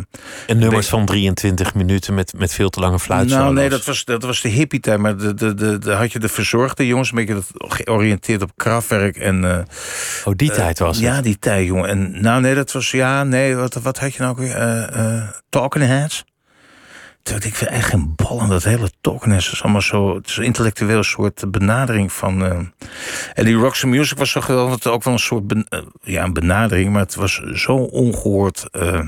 en 0.48 0.58
nummers 0.58 0.88
van 0.88 1.06
23 1.06 1.74
minuten 1.74 2.14
met, 2.14 2.34
met 2.38 2.54
veel 2.54 2.70
te 2.70 2.80
lange 2.80 3.00
fluitsolos. 3.00 3.44
Nou 3.44 3.56
nee, 3.56 3.70
dat 3.70 3.86
was, 3.86 4.06
dat 4.06 4.24
was 4.24 4.42
de 4.42 4.50
hippie 4.50 4.80
tijd, 4.80 5.00
maar 5.00 5.18
de, 5.18 5.34
de, 5.34 5.54
de, 5.54 5.78
de, 5.78 5.92
had 5.92 6.12
je 6.12 6.20
de 6.20 6.30
verzorgde 6.30 6.88
jongens, 6.88 7.10
een 7.10 7.16
beetje 7.16 7.34
dat, 7.34 7.52
georiënteerd 7.58 8.42
op 8.42 8.52
krachtwerk 8.56 9.18
en... 9.18 9.44
Uh, 9.44 9.58
oh, 10.26 10.34
die 10.36 10.52
tijd 10.52 10.80
was 10.80 10.96
het? 10.98 11.06
Ja, 11.06 11.22
die 11.22 11.40
tijd, 11.40 11.68
jongen. 11.68 11.90
En 11.90 12.22
nou 12.22 12.42
nee, 12.42 12.56
dat 12.56 12.72
was, 12.72 12.92
ja, 12.92 13.24
nee, 13.24 13.56
wat, 13.56 13.74
wat 13.74 14.00
had 14.00 14.14
je 14.14 14.22
nou 14.22 14.32
ook 14.32 14.38
weer? 14.38 15.36
Talking 15.50 15.86
Heads? 15.86 16.24
Ik 17.30 17.56
vind 17.56 17.72
echt 17.72 17.90
geen 17.90 18.14
bal 18.16 18.42
aan 18.42 18.50
dat 18.50 18.64
hele 18.64 18.92
Tolkien-is. 19.02 19.52
is 19.52 19.64
allemaal 19.64 19.82
zo, 19.82 20.16
het 20.16 20.28
is 20.28 20.38
een 20.38 20.44
intellectueel 20.44 21.04
soort 21.04 21.52
benadering 21.52 22.12
van. 22.12 22.44
Uh, 22.44 22.60
en 23.34 23.46
die 23.46 23.56
Roxy 23.56 23.86
Music 23.86 24.18
was 24.18 24.32
toch 24.32 24.48
wel 24.48 24.78
ook 24.84 25.04
wel 25.04 25.14
een 25.14 25.20
soort 25.20 25.48
ben, 25.48 25.68
uh, 25.70 25.80
ja, 26.02 26.24
een 26.24 26.34
benadering, 26.34 26.92
maar 26.92 27.02
het 27.02 27.16
was 27.16 27.36
zo 27.36 27.76
ongehoord 27.76 28.68
uh, 28.72 29.00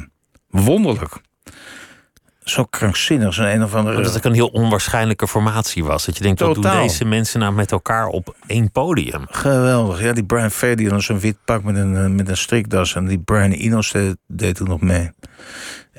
wonderlijk. 0.50 1.22
Zo 2.44 2.64
krankzinnig, 2.64 3.34
zo'n 3.34 3.46
een 3.46 3.64
of 3.64 3.76
andere. 3.76 4.02
Dat 4.02 4.14
het 4.14 4.26
een 4.26 4.34
heel 4.34 4.48
onwaarschijnlijke 4.48 5.28
formatie 5.28 5.84
was. 5.84 6.06
Dat 6.06 6.18
je 6.18 6.24
denkt, 6.24 6.40
wat 6.40 6.56
doen 6.56 6.72
deze 6.72 7.06
mensen 7.06 7.40
nou 7.40 7.54
met 7.54 7.72
elkaar 7.72 8.08
op 8.08 8.36
één 8.48 8.72
podium? 8.72 9.26
Geweldig. 9.30 10.02
Ja, 10.02 10.14
die 10.14 10.26
Brian 10.26 10.52
Fair 10.52 10.76
die 10.76 10.90
dan 10.90 11.02
zo'n 11.02 11.20
wit 11.20 11.38
pak 11.46 11.64
met 11.64 11.76
een, 11.76 12.16
met 12.16 12.30
een 12.30 12.38
strikdas. 12.38 12.96
En 12.96 13.08
die 13.08 13.20
Brian 13.20 13.52
Inos 13.52 13.92
deed, 13.92 14.16
deed 14.28 14.56
toen 14.56 14.68
nog 14.68 14.82
mee. 14.82 15.12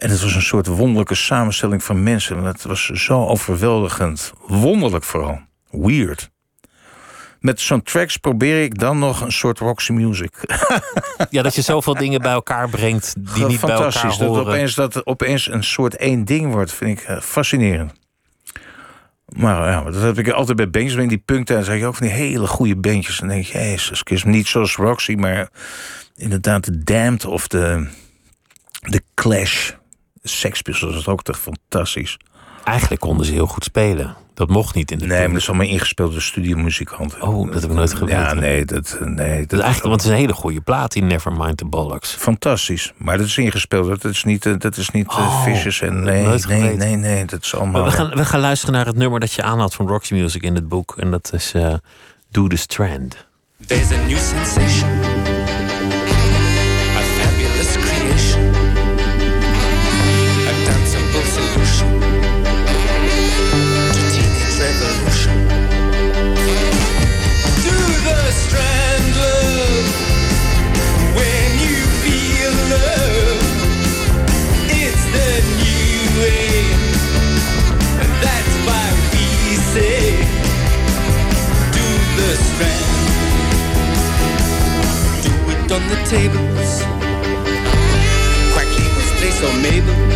En 0.00 0.10
het 0.10 0.22
was 0.22 0.34
een 0.34 0.42
soort 0.42 0.66
wonderlijke 0.66 1.14
samenstelling 1.14 1.84
van 1.84 2.02
mensen. 2.02 2.44
Het 2.44 2.62
was 2.64 2.86
zo 2.86 3.26
overweldigend. 3.26 4.32
Wonderlijk 4.46 5.04
vooral. 5.04 5.40
Weird. 5.70 6.30
Met 7.40 7.60
zo'n 7.60 7.82
tracks 7.82 8.16
probeer 8.16 8.62
ik 8.62 8.78
dan 8.78 8.98
nog 8.98 9.20
een 9.20 9.32
soort 9.32 9.58
Roxy 9.58 9.92
music. 9.92 10.32
ja, 11.30 11.42
dat 11.42 11.54
je 11.54 11.62
zoveel 11.62 11.94
dingen 11.94 12.22
bij 12.22 12.32
elkaar 12.32 12.68
brengt 12.68 13.14
die 13.18 13.46
niet 13.46 13.60
bij 13.60 13.70
elkaar 13.70 14.06
horen. 14.06 14.34
Dat 14.34 14.46
opeens, 14.46 14.74
dat 14.74 14.94
het 14.94 15.06
opeens 15.06 15.50
een 15.50 15.64
soort 15.64 15.96
één 15.96 16.24
ding 16.24 16.52
wordt, 16.52 16.72
vind 16.72 17.00
ik 17.00 17.08
uh, 17.08 17.20
fascinerend. 17.20 17.92
Maar 19.26 19.70
ja, 19.70 19.82
dat 19.82 20.02
heb 20.02 20.18
ik 20.18 20.28
altijd 20.28 20.56
bij 20.56 20.70
bandjes. 20.70 21.02
In 21.02 21.08
die 21.08 21.22
punktijd 21.24 21.64
zag 21.64 21.78
je 21.78 21.86
ook 21.86 21.96
van 21.96 22.06
die 22.06 22.16
hele 22.16 22.46
goede 22.46 22.76
bandjes. 22.76 23.20
En 23.20 23.26
dan 23.26 23.36
denk 23.36 23.48
je, 23.48 23.58
jezus, 23.58 24.24
niet 24.24 24.48
zoals 24.48 24.76
Roxy, 24.76 25.14
maar 25.14 25.48
inderdaad 26.16 26.64
de 26.64 26.78
Damned 26.78 27.24
of 27.24 27.48
de, 27.48 27.88
de 28.80 29.02
Clash. 29.14 29.78
Sex 30.22 30.62
Pistols 30.62 30.94
was 30.94 31.06
ook 31.06 31.22
toch 31.22 31.38
fantastisch. 31.40 32.16
Eigenlijk 32.64 33.00
konden 33.00 33.26
ze 33.26 33.32
heel 33.32 33.46
goed 33.46 33.64
spelen. 33.64 34.16
Dat 34.34 34.48
mocht 34.48 34.74
niet 34.74 34.90
in 34.90 34.98
de 34.98 35.06
Nee, 35.06 35.18
maar 35.18 35.28
dat 35.28 35.36
is 35.36 35.48
allemaal 35.48 35.66
ingespeeld 35.66 36.12
door 36.12 36.22
studiomuzikanten. 36.22 37.22
Oh, 37.22 37.52
dat 37.52 37.62
heb 37.62 37.70
ik 37.70 37.76
nooit 37.76 37.94
geweten. 37.94 38.20
Ja, 38.20 38.34
nee, 38.34 38.64
dat, 38.64 38.98
nee, 39.00 39.38
dat, 39.38 39.48
dat 39.48 39.58
is 39.58 39.64
eigenlijk, 39.64 39.82
want 39.82 39.92
het 39.92 40.02
is 40.02 40.10
een 40.10 40.16
hele 40.16 40.32
goede 40.32 40.60
plaat 40.60 40.94
in 40.94 41.06
Nevermind 41.06 41.56
the 41.56 41.64
Bollocks. 41.64 42.14
Fantastisch, 42.14 42.92
maar 42.96 43.18
dat 43.18 43.26
is 43.26 43.38
ingespeeld. 43.38 43.86
Dat 43.86 44.04
is 44.04 44.24
niet, 44.24 44.46
eh, 44.46 44.54
dat 44.58 44.76
is 44.76 44.90
niet 44.90 45.06
uh, 45.06 45.18
oh, 45.18 45.42
Vicious 45.42 45.80
en 45.80 46.02
nee, 46.02 46.26
nee, 46.46 46.76
nee, 46.76 46.96
nee, 46.96 47.24
dat 47.24 47.44
is 47.44 47.54
allemaal. 47.54 47.82
Maar 47.82 47.90
we 47.90 47.96
gaan, 47.96 48.10
we 48.10 48.24
gaan 48.24 48.40
luisteren 48.40 48.74
naar 48.74 48.86
het 48.86 48.96
nummer 48.96 49.20
dat 49.20 49.32
je 49.32 49.42
aanhaalt 49.42 49.74
van 49.74 49.88
Roxy 49.88 50.14
Music 50.14 50.42
in 50.42 50.54
het 50.54 50.68
boek, 50.68 50.94
en 50.98 51.10
dat 51.10 51.30
is 51.32 51.52
uh, 51.54 51.74
Do 52.30 52.46
the 52.46 52.56
Strand. 52.56 53.26
There's 53.66 53.92
a 53.92 54.06
new 54.06 54.18
sensation. 54.18 55.09
On 85.80 85.88
the 85.88 85.96
tables. 86.08 86.82
Quackly 88.52 88.86
was 88.96 89.10
placed 89.18 89.42
on 89.44 89.62
Mabel's. 89.62 90.09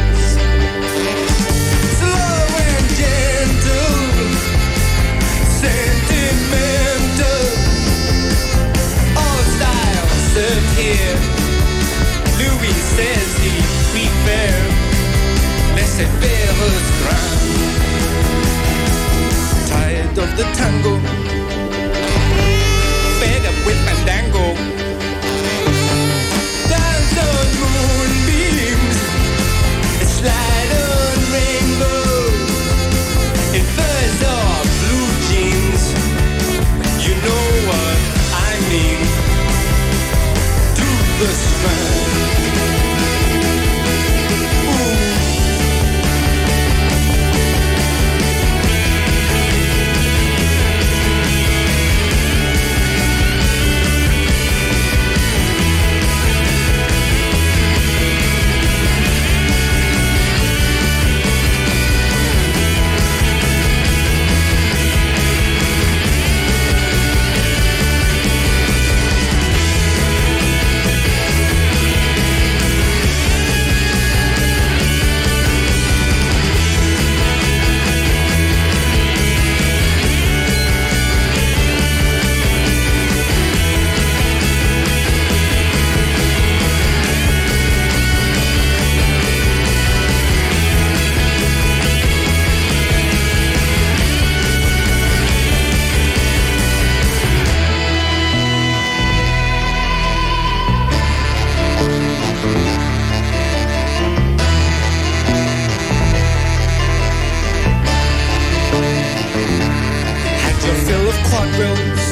of 111.14 111.20
quadrilles, 111.30 112.04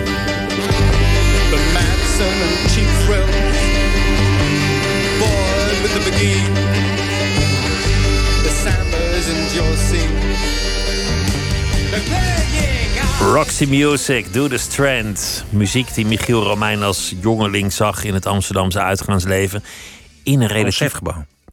the 1.51 1.61
Madison 1.75 2.37
and 2.47 2.57
cheap 2.73 2.91
thrills, 3.05 3.59
bored 5.19 5.79
with 5.83 5.93
the 5.97 6.03
McGee, 6.07 6.45
the 8.45 8.53
Sambas 8.63 9.27
and 9.35 9.45
your 9.55 9.73
Roxy 13.33 13.67
Music, 13.67 14.33
Do 14.33 14.49
The 14.49 14.59
Strand. 14.59 15.45
Muziek 15.51 15.95
die 15.95 16.05
Michiel 16.05 16.43
Romein 16.43 16.83
als 16.83 17.15
jongeling 17.21 17.73
zag 17.73 18.05
in 18.05 18.15
het 18.15 18.27
Amsterdamse 18.27 18.81
uitgaansleven. 18.81 19.63
In 20.23 20.41
een 20.41 20.49
relatief, 20.49 20.99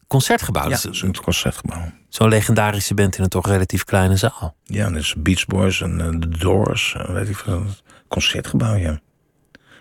Concertgebouw. 0.10 0.64
Ja, 0.64 0.70
dat 0.70 0.94
is 0.94 1.02
een 1.02 1.22
concertgebouw. 1.22 1.92
Zo'n 2.08 2.30
legendarische 2.30 2.94
band 2.94 3.18
in 3.18 3.24
een 3.24 3.30
toch 3.30 3.48
relatief 3.48 3.84
kleine 3.84 4.16
zaal. 4.16 4.56
Ja, 4.64 4.86
en 4.86 4.94
dat 4.94 5.02
is 5.02 5.16
Beach 5.18 5.46
Boys 5.46 5.82
en 5.82 6.02
eh, 6.02 6.08
The 6.08 6.28
Doors. 6.28 6.96
weet 7.08 7.30
ik 7.30 7.36
veel. 7.36 7.66
Concertgebouw, 8.08 8.76
ja. 8.76 9.00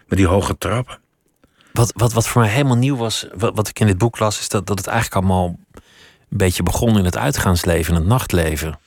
Met 0.06 0.18
die 0.18 0.26
hoge 0.26 0.58
trappen. 0.58 0.98
Wat, 1.72 1.92
wat, 1.96 2.12
wat 2.12 2.28
voor 2.28 2.40
mij 2.40 2.50
helemaal 2.50 2.76
nieuw 2.76 2.96
was, 2.96 3.26
wat, 3.34 3.56
wat 3.56 3.68
ik 3.68 3.80
in 3.80 3.86
dit 3.86 3.98
boek 3.98 4.18
las, 4.18 4.40
is 4.40 4.48
dat, 4.48 4.66
dat 4.66 4.78
het 4.78 4.86
eigenlijk 4.86 5.16
allemaal 5.16 5.58
een 6.28 6.38
beetje 6.38 6.62
begon 6.62 6.98
in 6.98 7.04
het 7.04 7.16
uitgaansleven, 7.16 7.94
in 7.94 8.00
het 8.00 8.08
nachtleven. 8.08 8.78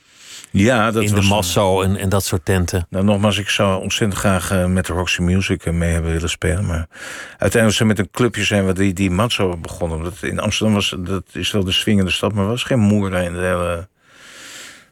Ja, 0.52 0.90
dat 0.90 1.02
in 1.02 1.14
de 1.14 1.22
Masso 1.22 1.82
en, 1.82 1.96
en 1.96 2.08
dat 2.08 2.24
soort 2.24 2.44
tenten. 2.44 2.86
Nou, 2.90 3.04
nogmaals, 3.04 3.38
ik 3.38 3.48
zou 3.48 3.82
ontzettend 3.82 4.20
graag 4.20 4.50
eh, 4.50 4.66
met 4.66 4.86
de 4.86 4.92
Roxy 4.92 5.22
Music 5.22 5.64
eh, 5.64 5.72
mee 5.72 5.92
hebben 5.92 6.12
willen 6.12 6.30
spelen. 6.30 6.66
Maar 6.66 6.88
uiteindelijk 7.28 7.72
zijn 7.72 7.88
we 7.88 7.94
met 7.94 7.98
een 7.98 8.10
clubje 8.10 8.44
zijn 8.44 8.66
we 8.66 8.72
die, 8.72 8.92
die 8.92 9.10
Matzo 9.10 9.56
begonnen. 9.56 9.98
Omdat 9.98 10.22
in 10.22 10.40
Amsterdam 10.40 10.74
was, 10.74 10.96
dat 10.98 11.24
is 11.32 11.50
wel 11.50 11.64
de 11.64 11.72
swingende 11.72 12.10
stad, 12.10 12.32
maar 12.32 12.46
was 12.46 12.62
geen 12.62 12.78
moer 12.78 13.14
in 13.14 13.32
de 13.32 13.38
hele... 13.38 13.88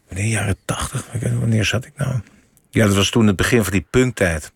Wanneer, 0.09 0.27
jaren 0.27 0.57
tachtig? 0.65 1.07
Wanneer 1.39 1.65
zat 1.65 1.85
ik 1.85 1.93
nou? 1.97 2.21
Ja, 2.71 2.87
dat 2.87 2.95
was 2.95 3.11
toen 3.11 3.27
het 3.27 3.37
begin 3.37 3.63
van 3.63 3.73
die 3.73 3.87
punktijd. 3.91 4.53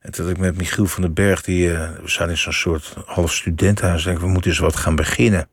En 0.00 0.12
toen 0.12 0.24
had 0.24 0.34
ik 0.34 0.40
met 0.40 0.56
Michiel 0.56 0.86
van 0.86 1.02
den 1.02 1.14
Berg, 1.14 1.42
die, 1.42 1.72
eh, 1.72 1.90
we 1.90 2.08
zaten 2.08 2.30
in 2.30 2.38
zo'n 2.38 2.52
soort 2.52 2.94
half 3.06 3.32
studentenhuis. 3.32 4.02
Denk 4.02 4.16
ik, 4.16 4.22
we 4.22 4.28
moeten 4.28 4.50
eens 4.50 4.60
wat 4.60 4.76
gaan 4.76 4.96
beginnen. 4.96 5.48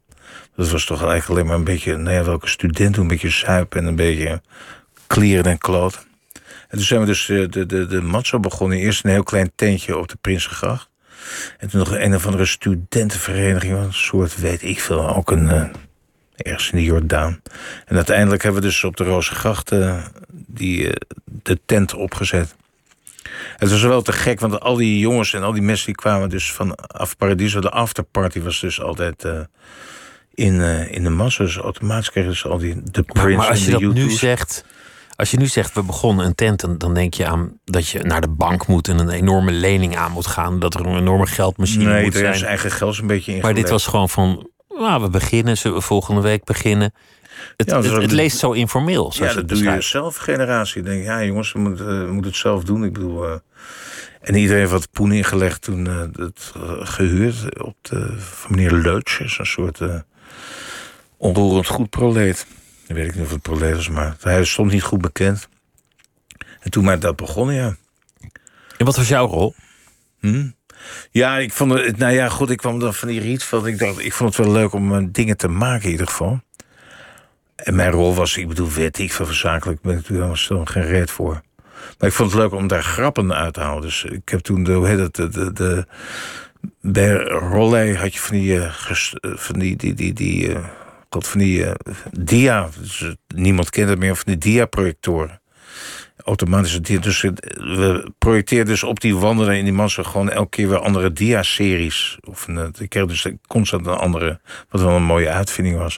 Dat 0.60 0.70
was 0.70 0.86
toch 0.86 1.00
eigenlijk 1.04 1.30
alleen 1.30 1.46
maar 1.46 1.56
een 1.56 1.64
beetje, 1.64 1.96
nou 1.96 2.16
ja, 2.16 2.24
welke 2.24 2.48
student 2.48 2.98
een 2.98 3.08
beetje 3.08 3.30
zuipen 3.30 3.80
en 3.80 3.86
een 3.86 3.96
beetje 3.96 4.42
kleren 5.08 5.52
en 5.52 5.58
kloten. 5.58 6.02
En 6.68 6.78
toen 6.78 6.82
zijn 6.82 7.00
we 7.00 7.06
dus 7.06 7.30
eh, 7.30 7.50
de, 7.50 7.66
de, 7.66 7.86
de 7.86 8.02
matzo 8.02 8.40
begonnen. 8.40 8.78
Eerst 8.78 9.04
een 9.04 9.12
heel 9.12 9.24
klein 9.24 9.52
tentje 9.56 9.98
op 9.98 10.08
de 10.08 10.18
Prinsengracht. 10.22 10.90
En 11.58 11.70
toen 11.70 11.80
nog 11.80 11.92
een 11.92 12.16
of 12.16 12.26
andere 12.26 12.46
studentenvereniging. 12.46 13.78
Een 13.78 13.94
soort, 13.94 14.40
weet 14.40 14.64
ik 14.64 14.80
veel, 14.80 15.16
ook 15.16 15.32
een... 15.32 15.50
eh, 15.50 15.70
ergens 16.36 16.72
in 16.72 16.78
de 16.78 16.84
Jordaan. 16.84 17.42
En 17.86 17.96
uiteindelijk 17.96 18.44
hebben 18.44 18.62
we 18.62 18.68
dus 18.68 18.84
op 18.84 18.98
de 18.98 19.04
Rozengracht 19.04 19.72
eh, 19.72 20.04
die, 20.32 20.90
de 21.26 21.60
tent 21.66 21.94
opgezet. 21.94 22.56
Het 23.58 23.70
was 23.70 23.82
wel 23.82 24.02
te 24.02 24.12
gek, 24.12 24.40
want 24.40 24.60
al 24.60 24.76
die 24.76 25.00
jongens 25.00 25.34
en 25.34 25.44
al 25.44 25.54
die 25.54 25.62
mensen 25.62 25.86
die 25.86 25.96
kwamen 25.96 26.30
dus 26.30 26.54
van 26.54 26.76
af 26.76 27.18
Paradiso. 27.18 27.60
De 27.60 27.70
afterparty 27.70 28.42
was 28.42 28.60
dus 28.60 28.82
altijd 28.82 29.26
in, 30.34 30.62
eh, 30.62 30.92
in 30.92 31.04
de 31.04 31.10
massa. 31.10 31.44
Dus 31.44 31.58
automatisch 31.58 32.12
kregen 32.12 32.36
ze 32.36 32.48
al 32.48 32.58
die 32.58 32.82
de 32.84 33.04
Prince 33.04 33.38
maar 33.38 33.48
als 33.48 33.66
je 33.66 33.72
dat 33.72 33.82
nu 33.82 34.06
U2's. 34.06 34.20
zegt, 34.20 34.66
als 35.16 35.32
je 35.32 35.38
nu 35.38 35.48
zegt, 35.48 35.74
we 35.74 35.84
begonnen 35.84 36.26
een 36.26 36.36
tent, 36.36 36.80
dan, 36.80 36.94
denk 36.94 37.14
je 37.14 37.26
aan 37.26 37.60
dat 37.66 37.88
je 37.88 38.00
naar 38.00 38.22
de 38.22 38.30
bank 38.30 38.68
moet 38.68 38.88
en 38.88 39.00
een 39.00 39.10
enorme 39.10 39.52
lening 39.52 39.98
aan 39.98 40.12
moet 40.12 40.28
gaan. 40.28 40.60
Dat 40.60 40.74
er 40.74 40.86
een 40.86 40.98
enorme 40.98 41.26
geldmachine 41.26 41.84
Nee, 41.84 42.04
moet 42.04 42.16
er 42.16 42.30
is 42.30 42.38
zijn. 42.38 42.50
eigen 42.50 42.72
geld 42.72 42.98
een 42.98 43.08
beetje 43.08 43.34
in 43.34 43.42
Maar 43.42 43.54
dit 43.54 43.70
was 43.70 43.88
gewoon 43.88 44.10
van, 44.10 44.50
nou, 44.70 45.02
we 45.02 45.10
beginnen, 45.10 45.58
zullen 45.58 45.78
we 45.78 45.84
volgende 45.84 46.22
week 46.22 46.44
beginnen. 46.44 46.94
Het, 47.58 47.70
Ja, 47.70 47.78
is 47.78 47.92
het, 47.92 48.12
leest 48.12 48.38
zo 48.38 48.52
informeel. 48.52 49.14
Ja, 49.16 49.34
dat 49.34 49.50
doe 49.50 49.64
je 49.64 49.82
zelf 49.82 50.16
generatie. 50.16 50.82
Denk 50.82 50.98
je, 50.98 51.04
ja 51.04 51.24
jongens, 51.24 51.52
we 51.52 51.60
moeten, 51.60 52.06
we 52.06 52.12
moeten 52.12 52.32
het 52.32 52.40
zelf 52.40 52.64
doen. 52.64 52.84
Ik 52.84 52.94
bedoel, 52.94 53.26
eh, 53.26 53.36
en 54.22 54.36
iedereen 54.36 54.60
heeft 54.60 54.72
wat 54.72 54.92
poen 54.92 55.12
ingelegd 55.12 55.62
toen 55.62 55.88
eh, 55.88 56.00
het 56.00 56.52
eh, 56.56 56.72
gehuurd 56.80 57.60
op 57.64 57.76
de, 57.82 58.20
van 58.20 58.56
meneer 58.56 58.72
Leutsch. 58.72 59.22
Zo'n 59.26 59.46
soort 59.46 59.82
eh, 59.82 60.00
onroerend 61.20 61.68
goed 61.68 61.90
proleet. 61.90 62.46
Ik 62.88 62.96
weet 62.96 63.08
ik 63.08 63.16
niet 63.16 63.26
of 63.26 63.32
het 63.32 63.42
proleet 63.42 63.76
was, 63.76 63.90
maar 63.90 64.16
hij 64.20 64.46
stond 64.46 64.72
niet 64.72 64.84
goed 64.84 65.02
bekend. 65.02 65.48
En 66.60 66.72
toen 66.72 66.84
maar 66.84 67.00
dat 67.00 67.16
begonnen, 67.16 67.56
ja. 67.56 67.76
En 68.78 68.86
wat 68.86 68.96
was 68.96 69.08
jouw 69.08 69.28
rol? 69.28 69.54
Hm? 70.20 70.48
Ja, 71.12 71.38
ik 71.38 71.54
vond 71.54 71.74
het, 71.74 71.98
nou 71.98 72.14
ja, 72.14 72.30
goed, 72.30 72.50
ik 72.50 72.58
kwam 72.58 72.80
dan 72.80 72.94
van 72.94 73.08
die 73.08 73.20
Rietveld. 73.20 73.66
Ik 73.66 73.80
dacht, 73.80 74.00
ik 74.00 74.14
vond 74.14 74.36
het 74.36 74.46
wel 74.46 74.56
leuk 74.56 74.74
om 74.74 74.96
eh, 74.96 75.06
dingen 75.10 75.38
te 75.38 75.48
maken 75.48 75.86
in 75.86 75.92
ieder 75.92 76.08
geval. 76.08 76.42
En 77.56 77.76
mijn 77.76 77.92
rol 77.92 78.16
was, 78.16 78.38
ik 78.38 78.48
bedoel, 78.48 78.70
weet 78.70 79.00
ik 79.00 79.14
veel 79.14 79.26
zakelijk, 79.26 79.82
ben 79.82 79.98
ik 79.98 80.08
helemaal 80.08 80.66
geen 80.66 80.86
reet 80.86 81.12
voor. 81.12 81.42
Maar 81.98 82.10
ik 82.10 82.16
vond 82.16 82.32
het 82.32 82.40
leuk 82.40 82.52
om 82.54 82.68
daar 82.68 82.84
grappen 82.84 83.34
uit 83.34 83.54
te 83.54 83.60
halen. 83.60 83.82
Dus 83.82 84.04
ik 84.04 84.30
heb 84.30 84.40
toen, 84.40 84.64
de, 84.64 84.72
hoe 84.72 84.88
heet 84.88 85.00
het, 85.00 85.16
de, 85.16 85.30
de, 85.30 85.54
de, 85.54 85.86
bij 86.82 87.14
Rollei 87.24 87.96
had 87.96 88.14
je 88.14 88.20
van 88.20 88.36
die, 88.36 88.60
eh, 88.60 88.90
eh, 88.90 89.38
van 89.38 89.60
die, 89.60 89.76
die, 89.76 89.94
die, 89.94 90.14
die, 90.14 90.56
god, 91.10 91.28
van 91.28 91.40
die 91.40 91.66
eh, 91.66 91.74
dia, 92.12 92.70
dus, 92.80 93.02
eh, 93.02 93.10
niemand 93.36 93.70
kent 93.70 93.90
het 93.90 94.00
meer, 94.00 94.16
van 94.16 94.24
die 94.26 94.38
dia-projectoren 94.38 95.42
automatische 96.26 96.82
dia. 96.82 97.00
Dus 97.00 97.22
het- 97.22 97.54
we 97.58 98.12
projecteerden 98.18 98.68
dus 98.68 98.84
op 98.84 99.00
die 99.00 99.16
wanden 99.18 99.58
in 99.58 99.64
die 99.64 99.74
massa 99.74 100.04
gewoon 100.04 100.30
elke 100.30 100.50
keer 100.50 100.70
weer 100.70 100.78
andere 100.80 101.14
dia-series. 101.14 102.18
Of 102.22 102.48
een, 102.48 102.58
eh, 102.58 102.68
ik 102.80 102.90
kreeg 102.90 103.06
dus 103.06 103.28
constant 103.48 103.86
een 103.86 103.94
andere, 103.94 104.40
wat 104.70 104.82
wel 104.82 104.96
een 104.96 105.04
mooie 105.04 105.30
uitvinding 105.30 105.78
was. 105.78 105.98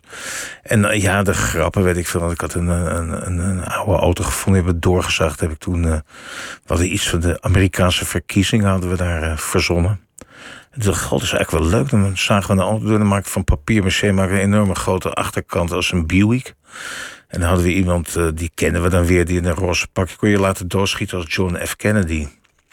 En 0.63 0.85
eh, 0.85 1.01
ja, 1.01 1.23
de 1.23 1.33
grappen 1.33 1.83
weet 1.83 1.97
ik 1.97 2.07
veel. 2.07 2.31
Ik 2.31 2.41
had 2.41 2.53
een, 2.53 2.67
een, 2.67 3.39
een, 3.41 3.63
oude 3.63 4.01
auto 4.01 4.23
gevonden, 4.23 4.63
heb 4.63 4.71
het 4.73 4.81
doorgezaagd. 4.81 5.39
Heb 5.39 5.51
ik 5.51 5.57
toen, 5.57 5.85
eh, 5.85 5.99
we 6.77 6.89
iets 6.89 7.09
van 7.09 7.19
de 7.19 7.41
Amerikaanse 7.41 8.05
verkiezingen 8.05 8.69
hadden 8.69 8.89
we 8.89 8.97
daar 8.97 9.23
eh, 9.23 9.37
verzonnen. 9.37 9.99
En 10.71 10.81
toen 10.81 10.91
dacht 10.91 11.11
ik, 11.11 11.21
is 11.21 11.31
eigenlijk 11.33 11.63
wel 11.63 11.79
leuk. 11.79 11.89
Dan 11.89 12.17
zagen 12.17 12.55
we 12.55 12.63
een 12.63 12.83
dan 12.83 13.07
maak 13.07 13.19
ik 13.19 13.31
van 13.31 13.43
papier 13.43 13.83
maché 13.83 14.07
ik 14.07 14.17
een 14.17 14.37
enorme 14.37 14.75
grote 14.75 15.13
achterkant 15.13 15.71
als 15.71 15.91
een 15.91 16.07
Buick. 16.07 16.53
En 17.27 17.39
dan 17.39 17.47
hadden 17.47 17.65
we 17.65 17.73
iemand, 17.73 18.15
eh, 18.15 18.27
die 18.33 18.51
kennen 18.55 18.81
we 18.81 18.89
dan 18.89 19.05
weer, 19.05 19.25
die 19.25 19.37
in 19.37 19.45
een 19.45 19.53
roze 19.53 19.87
pakje 19.87 20.15
kon 20.15 20.29
je 20.29 20.39
laten 20.39 20.67
doorschieten 20.67 21.17
als 21.17 21.25
John 21.35 21.57
F. 21.65 21.75
Kennedy. 21.75 22.27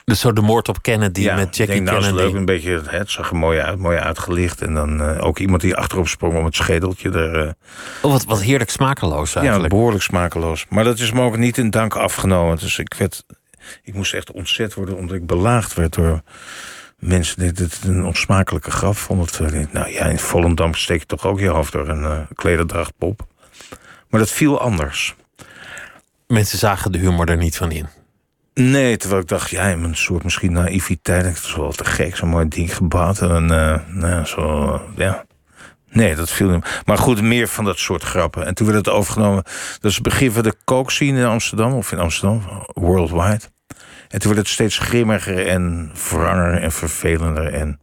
Dus 0.05 0.21
zo 0.21 0.33
de 0.33 0.41
moord 0.41 0.69
op 0.69 0.83
Kennedy 0.83 1.21
ja, 1.21 1.35
met 1.35 1.47
ik 1.47 1.55
Jackie 1.55 1.75
denk, 1.75 1.87
nou, 1.87 2.01
Kennedy. 2.01 2.23
leuk, 2.25 2.35
een 2.35 2.45
beetje, 2.45 2.83
hè, 2.87 2.99
het 2.99 3.11
zag 3.11 3.31
er 3.31 3.37
mooi 3.37 3.61
uit, 3.61 3.79
mooi 3.79 3.99
uitgelicht. 3.99 4.63
En 4.63 4.75
dan 4.75 5.01
eh, 5.03 5.25
ook 5.25 5.39
iemand 5.39 5.61
die 5.61 5.77
achterop 5.77 6.09
sprong 6.09 6.37
om 6.39 6.45
het 6.45 6.55
schedeltje 6.57 7.11
er... 7.11 7.47
eh, 7.47 7.53
Oh, 8.03 8.13
wat, 8.13 8.25
wat 8.25 8.41
heerlijk 8.43 8.71
smakeloos 8.71 9.33
ja, 9.33 9.41
eigenlijk. 9.41 9.69
behoorlijk 9.69 10.03
smakeloos. 10.03 10.67
Maar 10.69 10.85
dat 10.85 10.99
is 10.99 11.13
me 11.13 11.21
ook 11.23 11.37
niet 11.37 11.59
in 11.59 11.71
dank 11.71 11.97
afgenomen. 11.97 12.57
Dus 12.59 12.79
ik 12.79 12.95
werd, 12.95 13.25
ik 13.83 13.95
moest 13.95 14.15
echt 14.15 14.31
ontzet 14.33 14.75
worden 14.75 14.97
omdat 14.97 15.17
ik 15.17 15.27
belaagd 15.27 15.75
werd 15.75 15.95
door 15.95 16.23
mensen 16.99 17.39
die 17.39 17.53
dit 17.53 17.79
een 17.85 18.05
onsmakelijke 18.05 18.71
grap 18.71 18.97
vonden. 18.97 19.27
Ik 19.27 19.51
denk, 19.51 19.73
Nou 19.73 19.91
ja, 19.91 20.05
in 20.05 20.19
Volendam 20.19 20.75
steek 20.75 21.01
je 21.01 21.07
toch 21.07 21.27
ook 21.27 21.41
je 21.41 21.49
hoofd 21.49 21.73
door 21.73 21.89
een 21.89 22.05
eh 22.05 22.21
klederdrachtpop. 22.35 23.27
Maar 24.09 24.21
dat 24.21 24.31
viel 24.31 24.61
anders. 24.61 25.15
Mensen 26.27 26.59
zagen 26.59 26.93
de 26.93 26.99
humor 26.99 27.29
er 27.29 27.37
niet 27.37 27.57
van 27.57 27.71
in. 27.71 27.87
Nee, 28.55 28.97
terwijl 28.97 29.21
ik 29.23 29.29
dacht, 29.29 29.51
ja, 29.51 29.73
een 29.73 29.97
soort 29.97 30.25
misschien 30.25 30.53
naïviteit. 30.53 31.25
Het 31.25 31.37
is 31.37 31.55
wel 31.55 31.73
te 31.73 31.85
gek, 31.85 32.17
zo'n 32.17 32.29
mooi 32.29 32.49
ding 32.49 32.77
gebouwd. 32.77 33.21
En 33.21 33.51
eh, 33.51 33.81
nou, 33.87 34.25
zo, 34.25 34.73
eh, 34.73 34.81
ja. 34.97 35.25
Nee, 35.91 36.15
dat 36.15 36.31
viel 36.31 36.49
niet. 36.49 36.83
Maar 36.85 36.99
goed, 36.99 37.23
meer 37.23 37.49
van 37.49 37.65
dat 37.65 37.79
soort 37.79 38.03
grappen. 38.03 38.47
En 38.47 38.55
toen 38.55 38.67
werd 38.67 38.79
het 38.79 38.95
overgenomen. 38.95 39.43
Dat 39.81 39.91
is 39.91 39.95
het 39.95 40.03
begin 40.03 40.33
van 40.33 40.43
de 40.43 40.55
coke 40.65 40.93
scene 40.93 41.19
in 41.21 41.27
Amsterdam, 41.27 41.73
of 41.73 41.93
in 41.93 41.99
Amsterdam, 41.99 42.43
worldwide. 42.73 43.41
En 44.09 44.19
toen 44.19 44.35
werd 44.35 44.43
het 44.47 44.55
steeds 44.55 44.79
grimmiger 44.79 45.47
en 45.47 45.93
wranger 46.09 46.63
en 46.63 46.73
vervelender. 46.73 47.53
En 47.53 47.81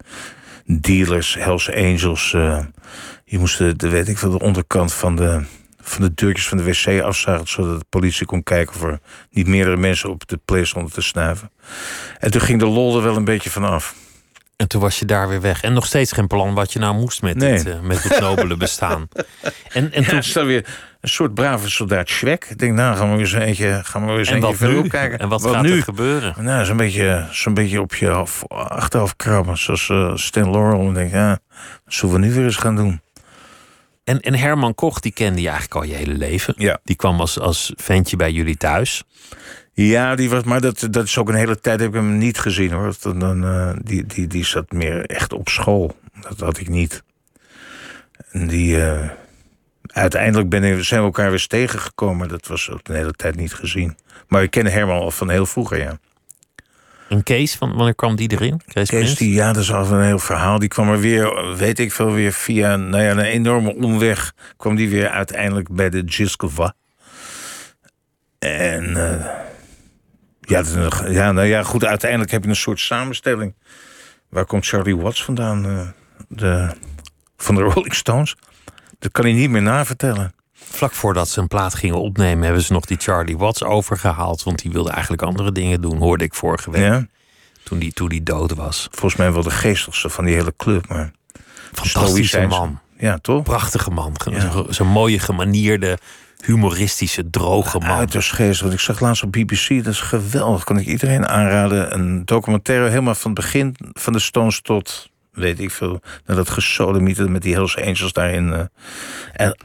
dealers, 0.65 1.33
Hells 1.33 1.71
Angels. 1.71 2.33
eh, 2.33 2.59
je 3.25 3.39
moest 3.39 3.57
de, 3.57 3.89
weet 3.89 4.07
ik 4.07 4.17
veel, 4.17 4.31
de 4.31 4.39
onderkant 4.39 4.93
van 4.93 5.15
de, 5.15 5.43
van 5.81 6.01
de 6.01 6.13
deurtjes 6.13 6.47
van 6.47 6.57
de 6.57 6.63
wc 6.63 7.01
afzagen... 7.01 7.47
zodat 7.47 7.79
de 7.79 7.85
politie 7.89 8.25
kon 8.25 8.43
kijken 8.43 8.75
of 8.75 8.83
er 8.83 8.99
niet 9.31 9.47
meerdere 9.47 9.77
mensen 9.77 10.09
op 10.09 10.27
de 10.27 10.39
play 10.45 10.65
stonden 10.65 10.93
te 10.93 11.01
snuiven. 11.01 11.51
En 12.19 12.31
toen 12.31 12.41
ging 12.41 12.59
de 12.59 12.65
lol 12.67 12.97
er 12.97 13.03
wel 13.03 13.15
een 13.15 13.25
beetje 13.25 13.49
vanaf. 13.49 13.95
En 14.57 14.67
toen 14.67 14.81
was 14.81 14.99
je 14.99 15.05
daar 15.05 15.27
weer 15.27 15.41
weg. 15.41 15.61
En 15.61 15.73
nog 15.73 15.85
steeds 15.85 16.11
geen 16.11 16.27
plan 16.27 16.53
wat 16.53 16.73
je 16.73 16.79
nou 16.79 16.95
moest 16.95 17.21
met, 17.21 17.35
Nee. 17.35 17.57
dit, 17.57 17.67
eh, 17.67 17.79
met 17.79 18.03
dit 18.03 18.19
nobele 18.19 18.57
bestaan. 18.57 19.07
En, 19.71 19.91
en 19.91 20.01
Ja, 20.01 20.07
toen, 20.07 20.33
dan 20.33 20.45
weer 20.45 20.65
een 21.01 21.09
soort 21.09 21.33
brave 21.33 21.69
soldaat 21.69 22.09
Schweck. 22.09 22.45
Ik 22.49 22.57
denk, 22.57 22.73
nou, 22.73 22.95
gaan 22.97 23.05
we 23.09 23.11
weer 23.15 23.23
eens 23.23 23.33
een 23.33 23.41
eentje, 23.41 23.81
gaan 23.83 24.05
we 24.05 24.17
eens 24.17 24.27
en 24.29 24.43
eentje 24.43 24.75
wat 24.75 24.87
kijken. 24.87 25.19
En 25.19 25.29
wat, 25.29 25.45
gaat 25.45 25.61
nu? 25.61 25.77
er 25.77 25.83
gebeuren? 25.83 26.33
Nou, 26.43 26.65
zo'n 26.65 26.77
beetje, 26.77 27.27
zo'n 27.31 27.53
beetje 27.53 27.81
op 27.81 27.95
je 27.95 28.25
achterhoofd 28.47 29.15
krabben. 29.15 29.57
Zoals 29.57 29.89
eh 29.89 30.15
Stan 30.15 30.51
Laurel. 30.51 30.87
En 30.87 30.93
denk, 30.93 31.11
ja, 31.11 31.39
wat 31.83 31.93
zullen 31.93 32.15
we 32.15 32.21
nu 32.21 32.33
weer 32.33 32.43
eens 32.43 32.55
gaan 32.55 32.75
doen? 32.75 33.01
En, 34.03 34.19
en 34.19 34.35
Herman 34.35 34.75
Koch, 34.75 34.99
die 34.99 35.11
kende 35.11 35.41
je 35.41 35.49
eigenlijk 35.49 35.75
al 35.75 35.83
je 35.83 35.93
hele 35.95 36.13
leven. 36.13 36.53
Ja. 36.57 36.79
Die 36.83 36.95
kwam 36.95 37.19
als, 37.19 37.39
als 37.39 37.73
ventje 37.75 38.15
bij 38.15 38.31
jullie 38.31 38.57
thuis. 38.57 39.03
Ja, 39.77 40.15
die 40.15 40.29
was, 40.29 40.43
maar 40.43 40.61
dat, 40.61 40.87
dat 40.91 41.03
is 41.03 41.17
ook 41.17 41.29
een 41.29 41.35
hele 41.35 41.59
tijd 41.59 41.79
heb 41.79 41.89
ik 41.89 41.95
hem 41.95 42.17
niet 42.17 42.39
gezien 42.39 42.71
hoor. 42.71 42.95
Dan, 43.01 43.19
dan, 43.19 43.43
eh, 43.43 43.71
die, 43.83 44.05
die, 44.05 44.27
die 44.27 44.45
zat 44.45 44.71
meer 44.71 45.05
echt 45.05 45.33
op 45.33 45.47
school. 45.47 45.95
Dat 46.21 46.39
had 46.39 46.57
ik 46.57 46.69
niet. 46.69 47.03
En 48.31 48.47
die, 48.47 48.81
eh, 48.81 49.09
uiteindelijk 49.87 50.49
ben 50.49 50.85
zijn 50.85 50.99
we 50.99 51.05
elkaar 51.05 51.25
weer 51.25 51.33
eens 51.33 51.47
tegengekomen. 51.47 52.27
Dat 52.27 52.47
was 52.47 52.69
ook 52.69 52.79
een 52.83 52.95
hele 52.95 53.13
tijd 53.13 53.35
niet 53.35 53.53
gezien. 53.53 53.97
Maar 54.27 54.43
ik 54.43 54.51
ken 54.51 54.65
Herman 54.65 54.99
al 54.99 55.11
van 55.11 55.29
heel 55.29 55.45
vroeger, 55.45 55.77
ja. 55.77 55.99
En 57.09 57.23
Kees, 57.23 57.55
van, 57.55 57.75
wanneer 57.75 57.95
kwam 57.95 58.15
die 58.15 58.31
erin? 58.31 58.61
Kees, 58.65 59.15
die, 59.15 59.33
ja, 59.33 59.53
dat 59.53 59.63
is 59.63 59.71
al 59.71 59.91
een 59.91 60.05
heel 60.05 60.19
verhaal. 60.19 60.59
Die 60.59 60.69
kwam 60.69 60.89
er 60.89 60.99
weer, 60.99 61.55
weet 61.55 61.79
ik 61.79 61.91
veel, 61.91 62.11
weer 62.11 62.31
via 62.31 62.75
nou 62.75 63.03
ja, 63.03 63.11
een 63.11 63.19
enorme 63.19 63.75
omweg... 63.75 64.33
kwam 64.57 64.75
die 64.75 64.89
weer 64.89 65.09
uiteindelijk 65.09 65.69
bij 65.69 65.89
de 65.89 66.03
Jiskova. 66.03 66.73
En 68.39 68.95
eh, 68.95 69.44
ja, 70.45 70.63
ja, 71.07 71.31
nou 71.31 71.47
ja, 71.47 71.63
goed, 71.63 71.85
uiteindelijk 71.85 72.31
heb 72.31 72.43
je 72.43 72.49
een 72.49 72.55
soort 72.55 72.79
samenstelling. 72.79 73.55
Waar 74.29 74.45
komt 74.45 74.65
Charlie 74.65 74.97
Watts 74.97 75.23
vandaan? 75.23 75.65
eh, 75.65 75.87
de, 76.27 76.71
van 77.37 77.55
de 77.55 77.61
Rolling 77.61 77.93
Stones? 77.95 78.35
Dat 78.99 79.11
kan 79.11 79.23
hij 79.23 79.33
niet 79.33 79.49
meer 79.49 79.61
navertellen. 79.61 80.33
Vlak 80.53 80.91
voordat 80.91 81.29
ze 81.29 81.39
een 81.39 81.47
plaat 81.47 81.73
gingen 81.75 82.01
opnemen, 82.01 82.43
hebben 82.43 82.63
ze 82.63 82.73
nog 82.73 82.85
die 82.85 82.97
Charlie 82.97 83.37
Watts 83.37 83.63
overgehaald. 83.63 84.43
Want 84.43 84.61
die 84.61 84.71
wilde 84.71 84.89
eigenlijk 84.89 85.21
andere 85.21 85.51
dingen 85.51 85.81
doen, 85.81 85.97
hoorde 85.97 86.23
ik 86.23 86.33
vorige 86.33 86.71
week. 86.71 86.83
Ja? 86.83 87.07
Toen, 87.63 87.79
die, 87.79 87.93
toen 87.93 88.09
die 88.09 88.23
dood 88.23 88.53
was. 88.53 88.87
Volgens 88.91 89.15
mij 89.15 89.33
wel 89.33 89.43
de 89.43 89.51
geestigste 89.51 90.09
van 90.09 90.25
die 90.25 90.35
hele 90.35 90.53
club. 90.57 90.87
Maar 90.87 91.11
Fantastische 91.73 92.47
man. 92.47 92.79
Ja, 92.97 93.17
toch? 93.17 93.43
Prachtige 93.43 93.89
man. 93.91 94.15
Ja. 94.31 94.63
Zo'n 94.69 94.87
mooie, 94.87 95.19
gemanierde, 95.19 95.97
humoristische, 96.45 97.29
droge 97.29 97.79
man. 97.79 97.89
Uiterst 97.89 98.31
geestig. 98.31 98.61
Want 98.61 98.73
ik 98.73 98.79
zag 98.79 98.99
laatst 98.99 99.23
op 99.23 99.31
BBC, 99.31 99.67
dat 99.83 99.93
is 99.93 99.99
geweldig. 100.01 100.63
Kan 100.63 100.77
ik 100.79 100.85
iedereen 100.85 101.27
aanraden. 101.27 101.93
Een 101.93 102.25
documentaire 102.25 102.89
helemaal 102.89 103.15
van 103.15 103.31
het 103.31 103.39
begin 103.41 103.75
van 103.93 104.13
de 104.13 104.19
Stones 104.19 104.61
tot, 104.61 105.09
weet 105.31 105.59
ik 105.59 105.71
veel, 105.71 106.01
naar 106.25 106.35
dat 106.35 106.49
gesodemieten 106.49 107.31
met 107.31 107.41
die 107.41 107.53
Hells 107.53 107.77
Angels 107.77 108.13
daarin. 108.13 108.69
El- 109.33 109.55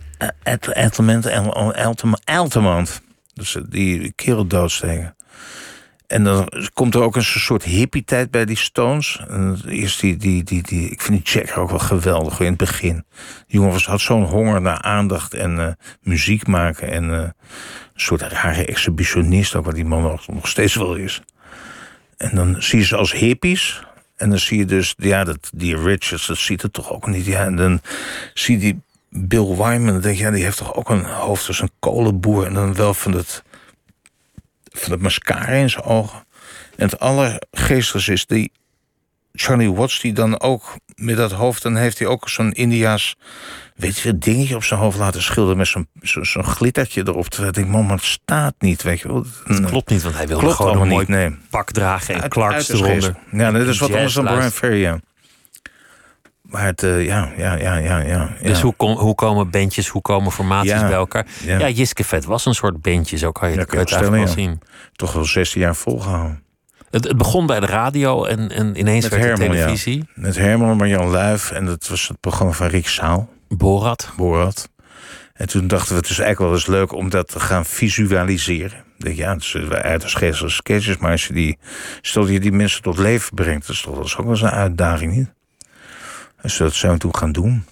El- 0.43 0.59
Altamont, 0.75 1.27
El- 1.27 1.75
Altam- 1.75 2.17
Altamont. 2.25 3.03
Dus 3.35 3.57
eh, 3.57 3.63
die 3.69 4.13
kerel 4.17 4.47
doodsteken. 4.47 5.15
En 6.11 6.25
dan 6.25 6.53
komt 6.73 6.95
er 6.95 7.03
ook 7.03 7.17
een 7.17 7.25
soort 7.25 7.63
hippie-tijd 7.63 8.31
bij 8.31 8.45
die 8.45 8.57
Stones. 8.57 9.25
En 9.29 9.61
eerst 9.69 10.01
die, 10.01 10.17
die, 10.17 10.45
die, 10.45 10.63
die, 10.63 10.91
ik 10.91 11.01
vind 11.01 11.25
die 11.25 11.35
Jack 11.35 11.59
ook 11.59 11.71
wel 11.71 11.79
geweldig 11.79 12.41
in 12.41 12.47
het 12.47 12.57
begin. 12.57 13.05
Die 13.47 13.61
jongen 13.61 13.83
had 13.83 14.01
zo'n 14.01 14.25
honger 14.25 14.61
naar 14.61 14.81
aandacht 14.81 15.35
en 15.35 15.59
eh, 15.59 15.73
muziek 16.03 16.47
maken. 16.47 16.91
En 16.91 17.15
eh, 17.15 17.19
een 17.21 17.33
soort 17.95 18.23
rare 18.23 18.65
exhibitionist, 18.65 19.55
ook 19.55 19.65
wat 19.65 19.75
die 19.75 19.85
man 19.85 20.03
nog, 20.03 20.49
steeds 20.49 20.75
wel 20.75 20.95
is. 20.95 21.23
En 22.17 22.35
dan 22.35 22.63
zie 22.63 22.79
je 22.79 22.85
ze 22.85 22.97
als 22.97 23.13
hippies. 23.13 23.83
En 24.17 24.29
dan 24.29 24.39
zie 24.39 24.59
je 24.59 24.65
dus, 24.65 24.95
ja, 24.97 25.25
dat, 25.25 25.51
die 25.55 25.77
Richards, 25.77 26.27
dat 26.27 26.39
ziet 26.39 26.63
er 26.63 26.71
toch 26.71 26.93
ook 26.93 27.07
niet. 27.07 27.25
Ja, 27.25 27.45
en 27.45 27.57
dan 27.57 27.81
zie 28.35 28.55
je 28.55 28.61
die 28.61 28.81
Bill 29.09 29.47
Wyman. 29.47 29.87
Dan 29.87 30.01
denk 30.01 30.17
je, 30.17 30.23
ja, 30.23 30.31
die 30.31 30.45
heeft 30.45 30.59
toch 30.59 30.75
ook 30.75 30.91
een 30.91 31.05
hoofd 31.05 31.49
als 31.49 31.61
een 31.61 31.73
kolenboer. 31.79 32.47
En 32.47 32.55
dan 32.55 32.75
wel 32.75 32.95
van 32.95 33.13
het, 33.13 33.43
van 34.71 34.93
het 34.93 35.01
mascara 35.01 35.47
in 35.47 35.71
zijn 35.71 35.85
ogen. 35.85 36.25
En 36.77 36.89
het 36.89 36.99
allergeestigste 36.99 38.13
is 38.13 38.27
die 38.27 38.53
Charlie 39.33 39.73
Watts, 39.73 40.01
die 40.01 40.13
dan 40.13 40.41
ook 40.41 40.77
met 40.95 41.17
dat 41.17 41.33
hoofd, 41.33 41.63
dan 41.63 41.77
heeft 41.77 41.99
hij 41.99 42.09
ook 42.09 42.29
zo'n 42.29 42.53
India's, 42.53 43.17
weet 43.77 43.99
je, 43.99 44.19
dingetje 44.19 44.57
op 44.57 44.65
zijn 44.65 44.81
hoofd 44.81 44.99
laten 44.99 45.23
schilderen 45.23 45.57
met 45.57 45.67
zo'n 45.67 45.89
zo, 46.03 46.25
zo'n 46.25 46.45
glittertje 46.45 47.03
erop. 47.07 47.29
Terwijl 47.29 47.49
ik 47.49 47.55
denk, 47.55 47.69
man, 47.69 47.87
maar 47.87 47.97
het 47.97 48.05
staat 48.05 48.55
niet, 48.59 48.83
weet 48.83 49.01
je 49.01 49.09
wel. 49.09 49.25
Klopt 49.67 49.91
niet, 49.91 50.03
want 50.03 50.15
hij 50.15 50.27
wilde 50.27 50.43
Klopt 50.43 50.57
gewoon 50.57 50.81
een 50.81 50.89
mooi 50.89 50.99
niet, 50.99 51.09
nee. 51.09 51.37
pak 51.51 51.71
dragen 51.71 52.23
en 52.23 52.29
Clarks 52.29 52.69
eronder. 52.69 53.17
Ja, 53.33 53.51
dat 53.51 53.67
is 53.67 53.79
wat 53.79 53.93
anders 53.93 54.15
dan 54.15 54.25
Brian. 54.25 54.51
Ferry, 54.51 54.81
ja. 54.81 55.01
Maar 56.51 56.65
het, 56.65 56.83
eh, 56.83 57.05
ja, 57.05 57.33
ja, 57.37 57.55
ja, 57.55 57.77
ja, 57.77 57.99
ja. 57.99 58.29
Dus 58.43 58.61
hoe, 58.61 58.75
kom- 58.77 58.97
hoe 58.99 59.15
komen 59.15 59.51
bandjes, 59.51 59.89
hoe 59.89 60.03
komen 60.03 60.33
formaties 60.33 60.71
Ja, 60.71 60.87
bij 60.87 60.97
elkaar? 60.97 61.27
Ja, 61.45 61.59
ja. 61.59 61.69
Jiske 61.69 62.05
Vet 62.05 62.25
was 62.25 62.47
een 62.47 62.55
soort 62.55 62.83
bandje, 62.83 63.17
zo 63.17 63.33
kan 63.33 63.49
je, 63.49 63.55
Ja, 63.55 63.61
het 63.61 63.75
eigenlijk 63.75 64.11
wel 64.25 64.27
zien. 64.27 64.61
Toch 64.93 65.13
wel 65.13 65.25
16 65.25 65.61
jaar 65.61 65.77
volgehouden. 65.77 66.43
Het, 66.91 67.05
het 67.05 67.17
begon 67.17 67.47
bij 67.47 67.61
de 67.61 67.67
radio 67.67 68.25
en, 68.25 68.51
en 68.51 68.79
ineens 68.79 69.03
Met 69.03 69.13
werd 69.13 69.23
het 69.31 69.39
Herman, 69.39 69.57
ja. 69.57 69.63
televisie. 69.63 70.05
Met 70.15 70.37
Herman 70.37 70.77
Marjan 70.77 71.07
Luif. 71.11 71.51
En 71.51 71.67
dat 71.67 71.89
was 71.89 72.09
het 72.09 72.21
programma 72.21 72.53
van 72.53 72.67
Rick 72.67 72.89
Saal. 72.89 73.29
Borat. 73.49 74.13
Borat. 74.17 74.69
En 75.33 75.49
toen 75.49 75.67
dachten 75.67 75.89
we, 75.93 75.95
het 76.01 76.11
is 76.11 76.19
eigenlijk 76.19 76.39
wel 76.39 76.53
eens 76.61 76.67
leuk 76.67 76.93
om 76.93 77.11
dat 77.11 77.29
te 77.29 77.41
gaan 77.41 77.65
visualiseren. 77.65 78.85
Denk, 78.99 79.17
ja, 79.17 79.33
het 79.33 79.43
is 79.43 79.57
uiterst 79.71 80.17
geestelijke 80.17 80.55
sketches, 80.57 80.97
maar 80.97 81.11
als 81.11 81.27
je 81.27 81.33
die, 81.33 81.59
stel 82.01 82.27
je 82.29 82.41
die 82.41 82.53
mensen 82.53 82.83
tot 82.83 82.99
leven 82.99 83.35
brengt, 83.35 83.67
dat 83.67 83.77
is 83.77 83.83
toch 83.83 83.95
dat 83.97 84.05
is 84.05 84.17
ook 84.17 84.23
wel 84.25 84.31
eens 84.35 84.43
een 84.43 84.51
uitdaging, 84.51 85.17
niet? 85.17 85.33
Dus 86.43 86.57
dat 86.57 86.75
zijn 86.75 86.93
we 86.93 86.99
toen 86.99 87.17
gaan 87.17 87.33
doen. 87.33 87.65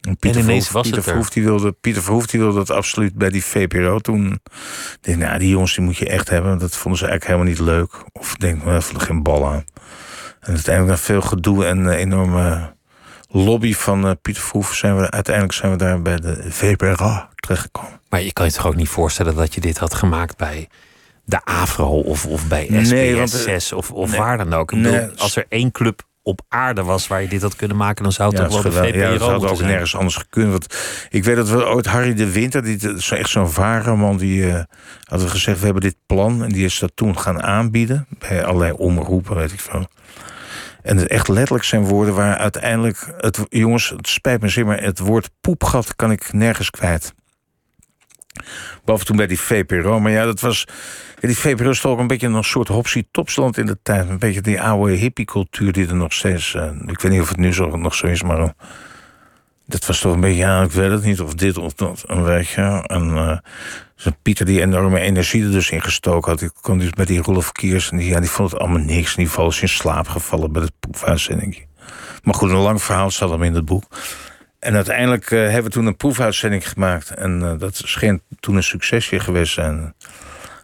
En 0.00 0.16
Pieter, 0.16 0.40
En 0.40 0.62
Verhoef, 0.62 0.82
Pieter, 0.82 1.16
er. 1.16 1.30
Die 1.32 1.42
wilde, 1.44 1.72
Pieter 1.72 2.02
Verhoef 2.02 2.26
die 2.26 2.40
wilde 2.40 2.58
dat 2.58 2.70
absoluut 2.70 3.14
bij 3.14 3.30
die 3.30 3.44
VPRO 3.44 3.98
toen. 3.98 4.32
Ik 4.32 4.98
denk, 5.00 5.18
nou, 5.18 5.38
die 5.38 5.48
jongens 5.48 5.74
die 5.74 5.84
moet 5.84 5.96
je 5.96 6.08
echt 6.08 6.28
hebben. 6.28 6.58
Dat 6.58 6.76
vonden 6.76 6.98
ze 6.98 7.06
eigenlijk 7.06 7.40
helemaal 7.40 7.64
niet 7.64 7.74
leuk. 7.76 8.04
Of 8.12 8.34
denk, 8.34 8.64
nou, 8.64 8.82
vonden 8.82 9.06
geen 9.06 9.22
bal 9.22 9.46
aan. 9.46 9.64
En 10.40 10.52
uiteindelijk 10.52 10.98
na 10.98 11.04
veel 11.04 11.20
gedoe 11.20 11.64
en 11.64 11.90
eh, 11.90 11.98
enorme 11.98 12.74
lobby 13.28 13.74
van 13.74 14.06
eh, 14.06 14.12
Pieter 14.22 14.42
Verhoef... 14.42 14.74
Zijn 14.74 14.96
we, 14.96 15.10
uiteindelijk 15.10 15.54
zijn 15.54 15.72
we 15.72 15.78
daar 15.78 16.02
bij 16.02 16.16
de 16.16 16.44
VPRO 16.48 17.26
terechtgekomen. 17.36 18.00
Maar 18.08 18.22
je 18.22 18.32
kan 18.32 18.46
je 18.46 18.52
toch 18.52 18.66
ook 18.66 18.76
niet 18.76 18.88
voorstellen 18.88 19.34
dat 19.34 19.54
je 19.54 19.60
dit 19.60 19.78
had 19.78 19.94
gemaakt 19.94 20.36
bij 20.36 20.68
de 21.24 21.44
AVRO 21.44 22.00
of, 22.00 22.26
of 22.26 22.48
bij 22.48 22.66
Nee, 22.70 23.16
want, 23.16 23.34
eh, 23.34 23.40
6 23.40 23.72
of, 23.72 23.90
of 23.90 24.10
nee. 24.10 24.18
waar 24.20 24.38
dan 24.38 24.52
ook. 24.52 24.72
Ik 24.72 24.82
bedoel, 24.82 24.98
Nee. 24.98 25.10
als 25.16 25.36
er 25.36 25.46
één 25.48 25.70
club 25.70 26.02
op 26.24 26.40
aarde 26.48 26.82
was 26.82 27.06
waar 27.06 27.22
je 27.22 27.28
dit 27.28 27.42
had 27.42 27.56
kunnen 27.56 27.76
maken, 27.76 28.02
dan 28.02 28.12
zou 28.12 28.30
het 28.30 28.38
Ja, 28.38 28.46
toch 28.48 28.62
wel 28.62 28.72
de. 28.72 28.78
VPRO 28.78 28.98
ja, 28.98 29.10
dat 29.10 29.20
had 29.30 29.50
ook 29.50 29.56
zijn. 29.56 29.68
nergens 29.68 29.96
anders 29.96 30.16
gekund. 30.16 30.50
Want 30.50 30.76
ik 31.10 31.24
weet 31.24 31.36
dat 31.36 31.48
we 31.48 31.66
ooit 31.66 31.86
Harry 31.86 32.14
de 32.14 32.30
Winter, 32.30 32.62
die 32.62 32.94
is 32.94 33.10
echt 33.10 33.30
zo'n 33.30 33.50
vareman, 33.50 34.16
die 34.16 34.46
eh, 34.46 34.62
hadden 35.04 35.26
we 35.26 35.32
gezegd: 35.32 35.58
we 35.58 35.64
hebben 35.64 35.82
dit 35.82 35.96
plan. 36.06 36.44
En 36.44 36.48
die 36.48 36.64
is 36.64 36.78
dat 36.78 36.92
toen 36.94 37.18
gaan 37.18 37.42
aanbieden 37.42 38.06
bij 38.18 38.44
allerlei 38.44 38.72
omroepen, 38.72 39.36
weet 39.36 39.52
ik 39.52 39.60
veel. 39.60 39.86
En 40.82 40.96
het 40.96 41.08
echt 41.08 41.28
letterlijk 41.28 41.64
zijn 41.64 41.84
woorden 41.84 42.14
waar 42.14 42.36
uiteindelijk 42.36 43.14
het 43.16 43.38
jongens, 43.48 43.88
het 43.88 44.08
spijt 44.08 44.40
me 44.40 44.48
zeer, 44.48 44.66
maar 44.66 44.82
het 44.82 44.98
woord 44.98 45.30
poepgat 45.40 45.96
kan 45.96 46.10
ik 46.10 46.32
nergens 46.32 46.70
kwijt. 46.70 47.14
Behalve 48.84 49.04
toen 49.04 49.16
bij 49.16 49.26
die 49.26 49.40
VPRO. 49.40 50.00
Maar 50.00 50.12
ja, 50.12 50.24
dat 50.24 50.40
was. 50.40 50.66
die 51.20 51.38
VPRO 51.38 51.70
is 51.70 51.80
toch 51.80 51.92
ook 51.92 51.98
een 51.98 52.06
beetje 52.06 52.26
een 52.26 52.44
soort 52.44 52.68
hopsie 52.68 53.08
topsland 53.10 53.58
in 53.58 53.66
de 53.66 53.78
tijd. 53.82 54.08
Een 54.08 54.18
beetje 54.18 54.40
die 54.40 54.60
oude 54.60 54.92
hippie-cultuur 54.92 55.72
die 55.72 55.88
er 55.88 55.94
nog 55.94 56.12
steeds. 56.12 56.54
eh, 56.54 56.70
ik 56.86 57.00
weet 57.00 57.12
niet 57.12 57.20
of 57.20 57.28
het 57.28 57.38
nu 57.38 57.52
zo, 57.52 57.76
nog 57.76 57.94
zo 57.94 58.06
is, 58.06 58.22
maar. 58.22 58.38
eh, 58.38 58.48
dat 59.66 59.86
was 59.86 60.00
toch 60.00 60.14
een 60.14 60.20
beetje, 60.20 60.36
ja, 60.36 60.62
ik 60.62 60.70
weet 60.70 60.90
het 60.90 61.04
niet, 61.04 61.20
of 61.20 61.34
dit 61.34 61.58
of 61.58 61.72
dat. 61.72 62.04
En 62.06 62.24
weet 62.24 62.48
je, 62.48 62.82
en 62.86 63.42
zo'n 63.96 64.16
Pieter 64.22 64.46
die 64.46 64.60
enorme 64.60 65.00
energie 65.00 65.44
er 65.44 65.50
dus 65.50 65.70
in 65.70 65.82
gestoken 65.82 66.30
had. 66.30 66.40
Ik 66.40 66.50
kwam 66.60 66.78
dus 66.78 66.92
met 66.96 67.06
die 67.06 67.22
Rolf 67.22 67.52
Kiers 67.52 67.90
en 67.90 67.96
die, 67.96 68.08
ja, 68.08 68.20
die 68.20 68.30
vond 68.30 68.50
het 68.50 68.60
allemaal 68.60 68.82
niks. 68.82 69.16
En 69.16 69.24
die 69.24 69.44
dus 69.44 69.60
in 69.62 69.68
slaap 69.68 70.08
gevallen 70.08 70.52
bij 70.52 70.62
het 70.62 70.72
proefuitzending. 70.80 71.66
Maar 72.22 72.34
goed, 72.34 72.50
een 72.50 72.56
lang 72.56 72.82
verhaal 72.82 73.10
staat 73.10 73.30
hem 73.30 73.42
in 73.42 73.54
het 73.54 73.64
boek. 73.64 73.84
En 74.64 74.74
uiteindelijk 74.74 75.30
eh, 75.30 75.38
hebben 75.38 75.64
we 75.64 75.70
toen 75.70 75.86
een 75.86 75.96
proefuitzending 75.96 76.68
gemaakt. 76.68 77.10
En 77.10 77.42
eh, 77.42 77.58
dat 77.58 77.76
scheen 77.84 78.22
toen 78.40 78.56
een 78.56 78.62
succesje 78.62 79.20
geweest 79.20 79.52
zijn. 79.52 79.94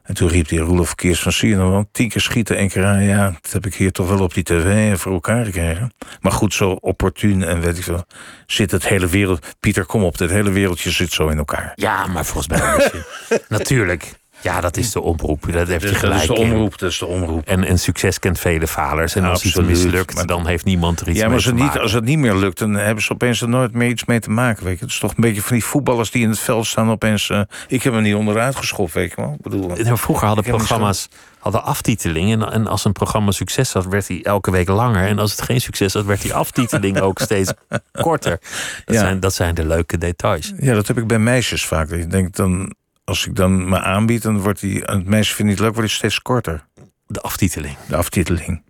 En 0.02 0.14
toen 0.14 0.28
riep 0.28 0.48
die 0.48 0.58
Roelof 0.58 0.94
Keers 0.94 1.20
van... 1.20 1.56
wel, 1.56 1.88
tien 1.92 2.08
keer 2.08 2.20
schieten, 2.20 2.56
één 2.56 2.68
keer 2.68 2.84
aan. 2.84 3.02
Ja, 3.02 3.36
dat 3.40 3.52
heb 3.52 3.66
ik 3.66 3.74
hier 3.74 3.92
toch 3.92 4.08
wel 4.08 4.20
op 4.20 4.34
die 4.34 4.42
tv 4.42 4.98
voor 4.98 5.12
elkaar 5.12 5.44
gekregen. 5.44 5.92
Maar 6.20 6.32
goed, 6.32 6.54
zo 6.54 6.70
opportun 6.70 7.42
en 7.42 7.60
weet 7.60 7.78
ik 7.78 7.84
veel... 7.84 8.04
zit 8.46 8.70
het 8.70 8.88
hele 8.88 9.06
wereld... 9.06 9.46
Pieter, 9.60 9.86
kom 9.86 10.04
op, 10.04 10.18
dit 10.18 10.30
hele 10.30 10.50
wereldje 10.50 10.90
zit 10.90 11.12
zo 11.12 11.28
in 11.28 11.38
elkaar. 11.38 11.72
Ja, 11.74 12.06
maar 12.06 12.24
volgens 12.24 12.48
mij 12.48 12.90
natuurlijk. 13.48 14.19
Ja, 14.42 14.60
dat 14.60 14.76
is 14.76 14.92
de 14.92 15.00
omroep. 15.00 15.52
Dat 15.52 15.68
heb 15.68 15.80
je 15.82 15.88
Dus 15.88 15.96
gelijk 15.96 16.26
dat 16.26 16.36
is 16.38 16.44
de 16.44 16.50
omroep, 16.52 16.78
dat 16.78 16.90
is 16.90 16.98
de 16.98 17.06
omroep. 17.06 17.46
En, 17.46 17.64
en 17.64 17.78
succes 17.78 18.18
kent 18.18 18.38
vele 18.38 18.66
falers. 18.66 19.14
En 19.14 19.24
als 19.24 19.44
iets 19.44 19.56
Absoluut, 19.58 19.82
mislukt, 19.82 20.14
maar- 20.14 20.26
dan 20.26 20.46
heeft 20.46 20.64
niemand 20.64 21.00
er 21.00 21.08
iets 21.08 21.18
Ja, 21.18 21.24
maar 21.24 21.34
mee 21.34 21.42
te 21.44 21.52
niet, 21.52 21.62
maken. 21.62 21.80
als 21.80 21.92
het 21.92 22.04
niet 22.04 22.18
meer 22.18 22.34
lukt, 22.34 22.58
dan 22.58 22.74
hebben 22.74 23.04
ze 23.04 23.12
opeens 23.12 23.40
er 23.40 23.48
nooit 23.48 23.72
meer 23.74 23.88
iets 23.88 24.04
mee 24.04 24.20
te 24.20 24.30
maken. 24.30 24.64
Weet 24.64 24.78
je. 24.78 24.84
Het 24.84 24.92
is 24.92 24.98
toch 24.98 25.10
een 25.10 25.20
beetje 25.20 25.42
van 25.42 25.52
die 25.56 25.64
voetballers 25.64 26.10
die 26.10 26.22
in 26.22 26.28
het 26.28 26.38
veld 26.38 26.66
staan 26.66 26.90
opeens... 26.90 27.30
eh, 27.30 27.40
ik 27.68 27.82
heb 27.82 27.92
hem 27.92 28.02
niet 28.02 28.14
onderuit 28.14 28.56
geschopt, 28.56 28.92
weet 28.92 29.10
je 29.10 29.16
wel. 29.16 29.32
Ik 29.32 29.42
bedoel, 29.42 29.96
Vroeger 29.96 30.26
hadden 30.26 30.44
programma's 30.44 31.08
hadden 31.38 31.64
aftiteling. 31.64 32.32
En, 32.32 32.52
en 32.52 32.66
als 32.66 32.84
een 32.84 32.92
programma 32.92 33.30
succes 33.30 33.72
had, 33.72 33.86
werd 33.86 34.08
hij 34.08 34.20
elke 34.22 34.50
week 34.50 34.68
langer. 34.68 35.06
En 35.06 35.18
als 35.18 35.30
het 35.30 35.42
geen 35.42 35.60
succes 35.60 35.92
had, 35.94 36.04
werd 36.04 36.22
die 36.22 36.34
aftiteling 36.34 37.00
ook 37.00 37.18
steeds 37.28 37.52
korter. 37.92 38.38
Dat, 38.84 38.94
Ja. 38.94 39.00
zijn, 39.00 39.20
dat 39.20 39.34
zijn 39.34 39.54
de 39.54 39.66
leuke 39.66 39.98
details. 39.98 40.52
Ja, 40.58 40.74
dat 40.74 40.86
heb 40.86 40.98
ik 40.98 41.06
bij 41.06 41.18
meisjes 41.18 41.64
vaak. 41.66 41.90
Ik 41.90 42.10
denk 42.10 42.36
dan, 42.36 42.74
als 43.10 43.26
ik 43.26 43.36
dan 43.36 43.68
me 43.68 43.80
aanbied, 43.80 44.22
dan 44.22 44.40
wordt 44.40 44.60
die, 44.60 44.84
en 44.86 44.98
het 44.98 45.06
meisje 45.06 45.34
vindt 45.34 45.50
het 45.50 45.60
leuk, 45.60 45.72
wordt 45.72 45.88
die 45.88 45.96
steeds 45.96 46.22
korter. 46.22 46.64
De 47.06 47.20
aftiteling. 47.20 47.76
De 47.88 47.96
aftiteling. 47.96 48.62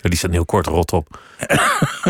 Die 0.00 0.16
staat 0.16 0.30
heel 0.30 0.44
kort 0.44 0.66
rot 0.66 0.92
op. 0.92 1.20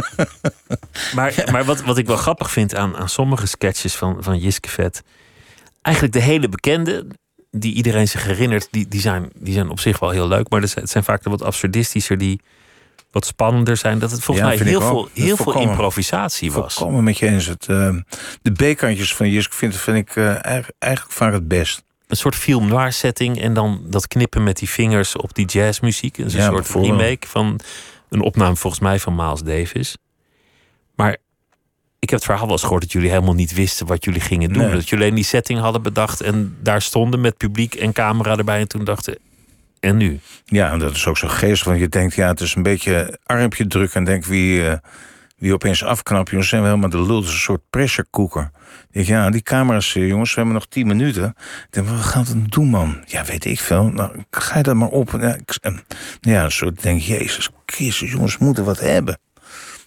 maar 1.17 1.45
maar 1.53 1.65
wat, 1.65 1.83
wat 1.83 1.99
ik 1.99 2.07
wel 2.07 2.17
grappig 2.17 2.51
vind 2.51 2.75
aan, 2.75 2.97
aan 2.97 3.09
sommige 3.09 3.47
sketches 3.47 3.95
van, 3.95 4.23
van 4.23 4.39
Jiske 4.39 4.69
Vet. 4.69 5.03
Eigenlijk 5.83 6.15
de 6.15 6.21
hele 6.21 6.49
bekende, 6.49 7.07
die 7.51 7.75
iedereen 7.75 8.09
zich 8.09 8.25
herinnert, 8.25 8.69
die, 8.71 8.89
die, 8.89 9.01
zijn, 9.01 9.31
die 9.35 9.55
zijn 9.55 9.71
op 9.71 9.81
zich 9.81 9.99
wel 9.99 10.11
heel 10.11 10.29
leuk. 10.29 10.51
Maar 10.51 10.61
het 10.61 10.91
zijn 10.91 11.05
vaak 11.05 11.23
de 11.23 11.31
wat 11.31 11.43
absurdistischer, 11.43 12.19
die 12.19 12.41
wat 13.13 13.27
spannender 13.27 13.77
zijn. 13.77 13.99
Dat 13.99 14.11
het 14.11 14.23
volgens 14.23 14.49
Ja, 14.49 14.55
mij 14.57 14.67
heel, 14.67 14.81
veel, 14.81 15.09
heel 15.13 15.37
veel 15.37 15.61
improvisatie 15.61 16.53
was. 16.53 16.75
Volkomen 16.75 17.05
met 17.05 17.19
je 17.19 17.27
eens. 17.29 17.47
Het, 17.47 17.67
eh, 17.69 17.95
de 18.43 18.51
B-kantjes 18.73 19.15
van 19.15 19.31
Jisk 19.31 19.53
vind, 19.53 19.77
vind 19.77 19.97
ik 19.97 20.17
eh, 20.17 20.27
eigenlijk, 20.79 21.05
vaak 21.13 21.33
het 21.33 21.49
best. 21.49 21.83
een 22.07 22.17
soort 22.17 22.35
film 22.35 22.69
noir 22.69 22.93
setting 22.93 23.41
en 23.41 23.55
dan 23.55 23.81
dat 23.87 24.09
knippen 24.09 24.43
met 24.43 24.57
die 24.59 24.69
vingers 24.69 25.17
op 25.17 25.35
die 25.35 25.47
jazzmuziek. 25.47 26.17
Dat 26.17 26.27
is 26.27 26.35
een 26.35 26.41
Ja, 26.41 26.47
soort 26.47 26.69
remake 26.85 27.27
van 27.29 27.61
een 28.09 28.21
opname 28.21 28.57
volgens 28.57 28.83
mij 28.83 28.99
van 29.01 29.15
Miles 29.15 29.43
Davis. 29.43 29.97
Maar 30.95 31.13
ik 31.99 32.11
heb 32.11 32.19
het 32.19 32.25
verhaal 32.25 32.45
wel 32.45 32.53
eens 32.53 32.63
gehoord 32.63 32.83
dat 32.83 32.93
jullie 32.93 33.11
helemaal 33.11 33.35
niet 33.35 33.55
wisten 33.55 33.87
wat 33.87 34.05
jullie 34.05 34.21
gingen 34.21 34.53
doen. 34.53 34.63
Nee. 34.65 34.73
Dat 34.75 34.89
jullie 34.89 35.05
alleen 35.05 35.17
die 35.17 35.25
setting 35.25 35.59
hadden 35.61 35.83
bedacht 35.83 36.21
en 36.21 36.57
daar 36.63 36.83
stonden 36.83 37.21
met 37.21 37.37
publiek 37.37 37.75
en 37.75 37.93
camera 37.93 38.37
erbij 38.37 38.61
en 38.61 38.69
toen 38.69 38.85
dachten, 38.85 39.19
en 39.83 39.97
nu? 39.97 40.21
Ja, 40.45 40.71
en 40.71 40.79
dat 40.79 40.95
is 40.95 41.07
ook 41.07 41.19
zo 41.19 41.29
geestig. 41.29 41.67
Want 41.67 41.79
je 41.79 41.89
denkt, 41.89 42.15
ja, 42.15 42.29
het 42.29 42.41
is 42.41 42.55
een 42.55 42.63
beetje 42.63 43.19
armpje 43.25 43.67
druk. 43.67 43.95
En 43.95 44.05
denk 44.05 44.25
wie, 44.25 44.69
eh, 44.69 44.79
wie 45.37 45.53
opeens 45.53 45.85
afknapt. 45.85 46.31
Jongens, 46.31 46.49
zijn 46.49 46.63
we 46.63 46.69
helemaal 46.69 46.91
de 46.91 47.03
lul. 47.03 47.17
Het 47.17 47.25
is 47.25 47.33
een 47.33 47.39
soort 47.39 47.71
pressure 47.71 48.07
cooker. 48.11 48.51
Denk, 48.91 49.07
ja, 49.07 49.31
die 49.31 49.43
camera's, 49.43 49.93
jongens, 49.93 50.31
we 50.31 50.37
hebben 50.37 50.55
nog 50.55 50.67
tien 50.67 50.87
minuten. 50.87 51.25
Ik 51.27 51.67
denk, 51.71 51.89
wat 51.89 52.29
we 52.29 52.33
dan 52.33 52.47
doen, 52.49 52.69
man? 52.69 53.05
Ja, 53.07 53.25
weet 53.25 53.45
ik 53.45 53.61
veel. 53.61 53.85
Nou, 53.85 54.25
ga 54.31 54.57
je 54.57 54.63
dat 54.63 54.75
maar 54.75 54.89
op. 54.89 55.17
Ja, 55.21 55.35
ik, 55.35 55.59
ja 56.21 56.49
denk 56.81 57.01
Jezus 57.01 57.49
Christus, 57.67 58.11
jongens, 58.11 58.39
moeten 58.39 58.65
wat 58.65 58.81
hebben. 58.81 59.19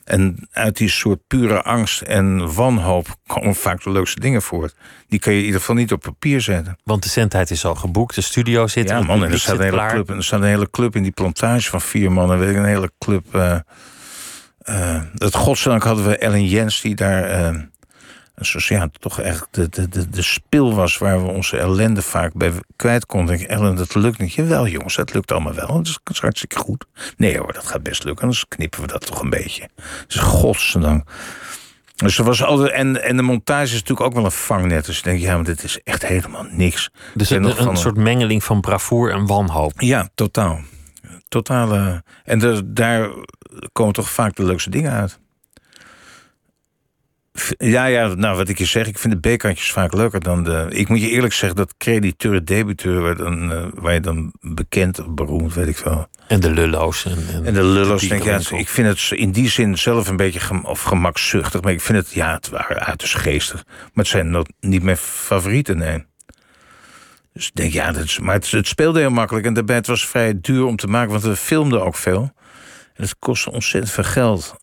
En 0.05 0.47
uit 0.51 0.77
die 0.77 0.89
soort 0.89 1.19
pure 1.27 1.61
angst 1.61 2.01
en 2.01 2.53
wanhoop 2.53 3.07
komen 3.27 3.55
vaak 3.55 3.83
de 3.83 3.91
leukste 3.91 4.19
dingen 4.19 4.41
voort. 4.41 4.75
Die 5.07 5.19
kan 5.19 5.33
je 5.33 5.39
in 5.39 5.45
ieder 5.45 5.59
geval 5.59 5.75
niet 5.75 5.91
op 5.91 6.01
papier 6.01 6.41
zetten. 6.41 6.77
Want 6.83 7.03
de 7.03 7.09
zendtijd 7.09 7.51
is 7.51 7.65
al 7.65 7.75
geboekt, 7.75 8.15
de 8.15 8.21
studio 8.21 8.67
zit 8.67 8.89
Ja, 8.89 9.01
man, 9.01 9.23
en 9.23 9.31
er 9.31 9.39
staat, 9.39 9.55
een 9.55 9.61
hele 9.63 9.75
klaar. 9.75 9.91
club, 9.91 10.09
en 10.09 10.15
er 10.15 10.23
staat 10.23 10.39
een 10.41 10.45
hele 10.47 10.69
club 10.69 10.95
in 10.95 11.03
die 11.03 11.11
plantage 11.11 11.69
van 11.69 11.81
vier 11.81 12.11
mannen. 12.11 12.39
Weet 12.39 12.49
ik, 12.49 12.55
een 12.55 12.65
hele 12.65 12.91
club. 12.99 13.35
eh, 13.35 15.01
het 15.17 15.35
godzijdank 15.35 15.83
hadden 15.83 16.05
we 16.07 16.17
Ellen 16.17 16.45
Jens, 16.45 16.81
die 16.81 16.95
daar. 16.95 17.23
eh, 17.23 17.55
een 18.35 18.61
ja, 18.67 18.89
toch 18.99 19.19
echt 19.19 19.47
de, 19.51 19.69
de, 19.69 19.89
de, 19.89 20.09
de 20.09 20.21
spil 20.21 20.75
was 20.75 20.97
waar 20.97 21.25
we 21.25 21.31
onze 21.31 21.57
ellende 21.57 22.01
vaak 22.01 22.33
bij 22.33 22.51
kwijt 22.75 23.05
konden. 23.05 23.39
Ik, 23.39 23.47
Ellen, 23.47 23.75
dat 23.75 23.95
lukt 23.95 24.19
niet. 24.19 24.33
Jawel, 24.33 24.67
jongens, 24.67 24.95
dat 24.95 25.13
lukt 25.13 25.31
allemaal 25.31 25.53
wel. 25.53 25.67
Dat 25.67 25.87
is, 25.87 25.99
dat 26.03 26.13
is 26.13 26.21
hartstikke 26.21 26.57
goed. 26.57 26.85
Nee 27.17 27.37
hoor, 27.37 27.53
dat 27.53 27.67
gaat 27.67 27.83
best 27.83 28.03
lukken. 28.03 28.23
Anders 28.23 28.47
knippen 28.47 28.81
we 28.81 28.87
dat 28.87 29.05
toch 29.05 29.21
een 29.21 29.29
beetje. 29.29 29.69
Dus 30.07 30.15
godzijdank. 30.15 31.09
Dus 31.95 32.17
er 32.17 32.23
was 32.23 32.43
altijd, 32.43 32.71
en, 32.71 33.03
en 33.03 33.15
de 33.15 33.21
montage 33.21 33.63
is 33.63 33.71
natuurlijk 33.71 34.01
ook 34.01 34.13
wel 34.13 34.25
een 34.25 34.31
vangnet. 34.31 34.85
Dus 34.85 34.97
je 34.97 35.03
denkt, 35.03 35.21
ja, 35.21 35.35
maar 35.35 35.45
dit 35.45 35.63
is 35.63 35.79
echt 35.83 36.05
helemaal 36.05 36.45
niks. 36.49 36.89
Dus 37.13 37.31
En 37.31 37.67
een, 37.67 37.77
soort 37.77 37.97
mengeling 37.97 38.43
van 38.43 38.61
bravoer 38.61 39.11
en 39.11 39.25
wanhoop. 39.25 39.81
Ja, 39.81 40.09
totaal. 40.15 40.59
Totale. 41.27 42.03
En 42.23 42.39
de, 42.39 42.73
daar 42.73 43.09
komen 43.71 43.93
toch 43.93 44.09
vaak 44.09 44.35
de 44.35 44.43
leukste 44.43 44.69
dingen 44.69 44.91
uit. 44.91 45.19
Ja, 47.57 47.85
ja, 47.85 48.13
nou 48.13 48.37
wat 48.37 48.49
ik 48.49 48.57
je 48.57 48.65
zeg, 48.65 48.87
ik 48.87 48.97
vind 48.97 49.23
de 49.23 49.35
B-kantjes 49.35 49.71
vaak 49.71 49.93
leuker 49.93 50.19
dan 50.19 50.43
de. 50.43 50.65
Ik 50.69 50.89
moet 50.89 51.01
je 51.01 51.09
eerlijk 51.09 51.33
zeggen 51.33 51.57
dat 51.57 51.73
crediteuren, 51.77 52.45
debiteuren, 52.45 53.03
waar, 53.03 53.15
dan, 53.15 53.51
eh, 53.51 53.65
waar 53.73 53.93
je 53.93 53.99
dan 53.99 54.33
bekend 54.39 54.99
of 54.99 55.09
beroemd, 55.09 55.53
weet 55.53 55.67
ik 55.67 55.77
veel. 55.77 56.07
En 56.27 56.39
de 56.39 56.51
lullo's. 56.51 57.05
En, 57.05 57.17
en, 57.33 57.45
En 57.45 57.53
de 57.53 57.63
lullo's, 57.63 58.01
de 58.01 58.07
denk 58.07 58.23
ik, 58.23 58.27
ja, 58.27 58.57
ik 58.57 58.69
vind 58.69 58.87
het 58.87 59.19
in 59.19 59.31
die 59.31 59.49
zin 59.49 59.77
zelf 59.77 60.07
een 60.07 60.15
beetje 60.15 60.39
gem, 60.39 60.65
of 60.65 60.81
gemakzuchtig. 60.81 61.61
Maar 61.61 61.71
ik 61.71 61.81
vind 61.81 61.97
het, 61.97 62.11
ja, 62.11 62.33
het 62.33 62.49
waren 62.49 62.85
uiterst 62.85 63.15
geestig. 63.15 63.63
Maar 63.65 64.03
het 64.03 64.07
zijn 64.07 64.29
nog 64.29 64.45
niet 64.59 64.83
mijn 64.83 64.97
favorieten, 64.97 65.77
nee. 65.77 66.05
Dus 67.33 67.47
ik 67.47 67.55
denk, 67.55 67.73
ja, 67.73 67.91
dat 67.91 68.03
is, 68.03 68.19
maar 68.19 68.35
het, 68.35 68.51
het 68.51 68.67
speelde 68.67 68.99
heel 68.99 69.09
makkelijk. 69.09 69.45
En 69.45 69.53
daarbij, 69.53 69.75
het 69.75 69.87
was 69.87 70.07
vrij 70.07 70.39
duur 70.41 70.65
om 70.65 70.75
te 70.75 70.87
maken, 70.87 71.11
want 71.11 71.23
we 71.23 71.35
filmden 71.35 71.83
ook 71.85 71.95
veel. 71.95 72.31
En 72.93 73.03
het 73.03 73.15
kostte 73.19 73.51
ontzettend 73.51 73.93
veel 73.93 74.03
geld. 74.03 74.55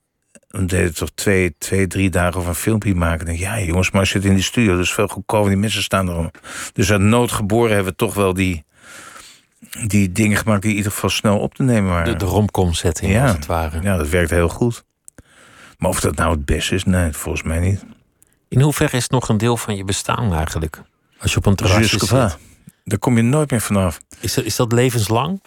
We 0.52 0.64
deden 0.64 0.94
toch 0.94 1.10
twee, 1.14 1.54
twee, 1.58 1.86
drie 1.86 2.10
dagen 2.10 2.36
over 2.36 2.48
een 2.48 2.54
filmpje 2.54 2.94
maken. 2.94 3.20
Ik 3.20 3.26
denk, 3.26 3.38
ja, 3.38 3.60
jongens, 3.60 3.90
maar 3.90 4.02
je 4.02 4.08
zit 4.08 4.24
in 4.24 4.34
die 4.34 4.42
studio, 4.42 4.76
dus 4.76 4.92
veel 4.92 5.08
goedkoper. 5.08 5.48
Die 5.50 5.58
mensen 5.58 5.82
staan 5.82 6.08
erom. 6.08 6.30
Dus 6.72 6.90
uit 6.90 7.00
nood 7.00 7.32
geboren 7.32 7.74
hebben 7.74 7.92
we 7.92 7.98
toch 7.98 8.14
wel 8.14 8.34
die, 8.34 8.64
die 9.86 10.12
dingen 10.12 10.36
gemaakt 10.36 10.62
die 10.62 10.70
in 10.70 10.76
ieder 10.76 10.92
geval 10.92 11.10
snel 11.10 11.38
op 11.38 11.54
te 11.54 11.62
nemen 11.62 11.90
waren. 11.90 12.12
de, 12.12 12.18
de 12.18 12.30
romcom 12.30 12.72
setting 12.74 13.12
Ja. 13.12 13.22
als 13.22 13.32
het 13.32 13.46
ware. 13.46 13.82
Ja, 13.82 13.96
dat 13.96 14.08
werkt 14.08 14.30
heel 14.30 14.48
goed. 14.48 14.84
Maar 15.78 15.90
of 15.90 16.00
dat 16.00 16.16
nou 16.16 16.30
het 16.30 16.44
beste 16.44 16.74
is, 16.74 16.84
nee, 16.84 17.12
volgens 17.12 17.42
mij 17.42 17.58
niet. 17.58 17.84
In 18.48 18.60
hoeverre 18.60 18.96
is 18.96 19.02
het 19.02 19.12
nog 19.12 19.28
een 19.28 19.38
deel 19.38 19.56
van 19.56 19.76
je 19.76 19.84
bestaan 19.84 20.32
eigenlijk? 20.34 20.82
Als 21.18 21.30
je 21.32 21.36
op 21.38 21.46
een 21.46 21.54
terrasje 21.54 21.98
zit. 21.98 22.38
Daar 22.84 22.98
kom 22.98 23.16
je 23.16 23.22
nooit 23.22 23.50
meer 23.50 23.60
vanaf. 23.60 23.98
Is 24.20 24.34
dat, 24.34 24.44
is 24.44 24.56
dat 24.56 24.72
levenslang? 24.72 25.40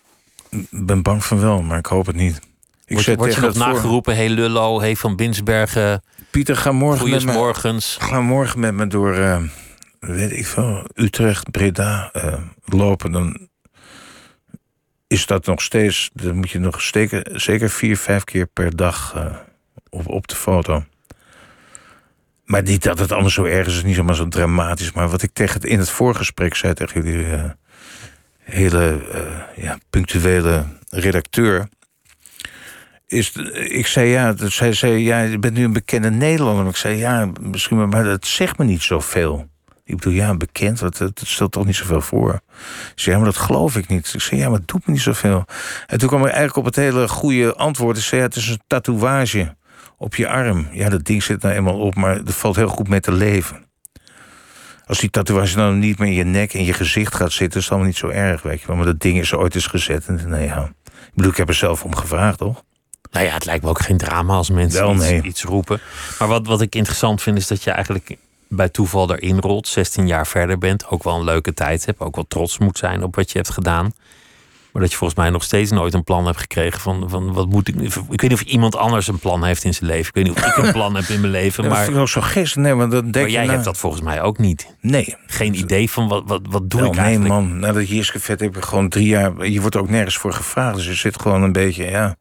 Ik 0.50 0.86
ben 0.86 1.02
bang 1.02 1.26
van 1.26 1.40
wel, 1.40 1.62
maar 1.62 1.78
ik 1.78 1.86
hoop 1.86 2.06
het 2.06 2.16
niet. 2.16 2.40
Ik 2.88 2.96
Word 2.96 3.18
word 3.18 3.36
je 3.36 3.42
nog 3.42 3.56
nageroepen? 3.56 4.16
Hey 4.16 4.30
Lullo, 4.30 4.80
hey 4.80 4.96
Van 4.96 5.16
Binsbergen, 5.16 6.04
Pieter, 6.30 6.56
ga 6.56 6.72
morgen, 6.72 7.10
met 7.10 7.26
me, 7.26 7.78
ga 8.00 8.22
morgen 8.22 8.60
met 8.60 8.74
me 8.74 8.88
door, 8.88 9.14
eh, 9.14 9.42
weet 10.00 10.32
ik 10.32 10.46
veel, 10.46 10.88
Utrecht, 10.94 11.52
Breda 11.52 12.10
eh, 12.14 12.34
lopen. 12.66 13.12
Dan 13.12 13.48
is 15.08 15.26
dat 15.26 15.46
nog 15.46 15.62
steeds, 15.62 16.10
dan 16.14 16.36
moet 16.36 16.50
je 16.50 16.60
nog 16.60 16.82
steken, 16.82 17.42
zeker 17.42 17.70
vier, 17.70 17.98
vijf 17.98 18.24
keer 18.24 18.48
per 18.48 18.76
dag 18.76 19.14
eh, 19.16 19.36
op, 19.90 20.08
op 20.08 20.28
de 20.28 20.36
foto. 20.36 20.84
Maar 22.44 22.64
niet 22.64 22.84
dat 22.84 23.00
het 23.00 23.12
allemaal 23.12 23.30
zo 23.30 23.44
erg 23.44 23.68
is, 23.68 23.84
niet 23.84 23.96
zomaar 23.96 24.16
zo 24.16 24.28
dramatisch. 24.28 24.92
Maar 24.92 25.10
wat 25.10 25.22
ik 25.22 25.34
tegen 25.34 25.54
het, 25.54 25.66
in 25.66 25.80
het 25.80 25.90
voorgesprek 25.90 26.56
zei 26.56 26.74
tegen 26.74 27.04
jullie 27.04 27.56
hele 28.40 29.02
ja, 29.56 29.78
punctuele 29.90 30.66
redacteur. 30.90 31.68
Is, 33.08 33.32
ik 33.54 33.88
zei 33.88 34.10
ja, 34.10 34.34
dat 34.34 34.52
zij 34.52 34.74
zei 34.74 35.04
ja, 35.04 35.20
je 35.22 35.40
bent 35.40 35.54
nu 35.54 35.64
een 35.64 35.74
bekende 35.74 36.10
Nederlander. 36.10 36.68
Ik 36.68 36.76
zei 36.76 36.98
ja, 36.98 37.32
misschien 37.42 37.90
maar, 37.90 38.04
dat 38.04 38.26
zegt 38.26 38.58
me 38.58 38.66
niet 38.66 38.82
zoveel. 38.82 39.48
Ik 39.84 39.96
bedoel, 39.96 40.14
ja, 40.14 40.38
bekend, 40.38 40.80
dat, 40.80 40.98
dat 40.98 41.22
stelt 41.24 41.52
toch 41.52 41.66
niet 41.66 41.76
zoveel 41.76 42.02
voor. 42.02 42.42
Ze 42.88 42.92
zei, 42.96 43.16
ja, 43.16 43.22
maar 43.22 43.32
dat 43.32 43.42
geloof 43.42 43.78
ik 43.78 43.88
niet. 43.88 44.14
Ik 44.14 44.22
zei, 44.22 44.42
ja, 44.42 44.50
maar 44.50 44.60
het 44.60 44.68
doet 44.68 44.88
me 44.88 44.94
niet 44.94 45.02
zoveel. 45.02 45.46
En 45.88 45.98
toen 45.98 46.08
kwam 46.08 46.20
ik 46.20 46.26
eigenlijk 46.26 46.58
op 46.58 46.66
het 46.66 46.76
hele 46.76 47.08
goede 47.08 47.56
antwoord. 47.56 47.98
Ik 47.98 48.04
zei, 48.04 48.22
ja, 48.22 48.28
het 48.28 48.36
is 48.36 48.50
een 48.50 48.62
tatoeage 48.68 49.56
op 49.98 50.16
je 50.16 50.28
arm. 50.28 50.68
Ja, 50.72 50.90
dat 50.90 51.06
ding 51.06 51.24
zit 51.24 51.42
nou 51.42 51.56
eenmaal 51.56 51.80
op, 51.80 51.96
maar 51.96 52.16
er 52.16 52.32
valt 52.32 52.56
heel 52.56 52.68
goed 52.68 52.88
mee 52.88 53.00
te 53.00 53.12
leven. 53.12 53.66
Als 54.86 55.00
die 55.00 55.10
tatoeage 55.10 55.56
dan 55.56 55.80
niet 55.80 56.00
meer 56.00 56.08
in 56.08 56.14
je 56.14 56.24
nek 56.24 56.54
en 56.54 56.66
je 56.66 56.74
gezicht 56.74 57.16
gaat 57.16 57.32
zitten... 57.32 57.60
is 57.60 57.64
het 57.64 57.74
allemaal 57.74 57.92
niet 57.92 58.00
zo 58.00 58.08
erg, 58.08 58.42
weet 58.42 58.62
je 58.62 58.68
wel. 58.68 58.76
Maar 58.76 58.86
dat 58.86 59.00
ding 59.00 59.20
is 59.20 59.34
ooit 59.34 59.56
eens 59.56 59.68
gezet. 59.68 60.06
En, 60.06 60.30
nou 60.30 60.44
ja, 60.44 60.72
ik 60.86 61.14
bedoel, 61.14 61.32
ik 61.32 61.38
heb 61.38 61.48
er 61.48 61.54
zelf 61.54 61.84
om 61.84 61.96
gevraagd, 61.96 62.38
toch? 62.38 62.64
Nou 63.16 63.28
ja, 63.28 63.34
het 63.34 63.46
lijkt 63.46 63.64
me 63.64 63.70
ook 63.70 63.82
geen 63.82 63.98
drama 63.98 64.36
als 64.36 64.50
mensen 64.50 64.82
Wel, 64.82 65.16
iets, 65.16 65.26
iets 65.26 65.44
roepen. 65.44 65.82
Maar 66.20 66.28
wat, 66.28 66.48
wat 66.48 66.62
ik 66.62 66.76
interessant 66.76 67.22
vind 67.22 67.38
is 67.38 67.48
dat 67.48 67.64
je 67.64 67.72
eigenlijk 67.72 68.18
bij 68.48 68.70
toeval 68.70 69.16
erin 69.16 69.40
rolt, 69.40 69.68
16 69.68 70.08
jaar 70.08 70.28
verder 70.28 70.58
bent, 70.58 70.88
ook 70.88 71.04
wel 71.04 71.16
een 71.16 71.24
leuke 71.24 71.54
tijd 71.54 71.86
hebt, 71.86 72.00
ook 72.00 72.16
wel 72.16 72.26
trots 72.28 72.58
moet 72.58 72.78
zijn 72.78 73.04
op 73.04 73.16
wat 73.16 73.32
je 73.32 73.38
hebt 73.38 73.50
gedaan. 73.50 73.94
Maar 74.76 74.84
dat 74.84 74.94
je 74.94 75.00
volgens 75.00 75.20
mij 75.20 75.30
nog 75.30 75.44
steeds 75.44 75.72
nooit 75.72 75.94
een 75.94 76.04
plan 76.04 76.26
hebt 76.26 76.38
gekregen 76.38 76.82
van, 76.82 77.10
van 77.10 77.34
wat 77.34 77.50
moet 77.50 77.68
ik. 77.68 77.76
Ik 77.76 78.22
weet 78.22 78.22
niet 78.22 78.34
of 78.34 78.42
iemand 78.42 78.76
anders 78.76 79.08
een 79.08 79.20
plan 79.20 79.44
heeft 79.44 79.64
in 79.64 79.74
zijn 79.74 79.90
leven. 79.90 80.08
Ik 80.08 80.14
weet 80.16 80.24
niet 80.24 80.38
of 80.38 80.46
ik 80.46 80.58
een 80.58 80.72
plan 80.72 80.96
heb 80.96 81.06
in 81.06 81.20
mijn 81.20 81.32
leven. 81.32 81.64
Ja, 81.64 81.70
dat 81.70 81.90
Maar, 81.90 82.02
ook 82.02 82.08
zo 82.08 82.22
gisteren. 82.22 82.64
Nee, 82.64 82.74
maar 82.74 82.90
dan 82.90 83.02
denk 83.02 83.16
maar 83.16 83.26
je, 83.26 83.32
jij 83.32 83.42
nou, 83.42 83.54
hebt 83.54 83.66
dat 83.66 83.78
volgens 83.78 84.02
mij 84.02 84.22
ook 84.22 84.38
niet. 84.38 84.76
Nee. 84.82 85.16
Geen 85.28 85.56
idee 85.58 85.90
van 85.90 86.08
wat, 86.08 86.24
wat, 86.26 86.42
wat 86.50 86.70
doe 86.70 86.86
ik 86.86 86.92
nee, 86.92 87.00
eigenlijk. 87.00 87.30
man. 87.30 87.60
Na 87.60 87.72
dat 87.72 87.90
Jiske-vet 87.90 88.40
heb 88.40 88.58
ik 88.58 88.64
gewoon 88.64 88.90
drie 88.90 89.08
jaar... 89.08 89.48
Je 89.48 89.62
wordt 89.62 89.76
ook 89.76 89.90
nergens 89.90 90.18
voor 90.18 90.34
gevraagd. 90.34 90.76
Dus 90.76 90.86
je 90.86 90.94
zit 90.94 91.22
gewoon 91.22 91.44
een 91.44 91.52
beetje, 91.52 91.90
ja... 91.90 92.16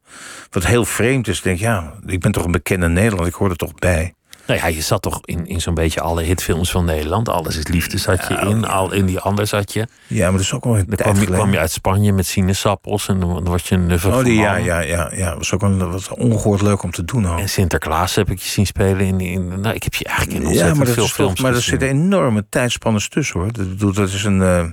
Wat 0.51 0.67
heel 0.67 0.85
vreemd 0.85 1.29
is. 1.29 1.43
Denk, 1.43 1.59
ja, 1.59 1.95
ik 2.07 2.21
ben 2.21 2.33
toch 2.33 2.45
een 2.45 2.53
bekende 2.53 2.89
Nederland. 2.89 3.29
Ik 3.29 3.35
hoor 3.35 3.51
er 3.51 3.57
toch 3.57 3.75
bij. 3.75 4.15
Nou 4.47 4.61
ja, 4.61 4.67
je 4.67 4.81
zat 4.81 5.03
toch 5.03 5.21
in, 5.25 5.47
in 5.47 5.61
zo'n 5.61 5.75
beetje 5.75 6.01
alle 6.01 6.23
hitfilms 6.23 6.71
van 6.71 6.85
Nederland. 6.85 7.29
Alles 7.29 7.57
is 7.57 7.67
liefde 7.67 7.99
zat 7.99 8.27
je 8.29 8.35
in. 8.35 8.65
Al 8.65 8.93
in 8.93 9.07
die 9.07 9.19
ander 9.19 9.47
zat 9.47 9.73
je. 9.73 9.87
Ja, 10.07 10.23
maar 10.25 10.33
dat 10.33 10.41
is 10.41 10.53
ook 10.53 10.65
wel 10.65 10.79
een 10.79 10.85
Dan 10.89 10.97
kwam 10.97 11.09
je, 11.09 11.15
geleden. 11.19 11.35
kwam 11.35 11.53
je 11.53 11.59
uit 11.59 11.71
Spanje 11.71 12.13
met 12.13 12.27
sinaasappels 12.27 13.09
en 13.09 13.21
dan 13.21 13.45
word 13.45 13.67
je 13.67 13.75
een 13.75 14.01
Oh, 14.05 14.25
die, 14.25 14.35
ja, 14.39 14.57
ja, 14.57 14.81
ja, 14.81 15.11
ja. 15.15 15.29
Dat 15.29 15.39
was 15.39 15.53
ook 15.53 15.63
een, 15.63 15.91
wat 15.91 16.09
ongehoord 16.09 16.63
leuk 16.63 16.83
om 16.83 16.91
te 16.91 17.05
doen. 17.05 17.29
Ook. 17.29 17.39
En 17.39 17.49
Sinterklaas 17.49 18.15
heb 18.15 18.31
ik 18.31 18.39
je 18.39 18.49
zien 18.49 18.67
spelen 18.67 19.01
in... 19.01 19.21
in 19.21 19.61
nou, 19.61 19.75
ik 19.75 19.83
heb 19.83 19.95
je 19.95 20.05
eigenlijk 20.05 20.37
in 20.37 20.43
Ja, 20.43 20.49
ontzettend 20.49 20.77
maar, 20.77 20.87
dat 20.87 20.95
veel 20.95 21.05
is 21.05 21.11
films 21.13 21.41
maar 21.41 21.55
er 21.55 21.63
zitten 21.63 21.89
enorme 21.89 22.45
tijdspannen 22.49 23.11
tussen, 23.11 23.41
hoor. 23.41 23.53
Dat, 23.53 23.95
dat 23.95 24.09
is 24.09 24.25
een... 24.25 24.43
eh, 24.43 24.65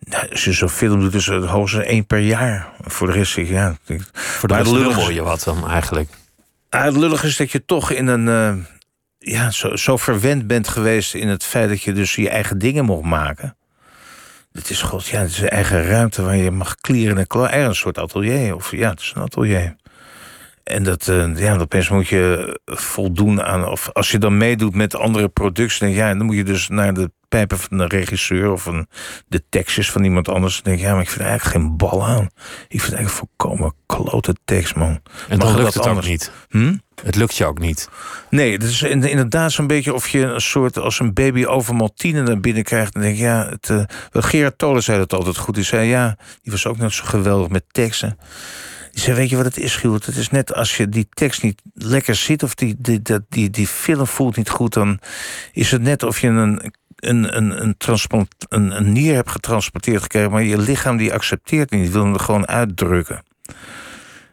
nou, 0.00 0.28
als 0.30 0.44
je 0.44 0.52
zo'n 0.52 0.68
film 0.68 1.00
doet, 1.00 1.14
is 1.14 1.26
het 1.26 1.44
hoogstens 1.44 1.84
één 1.84 2.06
per 2.06 2.18
jaar. 2.18 2.68
Voor 2.84 3.06
de 3.06 3.12
rest, 3.12 3.34
ja... 3.36 3.76
Voor 4.12 4.48
de 4.48 4.54
rest 4.54 4.66
het 4.70 4.76
lullige 4.78 4.98
lul 5.00 5.08
is- 5.08 5.14
je 5.14 5.22
wat 5.22 5.42
dan 5.44 5.68
eigenlijk. 5.68 6.08
Ah, 6.70 6.84
het 6.84 6.96
lullige 6.96 7.26
is 7.26 7.36
dat 7.36 7.50
je 7.52 7.64
toch 7.64 7.90
in 7.90 8.06
een. 8.06 8.28
eh, 8.28 8.64
ja, 9.30 9.50
zo, 9.50 9.76
zo 9.76 9.96
verwend 9.96 10.46
bent 10.46 10.68
geweest 10.68 11.14
in 11.14 11.28
het 11.28 11.44
feit 11.44 11.68
dat 11.68 11.82
je 11.82 11.92
dus 11.92 12.14
je 12.14 12.28
eigen 12.28 12.58
dingen 12.58 12.84
mocht 12.84 13.04
maken. 13.04 13.56
Het 14.52 14.70
is, 14.70 14.82
god, 14.82 15.06
ja, 15.06 15.20
het 15.20 15.30
is 15.30 15.40
een 15.40 15.48
eigen 15.48 15.84
ruimte 15.84 16.22
waar 16.22 16.36
je 16.36 16.50
mag 16.50 16.74
klieren 16.76 17.18
en 17.18 17.26
klaar. 17.26 17.54
Een 17.54 17.74
soort 17.74 17.98
atelier. 17.98 18.54
Of 18.54 18.70
ja, 18.70 18.90
het 18.90 19.00
is 19.00 19.12
een 19.16 19.22
atelier. 19.22 19.76
En 20.64 20.82
dat, 20.82 21.08
eh, 21.08 21.38
ja, 21.38 21.56
opeens 21.56 21.88
moet 21.88 22.08
je 22.08 22.58
voldoen 22.64 23.42
aan. 23.42 23.68
Of 23.68 23.90
als 23.92 24.10
je 24.10 24.18
dan 24.18 24.36
meedoet 24.36 24.74
met 24.74 24.94
andere 24.94 25.28
producties, 25.28 25.78
dan, 25.78 25.90
ja, 25.90 26.14
dan 26.14 26.26
moet 26.26 26.36
je 26.36 26.44
dus 26.44 26.68
naar 26.68 26.94
de 26.94 27.10
pijpen 27.28 27.58
van 27.58 27.78
de 27.78 27.86
regisseur 27.86 28.50
of 28.52 28.62
van 28.62 28.86
de 29.26 29.42
tekstjes 29.48 29.90
van 29.90 30.04
iemand 30.04 30.28
anders. 30.28 30.54
Dan 30.54 30.62
denk 30.64 30.76
ik, 30.78 30.84
ja, 30.84 30.92
maar 30.92 31.02
ik 31.02 31.08
vind 31.08 31.20
er 31.20 31.26
eigenlijk 31.28 31.56
geen 31.58 31.76
bal 31.76 32.06
aan. 32.06 32.24
Ik 32.68 32.80
vind 32.80 32.82
het 32.82 32.94
eigenlijk 32.94 33.10
volkomen 33.38 33.74
klote 33.86 34.34
tekst, 34.44 34.74
man. 34.76 34.88
En 35.28 35.38
Mag 35.38 35.38
dan 35.38 35.38
dat 35.38 35.56
lukt 35.56 35.74
het 35.74 35.82
ook 35.82 35.88
anders? 35.88 36.06
niet. 36.06 36.30
Hm? 36.48 36.76
Het 37.04 37.14
lukt 37.14 37.36
je 37.36 37.44
ook 37.46 37.58
niet. 37.58 37.88
Nee, 38.30 38.52
het 38.52 38.62
is 38.62 38.82
in- 38.82 39.02
inderdaad 39.04 39.52
zo'n 39.52 39.66
beetje 39.66 39.94
of 39.94 40.08
je 40.08 40.20
een 40.20 40.40
soort 40.40 40.78
als 40.78 41.00
een 41.00 41.12
baby 41.12 41.44
over 41.44 41.74
Maltine 41.74 42.22
naar 42.22 42.40
binnen 42.40 42.62
krijgt. 42.64 42.92
Dan 42.92 43.02
denk 43.02 43.14
ik, 43.14 43.20
ja, 43.20 43.48
het, 43.48 43.66
wel, 44.10 44.22
Gerard 44.22 44.58
Tolen 44.58 44.82
zei 44.82 44.98
dat 44.98 45.12
altijd 45.12 45.36
goed. 45.36 45.54
Die 45.54 45.64
zei, 45.64 45.88
ja, 45.88 46.16
die 46.42 46.52
was 46.52 46.66
ook 46.66 46.76
net 46.78 46.92
zo 46.92 47.04
geweldig 47.04 47.48
met 47.48 47.64
teksten. 47.70 48.18
Die 48.92 49.04
zei, 49.04 49.16
weet 49.16 49.30
je 49.30 49.36
wat 49.36 49.44
het 49.44 49.58
is, 49.58 49.76
Giel? 49.76 49.92
Het 49.92 50.06
is 50.06 50.30
net 50.30 50.54
als 50.54 50.76
je 50.76 50.88
die 50.88 51.06
tekst 51.10 51.42
niet 51.42 51.62
lekker 51.74 52.14
ziet... 52.14 52.42
of 52.42 52.54
die, 52.54 52.74
die, 52.78 53.02
dat, 53.02 53.22
die, 53.28 53.50
die 53.50 53.66
film 53.66 54.06
voelt 54.06 54.36
niet 54.36 54.50
goed... 54.50 54.72
dan 54.72 54.98
is 55.52 55.70
het 55.70 55.82
net 55.82 56.02
of 56.02 56.20
je 56.20 56.28
een, 56.28 56.72
een, 56.96 57.36
een, 57.36 57.62
een, 57.62 57.76
een, 58.48 58.76
een 58.76 58.92
nier 58.92 59.14
hebt 59.14 59.30
getransporteerd 59.30 60.02
gekregen... 60.02 60.30
maar 60.30 60.42
je 60.42 60.58
lichaam 60.58 60.96
die 60.96 61.12
accepteert 61.12 61.70
niet, 61.70 61.82
die 61.82 61.92
wil 61.92 62.04
hem 62.04 62.18
gewoon 62.18 62.48
uitdrukken. 62.48 63.22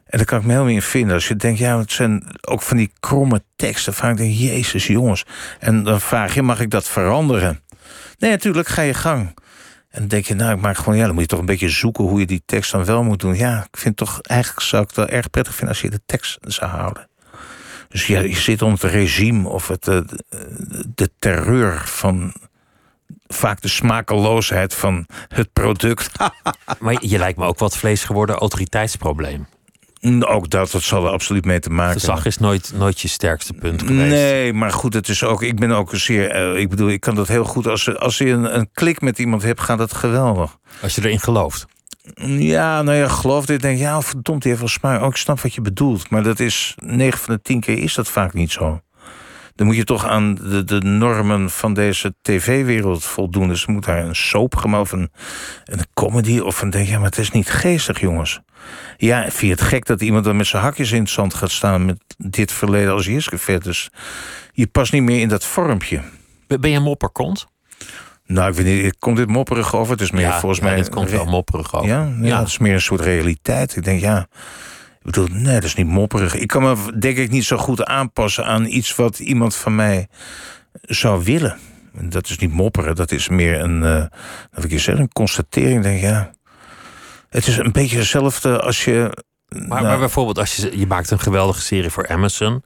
En 0.05 0.19
daar 0.19 0.27
kan 0.27 0.39
ik 0.39 0.45
me 0.45 0.51
helemaal 0.51 0.73
in 0.73 0.81
vinden. 0.81 1.13
Als 1.13 1.27
je 1.27 1.35
denkt, 1.35 1.59
ja, 1.59 1.79
het 1.79 1.91
zijn 1.91 2.23
ook 2.41 2.61
van 2.61 2.77
die 2.77 2.91
kromme 2.99 3.43
teksten. 3.55 3.93
Vaak 3.93 4.17
denk 4.17 4.33
je, 4.33 4.45
jezus 4.45 4.87
jongens. 4.87 5.25
En 5.59 5.83
dan 5.83 6.01
vraag 6.01 6.33
je, 6.33 6.41
mag 6.41 6.59
ik 6.59 6.69
dat 6.69 6.87
veranderen? 6.87 7.61
Nee, 8.17 8.31
natuurlijk, 8.31 8.67
ga 8.67 8.81
je 8.81 8.93
gang. 8.93 9.33
En 9.89 9.99
dan 9.99 10.07
denk 10.07 10.25
je, 10.25 10.33
nou, 10.33 10.55
ik 10.55 10.61
maak 10.61 10.77
gewoon, 10.77 10.97
ja, 10.97 11.05
dan 11.05 11.13
moet 11.13 11.23
je 11.23 11.29
toch 11.29 11.39
een 11.39 11.45
beetje 11.45 11.69
zoeken 11.69 12.03
hoe 12.03 12.19
je 12.19 12.25
die 12.25 12.43
tekst 12.45 12.71
dan 12.71 12.85
wel 12.85 13.03
moet 13.03 13.19
doen. 13.19 13.35
Ja, 13.35 13.67
ik 13.71 13.77
vind 13.77 13.97
toch, 13.97 14.21
eigenlijk 14.21 14.61
zou 14.61 14.81
ik 14.81 14.87
het 14.87 14.97
wel 14.97 15.07
erg 15.07 15.29
prettig 15.29 15.55
vinden 15.55 15.73
als 15.73 15.83
je 15.83 15.89
de 15.89 16.01
tekst 16.05 16.37
zou 16.41 16.71
houden. 16.71 17.07
Dus 17.89 18.07
ja, 18.07 18.19
je 18.19 18.35
zit 18.35 18.61
onder 18.61 18.81
het 18.81 18.91
regime 18.91 19.49
of 19.49 19.67
het, 19.67 19.87
eh, 19.87 19.99
de 20.95 21.09
terreur 21.19 21.81
van 21.85 22.33
vaak 23.33 23.61
de 23.61 23.67
smakeloosheid 23.67 24.73
van 24.73 25.05
het 25.27 25.53
product. 25.53 26.09
Maar 26.79 26.95
je, 26.99 27.17
lijkt 27.17 27.37
me 27.37 27.45
ook 27.45 27.59
wat 27.59 27.77
vlees 27.77 28.03
geworden 28.03 28.35
autoriteitsprobleem. 28.35 29.47
Ook 30.19 30.49
dat, 30.49 30.71
dat 30.71 30.81
zal 30.81 31.05
er 31.05 31.11
absoluut 31.11 31.45
mee 31.45 31.59
te 31.59 31.69
maken 31.69 31.93
De 31.93 31.99
zag 31.99 32.25
is 32.25 32.37
nooit, 32.37 32.71
nooit 32.75 32.99
je 32.99 33.07
sterkste 33.07 33.53
punt 33.53 33.81
geweest. 33.81 34.09
Nee, 34.09 34.53
maar 34.53 34.71
goed, 34.71 34.93
het 34.93 35.09
is 35.09 35.23
ook. 35.23 35.43
Ik 35.43 35.59
ben 35.59 35.71
ook 35.71 35.95
zeer. 35.95 36.29
eh, 36.29 36.59
ik 36.59 36.69
bedoel, 36.69 36.89
ik 36.89 36.99
kan 36.99 37.15
dat 37.15 37.27
heel 37.27 37.43
goed. 37.43 37.67
Als, 37.67 37.97
als 37.97 38.17
je 38.17 38.29
een, 38.29 38.57
een 38.57 38.69
klik 38.73 39.01
met 39.01 39.19
iemand 39.19 39.43
hebt, 39.43 39.59
gaat 39.59 39.77
dat 39.77 39.93
geweldig. 39.93 40.57
Als 40.81 40.95
je 40.95 41.01
erin 41.01 41.19
gelooft. 41.19 41.65
Ja, 42.25 42.81
nou 42.81 42.97
ja, 42.97 43.07
geloof 43.07 43.45
dit. 43.45 43.61
Denk 43.61 43.77
ja, 43.79 44.01
verdomd, 44.01 44.41
die 44.41 44.51
heeft 44.51 44.63
wel 44.63 44.73
smaak. 44.73 45.01
Ook 45.01 45.11
ik 45.11 45.17
snap 45.17 45.41
wat 45.41 45.53
je 45.53 45.61
bedoelt. 45.61 46.09
Maar 46.09 46.23
dat 46.23 46.39
is 46.39 46.75
9 46.75 47.19
van 47.19 47.33
de 47.33 47.41
10 47.41 47.59
keer 47.59 47.77
is 47.77 47.93
dat 47.93 48.07
vaak 48.07 48.33
niet 48.33 48.51
zo. 48.51 48.81
Dan 49.55 49.67
moet 49.67 49.75
je 49.75 49.83
toch 49.83 50.07
aan 50.07 50.35
de, 50.35 50.63
de 50.63 50.79
normen 50.79 51.49
van 51.49 51.73
deze 51.73 52.15
tv-wereld 52.21 53.03
voldoen. 53.03 53.47
Dus 53.47 53.65
moet 53.65 53.85
daar 53.85 54.05
een 54.05 54.15
soap 54.15 54.55
gemaakt 54.55 54.83
of 54.83 54.91
een, 54.91 55.11
een 55.65 55.85
comedy. 55.93 56.39
Of 56.39 56.61
een 56.61 56.69
denk 56.69 56.87
ja, 56.87 56.97
maar 56.97 57.09
het 57.09 57.17
is 57.17 57.31
niet 57.31 57.49
geestig, 57.49 57.99
jongens. 57.99 58.39
Ja, 58.97 59.21
vind 59.21 59.39
je 59.39 59.49
het 59.49 59.61
gek 59.61 59.85
dat 59.85 60.01
iemand 60.01 60.25
dan 60.25 60.35
met 60.35 60.47
zijn 60.47 60.63
hakjes 60.63 60.91
in 60.91 61.01
het 61.01 61.09
zand 61.09 61.33
gaat 61.33 61.51
staan 61.51 61.85
met 61.85 61.97
dit 62.17 62.51
verleden 62.51 62.93
als 62.93 63.05
Jiske 63.05 63.59
Dus 63.59 63.89
je 64.53 64.67
past 64.67 64.91
niet 64.91 65.03
meer 65.03 65.19
in 65.19 65.27
dat 65.27 65.45
vormpje. 65.45 66.01
Ben 66.47 66.69
je 66.69 66.77
een 66.77 66.83
mopperkont? 66.83 67.47
Nou, 68.25 68.49
ik 68.49 68.55
weet 68.55 68.83
niet, 68.83 68.97
komt 68.97 69.17
dit 69.17 69.27
mopperig 69.27 69.75
over? 69.75 69.91
Het 69.91 70.01
is 70.01 70.11
meer 70.11 70.21
ja, 70.21 70.39
volgens 70.39 70.61
ja, 70.61 70.65
mij. 70.65 70.75
dit 70.75 70.89
komt 70.89 71.09
wel 71.09 71.25
mopperig 71.25 71.75
over. 71.75 71.87
Ja, 71.87 72.13
ja, 72.21 72.39
het 72.39 72.47
is 72.47 72.57
meer 72.57 72.73
een 72.73 72.81
soort 72.81 73.01
realiteit. 73.01 73.75
Ik 73.75 73.83
denk, 73.83 74.01
ja. 74.01 74.27
Ik 75.03 75.11
bedoel, 75.11 75.27
nee, 75.31 75.53
dat 75.53 75.63
is 75.63 75.75
niet 75.75 75.87
mopperig. 75.87 76.35
Ik 76.35 76.47
kan 76.47 76.61
me 76.63 76.97
denk 76.99 77.17
ik 77.17 77.29
niet 77.29 77.43
zo 77.43 77.57
goed 77.57 77.83
aanpassen 77.83 78.45
aan 78.45 78.65
iets 78.65 78.95
wat 78.95 79.19
iemand 79.19 79.55
van 79.55 79.75
mij 79.75 80.07
zou 80.81 81.23
willen. 81.23 81.57
Dat 81.91 82.29
is 82.29 82.37
niet 82.37 82.51
mopperen, 82.51 82.95
dat 82.95 83.11
is 83.11 83.29
meer 83.29 83.59
een, 83.59 83.79
dat 84.51 84.63
ik 84.63 84.71
je 84.71 84.79
zeggen, 84.79 85.03
een 85.03 85.13
constatering. 85.13 85.83
Denk, 85.83 86.01
ja. 86.01 86.31
Het 87.29 87.47
is 87.47 87.57
een 87.57 87.71
beetje 87.71 87.97
hetzelfde 87.97 88.59
als 88.59 88.85
je. 88.85 89.17
Maar, 89.47 89.67
nou, 89.67 89.83
maar 89.83 89.97
bijvoorbeeld, 89.97 90.39
als 90.39 90.55
je, 90.55 90.79
je 90.79 90.87
maakt 90.87 91.11
een 91.11 91.19
geweldige 91.19 91.61
serie 91.61 91.89
voor 91.89 92.07
Amazon. 92.07 92.63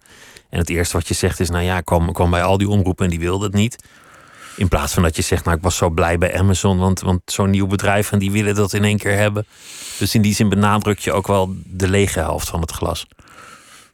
En 0.49 0.59
het 0.59 0.69
eerste 0.69 0.97
wat 0.97 1.07
je 1.07 1.13
zegt 1.13 1.39
is, 1.39 1.49
nou 1.49 1.63
ja, 1.63 1.77
ik 1.77 1.85
kwam, 1.85 2.11
kwam 2.11 2.29
bij 2.31 2.43
al 2.43 2.57
die 2.57 2.69
omroepen 2.69 3.05
en 3.05 3.11
die 3.11 3.19
wilde 3.19 3.45
het 3.45 3.53
niet. 3.53 3.83
In 4.57 4.67
plaats 4.67 4.93
van 4.93 5.03
dat 5.03 5.15
je 5.15 5.21
zegt, 5.21 5.45
nou 5.45 5.57
ik 5.57 5.63
was 5.63 5.75
zo 5.75 5.89
blij 5.89 6.17
bij 6.17 6.39
Amazon, 6.39 6.77
want, 6.77 7.01
want 7.01 7.21
zo'n 7.25 7.49
nieuw 7.49 7.67
bedrijf 7.67 8.11
en 8.11 8.19
die 8.19 8.31
willen 8.31 8.55
dat 8.55 8.73
in 8.73 8.83
één 8.83 8.97
keer 8.97 9.17
hebben. 9.17 9.45
Dus 9.99 10.15
in 10.15 10.21
die 10.21 10.33
zin 10.33 10.49
benadruk 10.49 10.99
je 10.99 11.13
ook 11.13 11.27
wel 11.27 11.55
de 11.65 11.89
lege 11.89 12.19
helft 12.19 12.49
van 12.49 12.61
het 12.61 12.71
glas. 12.71 13.07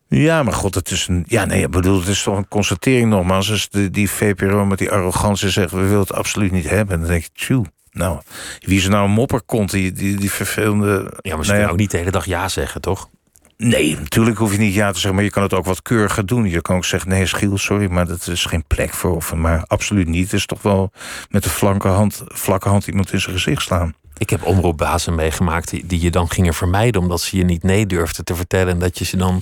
Ja, 0.08 0.44
maar 0.44 0.54
god, 0.54 0.76
het 0.76 0.92
is 0.92 1.08
een. 1.08 1.24
Ja, 1.28 1.46
nee, 1.46 1.64
ik 1.64 1.72
bedoel, 1.72 2.00
het 2.00 2.08
is 2.08 2.24
toch 2.24 2.38
een 2.38 2.48
constatering 2.48 3.10
nogmaals. 3.10 3.52
Als 3.52 3.70
die, 3.70 3.90
die 3.90 4.10
VPRO 4.10 4.66
met 4.66 4.78
die 4.78 4.92
arrogantie 4.92 5.50
zegt: 5.50 5.72
we 5.72 5.78
willen 5.78 6.00
het 6.00 6.14
absoluut 6.14 6.52
niet 6.52 6.70
hebben. 6.70 7.00
Dan 7.00 7.08
denk 7.08 7.24
ik, 7.24 7.30
tjoe. 7.34 7.66
Nou, 7.92 8.20
wie 8.60 8.78
is 8.78 8.84
er 8.84 8.90
nou 8.90 9.06
een 9.06 9.12
mopperkont, 9.12 9.72
die, 9.72 9.92
die, 9.92 10.18
die 10.18 10.32
vervelende. 10.32 11.20
Ja, 11.22 11.36
maar 11.36 11.46
ze 11.46 11.52
Nou 11.52 11.54
kunnen 11.54 11.70
ook 11.70 11.78
niet 11.78 11.92
de 11.92 11.98
hele 11.98 12.12
dag 12.12 12.26
ja 12.26 12.50
zeggen, 12.50 12.82
toch? 12.82 13.10
Nee, 13.58 13.98
natuurlijk 14.00 14.38
hoef 14.38 14.52
je 14.52 14.58
niet 14.58 14.74
ja 14.74 14.88
te 14.88 14.94
zeggen, 14.94 15.16
maar 15.16 15.24
je 15.24 15.30
kan 15.30 15.44
het 15.44 15.54
ook 15.54 15.66
wat 15.66 15.82
keuriger 15.82 16.26
doen. 16.26 16.50
Je 16.50 16.62
kan 16.62 16.76
ook 16.76 16.86
zeggen: 16.86 17.10
nee, 17.10 17.26
Schiel, 17.26 17.58
sorry, 17.58 17.92
maar 17.92 18.08
dat 18.08 18.28
is 18.28 18.46
geen 18.46 18.64
plek 18.68 18.94
voor. 18.94 19.16
Of, 19.16 19.34
maar 19.34 19.64
absoluut 19.68 20.08
niet. 20.08 20.24
Het 20.24 20.34
is 20.34 20.46
toch 20.46 20.62
wel 20.62 20.92
met 21.30 21.44
de 21.44 21.50
flanke 21.50 21.88
hand, 21.88 22.24
vlakke 22.26 22.70
hand 22.70 22.88
iemand 22.88 23.14
in 23.14 23.22
zijn 23.22 23.36
gezicht 23.36 23.62
slaan. 23.62 23.94
Ik 24.18 24.30
heb 24.30 24.46
omroepbazen 24.46 25.16
meegemaakt 25.16 25.70
die, 25.70 25.86
die 25.86 26.02
je 26.02 26.12
dan 26.12 26.30
gingen 26.30 26.54
vermijden 26.54 27.02
omdat 27.02 27.22
ze 27.22 27.38
je 27.38 27.44
niet 27.44 27.64
nee 27.64 27.86
durfden 27.86 28.26
te 28.26 28.36
vertellen. 28.36 28.74
En 28.74 28.80
dat 28.80 28.98
je 28.98 29.06
ze 29.06 29.18
dan 29.18 29.42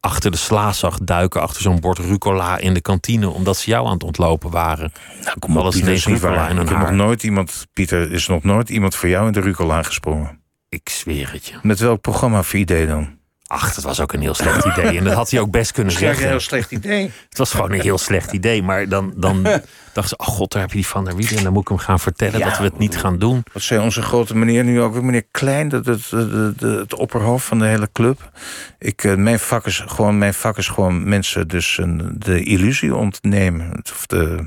achter 0.00 0.30
de 0.30 0.36
sla 0.36 0.72
zag 0.72 0.98
duiken, 0.98 1.40
achter 1.40 1.62
zo'n 1.62 1.80
bord 1.80 1.98
rucola 1.98 2.58
in 2.58 2.74
de 2.74 2.80
kantine, 2.80 3.28
omdat 3.28 3.56
ze 3.56 3.70
jou 3.70 3.86
aan 3.86 3.92
het 3.92 4.02
ontlopen 4.02 4.50
waren. 4.50 4.92
Nou, 5.24 5.38
kom 5.38 5.56
op, 5.56 5.70
Pieter, 5.70 5.92
is 5.92 6.06
niet 6.06 6.20
waar. 6.20 6.50
Ik 6.50 6.68
heb 6.68 6.78
nog 6.78 6.90
nooit 6.90 7.22
iemand, 7.22 7.66
Pieter, 7.72 8.12
is 8.12 8.26
nog 8.26 8.42
nooit 8.42 8.68
iemand 8.68 8.94
voor 8.94 9.08
jou 9.08 9.26
in 9.26 9.32
de 9.32 9.40
rucola 9.40 9.82
gesprongen. 9.82 10.40
Ik 10.68 10.88
zweer 10.88 11.32
het 11.32 11.46
je. 11.46 11.54
Met 11.62 11.78
welk 11.78 12.00
programma 12.00 12.42
voor 12.42 12.58
idee 12.58 12.86
dan? 12.86 13.18
Ach, 13.52 13.74
dat 13.74 13.84
was 13.84 14.00
ook 14.00 14.12
een 14.12 14.20
heel 14.20 14.34
slecht 14.34 14.64
idee. 14.64 14.98
En 14.98 15.04
dat 15.04 15.12
had 15.14 15.30
hij 15.30 15.40
ook 15.40 15.50
best 15.50 15.72
kunnen 15.72 15.92
zeggen. 15.92 16.40
slecht 16.40 16.70
idee. 16.70 17.10
Het 17.28 17.38
was 17.38 17.50
gewoon 17.50 17.72
een 17.72 17.80
heel 17.80 17.98
slecht 17.98 18.32
idee. 18.32 18.62
Maar 18.62 18.88
dan, 18.88 19.12
dan 19.16 19.46
dacht 19.92 20.08
ze, 20.08 20.16
oh 20.16 20.26
god, 20.26 20.52
daar 20.52 20.60
heb 20.60 20.70
je 20.70 20.76
die 20.76 20.86
Van 20.86 21.04
der 21.04 21.16
Wielen. 21.16 21.36
En 21.36 21.42
dan 21.44 21.52
moet 21.52 21.62
ik 21.62 21.68
hem 21.68 21.78
gaan 21.78 22.00
vertellen 22.00 22.38
Ja. 22.38 22.48
dat 22.48 22.58
we 22.58 22.64
het 22.64 22.78
niet 22.78 22.96
gaan 22.96 23.18
doen. 23.18 23.42
Wat 23.52 23.62
zei 23.62 23.80
onze 23.80 24.02
grote 24.02 24.36
meneer 24.36 24.64
nu 24.64 24.80
ook 24.80 24.92
weer? 24.92 25.04
Meneer 25.04 25.24
Klein, 25.30 25.68
dat 25.68 25.86
het, 25.86 26.10
het, 26.10 26.30
het, 26.32 26.60
het 26.60 26.94
opperhoofd 26.94 27.46
van 27.46 27.58
de 27.58 27.64
hele 27.66 27.88
club. 27.92 28.30
Ik, 28.78 29.04
eh, 29.04 29.14
mijn, 29.14 29.38
vak 29.38 29.66
is 29.66 29.82
gewoon, 29.86 30.18
mijn 30.18 30.34
vak 30.34 30.58
is 30.58 30.68
gewoon 30.68 31.08
mensen 31.08 31.48
dus 31.48 31.78
een, 31.78 32.14
de 32.18 32.42
illusie 32.42 32.94
ontnemen. 32.94 33.80
Of 33.92 34.06
de, 34.06 34.44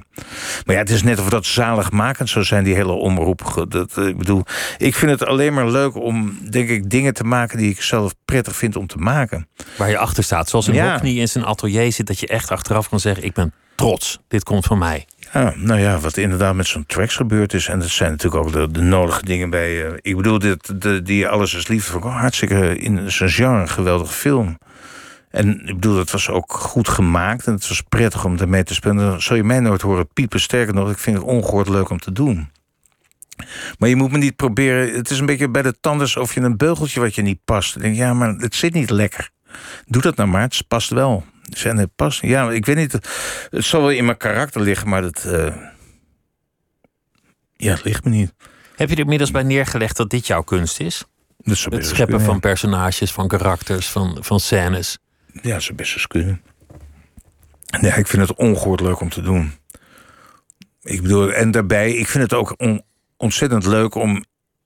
maar 0.65 0.75
ja, 0.75 0.81
het 0.81 0.89
is 0.89 1.03
net 1.03 1.19
of 1.19 1.29
dat 1.29 1.45
zaligmakend 1.45 2.29
zou 2.29 2.45
zijn, 2.45 2.63
die 2.63 2.75
hele 2.75 2.91
omroep. 2.91 3.65
Dat, 3.69 3.97
eh, 3.97 4.07
ik 4.07 4.17
bedoel, 4.17 4.43
ik 4.77 4.95
vind 4.95 5.11
het 5.11 5.25
alleen 5.25 5.53
maar 5.53 5.69
leuk 5.69 5.95
om, 5.95 6.37
denk 6.49 6.69
ik, 6.69 6.89
dingen 6.89 7.13
te 7.13 7.23
maken 7.23 7.57
die 7.57 7.69
ik 7.69 7.81
zelf 7.81 8.13
prettig 8.25 8.55
vind 8.55 8.75
om 8.75 8.87
te 8.87 8.97
maken. 8.97 9.47
Waar 9.77 9.89
je 9.89 9.97
achter 9.97 10.23
staat. 10.23 10.49
Zoals 10.49 10.67
een 10.67 10.73
Ja. 10.73 10.91
Hockney 10.91 11.13
in 11.13 11.27
zijn 11.27 11.45
atelier 11.45 11.91
zit. 11.91 12.07
Dat 12.07 12.19
je 12.19 12.27
echt 12.27 12.51
achteraf 12.51 12.89
kan 12.89 12.99
zeggen, 12.99 13.23
ik 13.23 13.33
ben 13.33 13.53
trots. 13.75 14.19
Dit 14.27 14.43
komt 14.43 14.65
van 14.65 14.77
mij. 14.77 15.05
Ja, 15.33 15.53
nou 15.55 15.79
ja, 15.79 15.99
wat 15.99 16.17
inderdaad 16.17 16.55
met 16.55 16.67
zo'n 16.67 16.85
tracks 16.85 17.15
gebeurd 17.15 17.53
is. 17.53 17.67
En 17.67 17.79
dat 17.79 17.89
zijn 17.89 18.11
natuurlijk 18.11 18.45
ook 18.45 18.73
de, 18.73 18.81
nodige 18.81 19.25
dingen 19.25 19.49
bij. 19.49 19.85
eh, 19.85 19.93
ik 20.01 20.15
bedoel, 20.15 20.39
dit, 20.39 20.81
de, 20.81 21.01
die 21.01 21.27
Alles 21.27 21.53
is 21.53 21.67
Liefde 21.67 21.91
vond 21.91 22.03
ik 22.03 22.11
hartstikke 22.11 22.77
in 22.77 23.11
zijn 23.11 23.29
genre 23.29 23.61
een 23.61 23.69
geweldige 23.69 24.13
film. 24.13 24.57
En 25.29 25.67
ik 25.67 25.73
bedoel, 25.73 25.97
het 25.97 26.11
was 26.11 26.29
ook 26.29 26.53
goed 26.53 26.87
gemaakt 26.87 27.47
en 27.47 27.53
het 27.53 27.67
was 27.67 27.81
prettig 27.81 28.25
om 28.25 28.37
ermee 28.37 28.63
te 28.63 28.73
spelen. 28.73 28.95
Dan 28.95 29.37
je 29.37 29.43
mij 29.43 29.59
nooit 29.59 29.81
horen 29.81 30.07
piepen. 30.13 30.39
Sterker 30.39 30.73
nog, 30.73 30.91
ik 30.91 30.97
vind 30.97 31.17
het 31.17 31.25
ongehoord 31.25 31.69
leuk 31.69 31.89
om 31.89 31.99
te 31.99 32.11
doen. 32.11 32.49
Maar 33.77 33.89
je 33.89 33.95
moet 33.95 34.11
me 34.11 34.17
niet 34.17 34.35
proberen. 34.35 34.93
Het 34.93 35.09
is 35.09 35.19
een 35.19 35.25
beetje 35.25 35.49
bij 35.49 35.61
de 35.61 35.75
tandarts 35.79 36.17
of 36.17 36.33
je 36.33 36.41
een 36.41 36.57
beugeltje 36.57 36.99
wat 36.99 37.15
je 37.15 37.21
niet 37.21 37.39
past. 37.45 37.79
Denk, 37.79 37.95
ja, 37.95 38.13
maar 38.13 38.29
het 38.29 38.55
zit 38.55 38.73
niet 38.73 38.89
lekker. 38.89 39.29
Doe 39.85 40.01
dat 40.01 40.15
nou 40.15 40.29
maar, 40.29 40.41
het 40.41 40.63
past 40.67 40.89
wel. 40.89 41.25
Zijn 41.57 41.77
het 41.77 41.95
past? 41.95 42.21
Ja, 42.21 42.51
ik 42.51 42.65
weet 42.65 42.75
niet. 42.75 42.91
Het 43.49 43.63
zal 43.65 43.81
wel 43.81 43.89
in 43.91 44.05
mijn 44.05 44.17
karakter 44.17 44.61
liggen, 44.61 44.89
maar 44.89 45.01
dat. 45.01 45.23
eh, 45.25 45.55
Ja, 47.55 47.71
het 47.73 47.83
ligt 47.83 48.03
me 48.03 48.09
niet. 48.09 48.33
Heb 48.75 48.89
je 48.89 48.95
er 48.95 49.01
inmiddels 49.01 49.31
bij 49.31 49.43
neergelegd 49.43 49.97
dat 49.97 50.09
dit 50.09 50.27
jouw 50.27 50.41
kunst 50.41 50.79
is? 50.79 51.03
Dat 51.37 51.57
zou 51.57 51.75
Het 51.75 51.85
scheppen 51.85 52.07
kunnen, 52.07 52.25
van 52.25 52.39
personages, 52.39 53.11
van 53.11 53.27
karakters, 53.27 53.89
van, 53.89 54.17
van 54.21 54.39
scènes. 54.39 54.97
Ja, 55.41 55.59
zou 55.59 55.75
best 55.75 55.93
eens 55.93 56.07
kunnen. 56.07 56.41
Nee, 57.81 57.91
ik 57.91 58.07
vind 58.07 58.27
het 58.27 58.37
ongehoord 58.37 58.79
leuk 58.79 58.99
om 58.99 59.09
te 59.09 59.21
doen. 59.21 59.51
Ik 60.81 61.01
bedoel, 61.01 61.31
en 61.33 61.51
daarbij, 61.51 61.91
ik 61.93 62.07
vind 62.07 62.23
het 62.23 62.33
ook 62.33 62.53
on- 62.57 62.83
ontzettend 63.17 63.65
leuk 63.65 63.95
om 63.95 64.23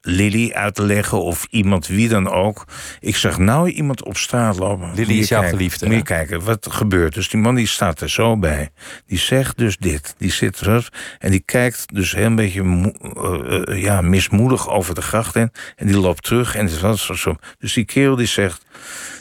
Lily 0.07 0.51
uit 0.51 0.75
te 0.75 0.83
leggen 0.83 1.21
of 1.21 1.47
iemand 1.49 1.87
wie 1.87 2.09
dan 2.09 2.29
ook. 2.29 2.65
Ik 2.99 3.15
zag 3.15 3.37
nou 3.37 3.69
iemand 3.69 4.03
op 4.03 4.17
straat 4.17 4.57
lopen. 4.57 4.89
Je 4.95 5.05
is 5.05 5.27
jouw 5.27 5.43
geliefde, 5.43 5.85
Moet 5.85 5.95
je 5.95 6.03
kijken 6.03 6.43
wat 6.43 6.67
gebeurt. 6.69 7.13
Dus 7.13 7.29
die 7.29 7.39
man 7.39 7.55
die 7.55 7.67
staat 7.67 8.01
er 8.01 8.09
zo 8.09 8.37
bij. 8.37 8.69
Die 9.05 9.17
zegt 9.17 9.57
dus 9.57 9.77
dit. 9.77 10.15
Die 10.17 10.31
zit 10.31 10.59
er 10.59 10.89
en 11.19 11.31
die 11.31 11.43
kijkt 11.45 11.93
dus 11.93 12.11
heel 12.11 12.25
een 12.25 12.35
beetje 12.35 12.61
eh, 12.61 13.73
eh, 13.73 13.81
ja, 13.81 14.01
mismoedig 14.01 14.69
over 14.69 14.95
de 14.95 15.01
gracht 15.01 15.33
heen. 15.33 15.51
En 15.75 15.87
die 15.87 15.97
loopt 15.97 16.23
terug 16.23 16.55
en 16.55 16.65
het 16.65 16.79
was 16.79 17.05
zo. 17.05 17.35
Dus 17.59 17.73
die 17.73 17.85
kerel 17.85 18.15
die 18.15 18.27
zegt... 18.27 18.65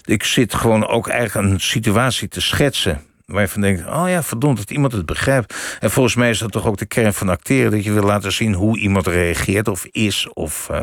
Ik 0.05 0.25
zit 0.25 0.55
gewoon 0.55 0.87
ook 0.87 1.09
eigenlijk 1.09 1.49
een 1.49 1.61
situatie 1.61 2.29
te 2.29 2.41
schetsen. 2.41 3.03
Waar 3.27 3.43
je 3.43 3.49
van 3.49 3.61
denkt, 3.61 3.87
oh 3.87 4.09
ja, 4.09 4.23
verdomd, 4.23 4.57
dat 4.57 4.71
iemand 4.71 4.93
het 4.93 5.07
begrijpt. 5.07 5.79
En 5.81 5.91
volgens 5.91 6.15
mij 6.15 6.31
is 6.31 6.39
dat 6.39 6.53
toch 6.53 6.67
ook 6.67 6.77
de 6.77 6.87
kern 6.87 7.15
van 7.15 7.29
acteren. 7.29 7.71
Dat 7.71 7.85
je 7.85 7.93
wil 7.93 8.03
laten 8.03 8.33
zien 8.33 8.55
hoe 8.55 8.79
iemand 8.79 9.07
reageert 9.07 9.69
of 9.69 9.87
is 9.91 10.29
of 10.33 10.69
uh, 10.71 10.81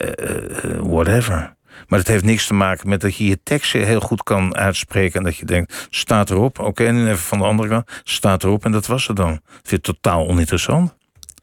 uh, 0.00 0.80
whatever. 0.80 1.54
Maar 1.88 1.98
het 1.98 2.08
heeft 2.08 2.24
niks 2.24 2.46
te 2.46 2.54
maken 2.54 2.88
met 2.88 3.00
dat 3.00 3.16
je 3.16 3.26
je 3.26 3.42
tekstje 3.42 3.78
heel 3.78 4.00
goed 4.00 4.22
kan 4.22 4.56
uitspreken. 4.56 5.18
En 5.18 5.24
dat 5.24 5.36
je 5.36 5.44
denkt, 5.44 5.86
staat 5.90 6.30
erop. 6.30 6.58
Oké, 6.58 6.84
en 6.84 6.94
nu 6.94 7.06
even 7.06 7.18
van 7.18 7.38
de 7.38 7.44
andere 7.44 7.68
kant. 7.68 7.90
Staat 8.04 8.44
erop 8.44 8.64
en 8.64 8.72
dat 8.72 8.86
was 8.86 9.06
het 9.06 9.16
dan. 9.16 9.32
Ik 9.32 9.40
vind 9.62 9.86
het 9.86 9.96
totaal 9.96 10.28
oninteressant. 10.28 10.94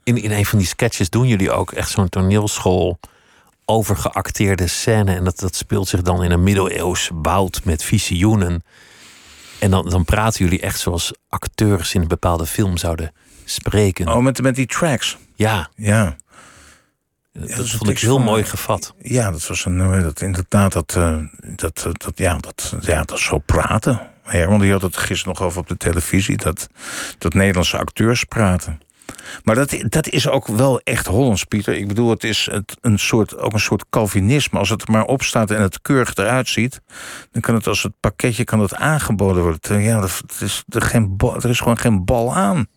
In, 0.04 0.18
in 0.18 0.32
een 0.32 0.46
van 0.46 0.58
die 0.58 0.68
sketches 0.68 1.10
doen 1.10 1.28
jullie 1.28 1.52
ook 1.52 1.72
echt 1.72 1.90
zo'n 1.90 2.10
toneelschool 2.10 3.00
over 3.66 3.96
geacteerde 3.96 4.68
scène. 4.68 5.16
En 5.16 5.24
dat, 5.24 5.40
dat 5.40 5.56
speelt 5.56 5.88
zich 5.88 6.02
dan 6.02 6.24
in 6.24 6.32
een 6.32 6.44
middeleeuws 6.44 7.10
bout 7.14 7.62
met 7.64 7.84
visioenen. 7.84 8.64
En 9.64 9.70
dan, 9.70 9.90
dan 9.90 10.06
praten 10.06 10.44
jullie 10.44 10.62
echt 10.62 10.80
zoals 10.80 11.14
acteurs 11.30 11.94
in 11.94 12.02
een 12.02 12.08
bepaalde 12.08 12.46
film 12.46 12.78
zouden 12.78 13.12
spreken. 13.46 14.08
Oh, 14.08 14.24
met, 14.24 14.42
met 14.42 14.56
die 14.56 14.66
tracks? 14.66 15.18
Ja. 15.36 15.70
Ja. 15.76 16.16
Dat, 17.32 17.50
dat 17.50 17.70
vond 17.70 17.90
ik 17.90 18.00
heel 18.00 18.16
van, 18.16 18.26
mooi 18.26 18.44
gevat. 18.44 18.94
Ja, 19.02 19.32
dat 19.32 19.48
was 19.48 19.66
een, 19.66 20.02
dat, 20.02 20.22
inderdaad 20.22 20.74
dat, 20.74 20.96
uh, 20.98 21.18
dat, 21.56 21.88
dat, 21.92 22.12
ja, 22.16 22.38
dat, 22.38 22.76
ja, 22.82 23.04
dat 23.04 23.20
zo 23.20 23.38
praten. 23.38 24.02
Herman 24.24 24.60
die 24.60 24.72
had 24.72 24.82
het 24.82 24.98
gisteren 24.98 25.34
nog 25.34 25.48
over 25.48 25.60
op 25.60 25.68
de 25.68 25.78
televisie. 25.78 26.38
Dat, 26.38 26.68
dat 27.18 27.34
Nederlandse 27.34 27.78
acteurs 27.78 28.24
praten. 28.24 28.82
Maar 29.44 29.56
dat, 29.56 29.76
dat 29.90 30.10
is 30.10 30.28
ook 30.28 30.48
wel 30.48 30.80
echt 30.84 31.08
Hollands, 31.08 31.44
Pieter. 31.44 31.76
Ik 31.76 31.88
bedoel, 31.88 32.10
het 32.10 32.24
is 32.24 32.48
het, 32.52 32.78
een 32.82 33.00
soort, 33.00 33.38
ook 33.38 33.54
een 33.54 33.60
soort 33.60 33.86
Calvinisme. 33.90 34.60
Als 34.60 34.70
het 34.70 34.88
maar 34.88 35.06
op 35.06 35.24
staat 35.24 35.52
en 35.52 35.62
het 35.62 35.82
keurig 35.82 36.16
eruit 36.16 36.48
ziet... 36.48 36.82
dan 37.32 37.42
kan 37.42 37.56
het 37.56 37.68
als 37.68 37.84
het 37.84 37.94
pakketje 38.00 38.44
kan 38.44 38.60
het 38.60 38.76
aangeboden 38.76 39.44
worden. 39.44 39.82
Ja, 39.82 40.00
dat, 40.00 40.24
is 40.40 40.64
er, 40.68 40.82
geen, 40.82 41.16
er 41.18 41.50
is 41.50 41.60
gewoon 41.60 41.78
geen 41.78 42.06
bal 42.06 42.36
aan. 42.36 42.68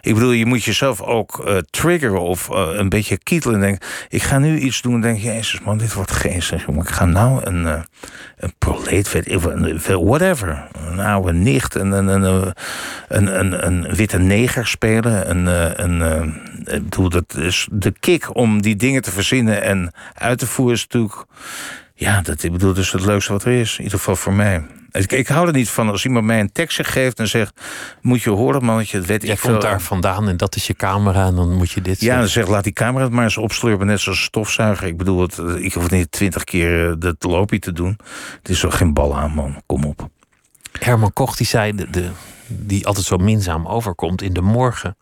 Ik 0.00 0.14
bedoel, 0.14 0.30
je 0.30 0.46
moet 0.46 0.64
jezelf 0.64 1.00
ook 1.00 1.44
uh, 1.46 1.56
triggeren 1.70 2.20
of 2.20 2.48
uh, 2.48 2.68
een 2.72 2.88
beetje 2.88 3.18
kietelen. 3.18 3.54
En 3.54 3.60
denk, 3.60 3.84
ik 4.08 4.22
ga 4.22 4.38
nu 4.38 4.58
iets 4.58 4.82
doen 4.82 4.94
en 4.94 5.00
denk, 5.00 5.18
jezus 5.18 5.60
man, 5.60 5.78
dit 5.78 5.92
wordt 5.92 6.10
geestig. 6.10 6.66
Ik 6.66 6.88
ga 6.88 7.04
nou 7.04 7.44
een, 7.44 7.64
uh, 7.64 7.80
een 8.36 8.54
proleet, 8.58 9.12
whatever. 9.84 10.68
Een 10.86 11.00
oude 11.00 11.32
nicht, 11.32 11.74
een, 11.74 11.92
een, 11.92 12.08
een, 12.08 12.54
een, 13.08 13.38
een, 13.38 13.66
een 13.66 13.94
witte 13.94 14.18
neger 14.18 14.66
spelen. 14.66 15.30
Een, 15.30 15.46
een, 15.82 16.34
ik 16.64 16.82
bedoel, 16.82 17.08
dat 17.08 17.34
is 17.36 17.68
de 17.72 17.92
kick 18.00 18.36
om 18.36 18.62
die 18.62 18.76
dingen 18.76 19.02
te 19.02 19.10
verzinnen 19.10 19.62
en 19.62 19.92
uit 20.14 20.38
te 20.38 20.46
voeren 20.46 20.74
is 20.74 20.82
natuurlijk... 20.82 21.24
Ja, 21.94 22.20
dat, 22.20 22.42
ik 22.42 22.52
bedoel, 22.52 22.72
dus 22.72 22.92
het 22.92 23.04
leukste 23.04 23.32
wat 23.32 23.44
er 23.44 23.52
is. 23.52 23.78
In 23.78 23.84
ieder 23.84 23.98
geval 23.98 24.16
voor 24.16 24.32
mij. 24.32 24.62
Ik, 24.90 25.12
ik 25.12 25.28
hou 25.28 25.46
er 25.46 25.52
niet 25.52 25.68
van 25.68 25.88
als 25.88 26.04
iemand 26.04 26.24
mij 26.24 26.40
een 26.40 26.52
tekstje 26.52 26.84
geeft 26.84 27.18
en 27.18 27.28
zegt: 27.28 27.60
Moet 28.00 28.22
je 28.22 28.30
horen, 28.30 28.64
mannetje, 28.64 28.98
dat 28.98 29.06
weet 29.06 29.22
Jij 29.22 29.32
ik 29.32 29.40
komt 29.40 29.60
daar 29.60 29.80
vandaan 29.80 30.28
en 30.28 30.36
dat 30.36 30.56
is 30.56 30.66
je 30.66 30.74
camera 30.74 31.26
en 31.26 31.34
dan 31.34 31.54
moet 31.54 31.70
je 31.70 31.82
dit. 31.82 32.00
Ja, 32.00 32.18
dan 32.18 32.28
zeg 32.28 32.48
laat 32.48 32.64
die 32.64 32.72
camera 32.72 33.04
het 33.04 33.12
maar 33.12 33.24
eens 33.24 33.36
opslurpen, 33.36 33.86
net 33.86 34.00
zoals 34.00 34.18
een 34.18 34.24
stofzuiger. 34.24 34.86
Ik 34.86 34.96
bedoel, 34.96 35.20
het, 35.20 35.38
ik 35.38 35.72
hoef 35.72 35.90
niet 35.90 36.12
twintig 36.12 36.44
keer 36.44 36.96
het 36.98 37.24
loopje 37.24 37.58
te 37.58 37.72
doen. 37.72 37.98
Het 38.38 38.48
is 38.48 38.60
toch 38.60 38.76
geen 38.76 38.94
bal 38.94 39.16
aan, 39.16 39.30
man. 39.30 39.62
Kom 39.66 39.84
op. 39.84 40.08
Herman 40.78 41.12
Koch 41.12 41.36
die 41.36 41.46
zei, 41.46 41.74
de, 41.74 41.90
de, 41.90 42.10
die 42.46 42.86
altijd 42.86 43.06
zo 43.06 43.16
minzaam 43.16 43.66
overkomt 43.66 44.22
in 44.22 44.32
de 44.32 44.40
morgen. 44.42 44.96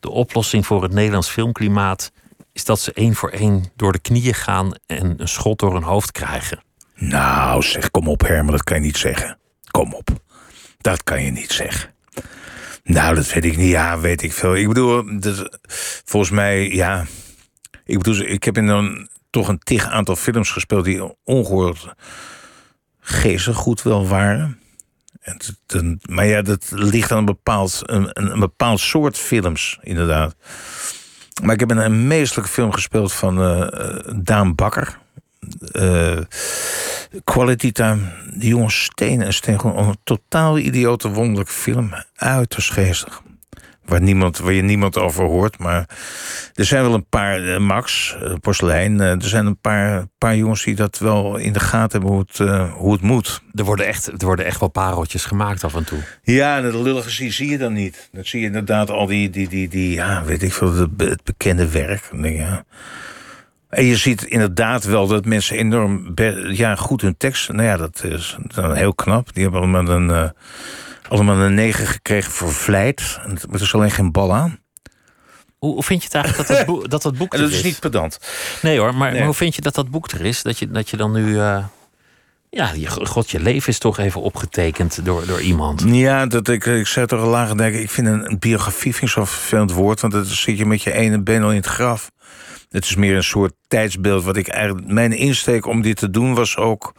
De 0.00 0.10
oplossing 0.10 0.66
voor 0.66 0.82
het 0.82 0.92
Nederlands 0.92 1.28
filmklimaat 1.28 2.12
is 2.52 2.64
dat 2.64 2.80
ze 2.80 2.92
één 2.92 3.14
voor 3.14 3.30
één 3.30 3.64
door 3.76 3.92
de 3.92 3.98
knieën 3.98 4.34
gaan 4.34 4.72
en 4.86 5.14
een 5.16 5.28
schot 5.28 5.58
door 5.58 5.72
hun 5.72 5.82
hoofd 5.82 6.12
krijgen. 6.12 6.62
Nou, 6.98 7.62
zeg, 7.62 7.90
kom 7.90 8.08
op, 8.08 8.20
Herman, 8.20 8.52
dat 8.52 8.64
kan 8.64 8.76
je 8.76 8.82
niet 8.82 8.96
zeggen. 8.96 9.38
Kom 9.70 9.94
op. 9.94 10.08
Dat 10.78 11.04
kan 11.04 11.22
je 11.22 11.30
niet 11.30 11.52
zeggen. 11.52 11.90
Nou, 12.84 13.14
dat 13.14 13.32
weet 13.32 13.44
ik 13.44 13.56
niet. 13.56 13.70
Ja, 13.70 13.98
weet 13.98 14.22
ik 14.22 14.32
veel. 14.32 14.56
Ik 14.56 14.68
bedoel, 14.68 15.04
volgens 16.04 16.32
mij, 16.32 16.68
ja. 16.68 17.06
Ik 17.84 17.98
bedoel, 17.98 18.18
ik 18.18 18.44
heb 18.44 18.56
in 18.56 18.68
een, 18.68 19.08
toch 19.30 19.48
een 19.48 19.58
tig 19.58 19.86
aantal 19.86 20.16
films 20.16 20.50
gespeeld 20.50 20.84
die 20.84 21.16
ongehoord 21.24 21.94
geestig 23.00 23.56
goed 23.56 23.82
wel 23.82 24.08
waren. 24.08 24.60
En, 25.20 26.00
maar 26.08 26.26
ja, 26.26 26.42
dat 26.42 26.70
ligt 26.70 27.12
aan 27.12 27.18
een 27.18 27.24
bepaald, 27.24 27.82
een, 27.84 28.10
een, 28.12 28.40
bepaald 28.40 28.80
soort 28.80 29.18
films, 29.18 29.78
inderdaad. 29.82 30.34
Maar 31.42 31.54
ik 31.54 31.60
heb 31.60 31.70
in 31.70 31.76
een 31.76 32.06
meestelijke 32.06 32.50
film 32.50 32.72
gespeeld 32.72 33.12
van 33.12 33.42
uh, 33.42 33.68
Daan 34.22 34.54
Bakker 34.54 34.98
uh, 35.72 36.18
Quality 37.24 37.72
Time. 37.72 38.00
Die 38.34 38.48
jongen 38.48 38.70
Steen 38.70 39.22
en 39.22 39.34
Steen. 39.34 39.60
Gewoon 39.60 39.88
een 39.88 39.98
totaal 40.04 40.58
idiote 40.58 41.08
wonderlijke 41.08 41.52
film. 41.52 41.92
Uiterst 42.16 42.70
geestig. 42.70 43.22
Waar, 43.84 44.02
niemand, 44.02 44.38
waar 44.38 44.52
je 44.52 44.62
niemand 44.62 44.98
over 44.98 45.24
hoort. 45.24 45.58
Maar 45.58 45.88
er 46.54 46.64
zijn 46.64 46.82
wel 46.82 46.94
een 46.94 47.08
paar, 47.08 47.40
uh, 47.40 47.58
Max, 47.58 48.16
uh, 48.22 48.32
Porselein. 48.40 49.00
er 49.00 49.22
zijn 49.22 49.46
een 49.46 49.60
paar, 49.60 50.06
paar 50.18 50.36
jongens 50.36 50.64
die 50.64 50.74
dat 50.74 50.98
wel 50.98 51.36
in 51.36 51.52
de 51.52 51.60
gaten 51.60 51.90
hebben 51.90 52.10
hoe 52.10 52.24
het, 52.26 52.70
hoe 52.72 52.92
het 52.92 53.02
moet. 53.02 53.42
Er 53.54 53.64
worden, 53.64 53.86
echt, 53.86 54.06
er 54.06 54.26
worden 54.26 54.44
echt 54.44 54.60
wel 54.60 54.68
pareltjes 54.68 55.24
gemaakt 55.24 55.64
af 55.64 55.74
en 55.74 55.84
toe. 55.84 55.98
Ja, 56.22 56.56
en 56.56 56.62
dat 56.62 56.74
lullige 56.74 57.10
zie, 57.10 57.32
zie 57.32 57.50
je 57.50 57.58
dan 57.58 57.72
niet. 57.72 58.08
Dat 58.12 58.26
zie 58.26 58.40
je 58.40 58.46
inderdaad 58.46 58.90
al 58.90 59.06
die, 59.06 59.30
die, 59.30 59.48
die, 59.48 59.68
die 59.68 59.94
ja, 59.94 60.24
weet 60.24 60.42
ik 60.42 60.52
veel, 60.52 60.74
het 60.96 61.22
bekende 61.24 61.68
werk. 61.68 62.10
Ja. 62.22 62.64
En 63.68 63.84
je 63.84 63.96
ziet 63.96 64.22
inderdaad 64.22 64.84
wel 64.84 65.06
dat 65.06 65.24
mensen 65.24 65.56
enorm 65.56 66.14
ja, 66.50 66.74
goed 66.74 67.00
hun 67.00 67.16
tekst. 67.16 67.52
Nou 67.52 67.62
ja, 67.62 67.76
dat 67.76 68.04
is 68.04 68.36
dan 68.54 68.74
heel 68.74 68.94
knap. 68.94 69.34
Die 69.34 69.42
hebben 69.42 69.60
allemaal 69.60 69.88
een, 69.88 70.08
uh, 70.08 70.28
allemaal 71.08 71.36
een 71.36 71.54
negen 71.54 71.86
gekregen 71.86 72.32
voor 72.32 72.52
vlijt. 72.52 73.20
Maar 73.26 73.36
er 73.52 73.60
is 73.60 73.74
alleen 73.74 73.90
geen 73.90 74.12
bal 74.12 74.34
aan. 74.34 74.58
Hoe, 75.58 75.74
hoe 75.74 75.82
vind 75.82 76.00
je 76.00 76.06
het 76.06 76.14
eigenlijk 76.14 76.48
dat 76.48 76.56
dat, 76.56 76.66
boek, 76.66 76.90
dat, 76.90 77.02
dat 77.02 77.16
boek 77.16 77.34
er 77.34 77.40
is? 77.40 77.46
Dat 77.46 77.58
is 77.58 77.62
niet 77.62 77.80
pedant. 77.80 78.18
Nee 78.62 78.78
hoor, 78.78 78.94
maar, 78.94 79.12
maar, 79.12 79.24
hoe 79.24 79.34
vind 79.34 79.54
je 79.54 79.60
dat 79.60 79.74
dat 79.74 79.90
boek 79.90 80.10
er 80.10 80.24
is? 80.24 80.42
Dat 80.42 80.58
je, 80.58 80.70
dat 80.70 80.90
je 80.90 80.96
dan 80.96 81.12
nu. 81.12 81.26
Uh, 81.26 81.64
ja, 82.50 82.72
je, 82.72 83.06
god, 83.06 83.30
je 83.30 83.40
leven 83.40 83.68
is 83.68 83.78
toch 83.78 83.98
even 83.98 84.20
opgetekend 84.20 85.04
door, 85.04 85.26
door 85.26 85.40
iemand. 85.40 85.84
Ja, 85.86 86.26
dat 86.26 86.48
ik, 86.48 86.66
ik 86.66 86.86
zei 86.86 87.06
toch 87.06 87.20
al 87.20 87.28
lager 87.28 87.56
denken. 87.56 87.80
Ik 87.80 87.90
vind 87.90 88.06
een, 88.06 88.30
een 88.30 88.38
biografie 88.38 88.92
vind 88.92 89.04
ik 89.04 89.16
zo'n 89.16 89.26
vervelend 89.26 89.72
woord. 89.72 90.00
Want 90.00 90.12
dan 90.12 90.24
zit 90.24 90.58
je 90.58 90.66
met 90.66 90.82
je 90.82 90.92
ene 90.92 91.22
been 91.22 91.42
al 91.42 91.50
in 91.50 91.56
het 91.56 91.66
graf. 91.66 92.10
Het 92.68 92.84
is 92.84 92.96
meer 92.96 93.16
een 93.16 93.24
soort 93.24 93.52
tijdsbeeld. 93.68 94.24
Wat 94.24 94.36
ik 94.36 94.48
eigenlijk. 94.48 94.86
Mijn 94.86 95.12
insteek 95.12 95.66
om 95.66 95.82
dit 95.82 95.96
te 95.96 96.10
doen 96.10 96.34
was 96.34 96.56
ook. 96.56 96.94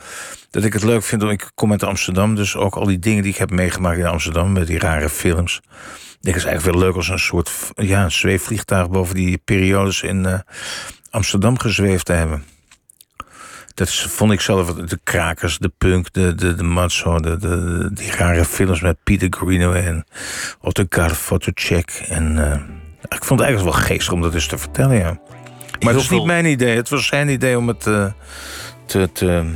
Dat 0.49 0.63
ik 0.63 0.73
het 0.73 0.83
leuk 0.83 1.03
vind. 1.03 1.23
Ik 1.23 1.51
kom 1.55 1.71
uit 1.71 1.83
Amsterdam. 1.83 2.35
Dus 2.35 2.55
ook 2.55 2.75
al 2.75 2.85
die 2.85 2.99
dingen 2.99 3.23
die 3.23 3.31
ik 3.31 3.37
heb 3.37 3.51
meegemaakt 3.51 3.97
in 3.97 4.05
Amsterdam. 4.05 4.51
Met 4.51 4.67
die 4.67 4.79
rare 4.79 5.09
films. 5.09 5.55
Ik 5.55 6.25
denk 6.25 6.35
het 6.35 6.45
is 6.45 6.49
eigenlijk 6.51 6.77
wel 6.77 6.87
leuk 6.87 6.95
als 6.95 7.09
een 7.09 7.19
soort 7.19 7.51
ja, 7.75 8.09
zweefvliegtuig 8.09 8.89
boven 8.89 9.15
die 9.15 9.37
periodes 9.37 10.01
in 10.01 10.23
uh, 10.23 10.39
Amsterdam 11.09 11.59
gezweefd 11.59 12.05
te 12.05 12.13
hebben. 12.13 12.43
Dat 13.73 13.91
vond 13.91 14.31
ik 14.31 14.41
zelf, 14.41 14.73
de 14.73 14.99
krakers, 15.03 15.57
de 15.57 15.71
punk, 15.77 16.13
de, 16.13 16.35
de, 16.35 16.55
de 16.55 16.63
macho, 16.63 17.19
de, 17.19 17.37
de, 17.37 17.89
die 17.93 18.11
rare 18.11 18.45
films 18.45 18.81
met 18.81 18.97
Peter 19.03 19.27
Greenaway 19.29 19.85
en 19.85 20.05
Ottokar 20.61 21.09
Fotocheck. 21.09 22.03
En 22.07 22.37
uh, 22.37 22.53
ik 23.01 23.23
vond 23.23 23.39
het 23.39 23.49
eigenlijk 23.49 23.77
wel 23.77 23.85
geestig 23.85 24.13
om 24.13 24.21
dat 24.21 24.33
eens 24.33 24.47
te 24.47 24.57
vertellen, 24.57 24.97
ja. 24.97 25.19
Maar 25.79 25.93
het 25.93 26.01
is 26.01 26.09
niet 26.09 26.25
mijn 26.25 26.45
idee. 26.45 26.75
Het 26.75 26.89
was 26.89 27.07
zijn 27.07 27.29
idee 27.29 27.57
om 27.57 27.67
het 27.67 27.85
uh, 27.85 28.05
te, 28.85 29.09
te, 29.11 29.53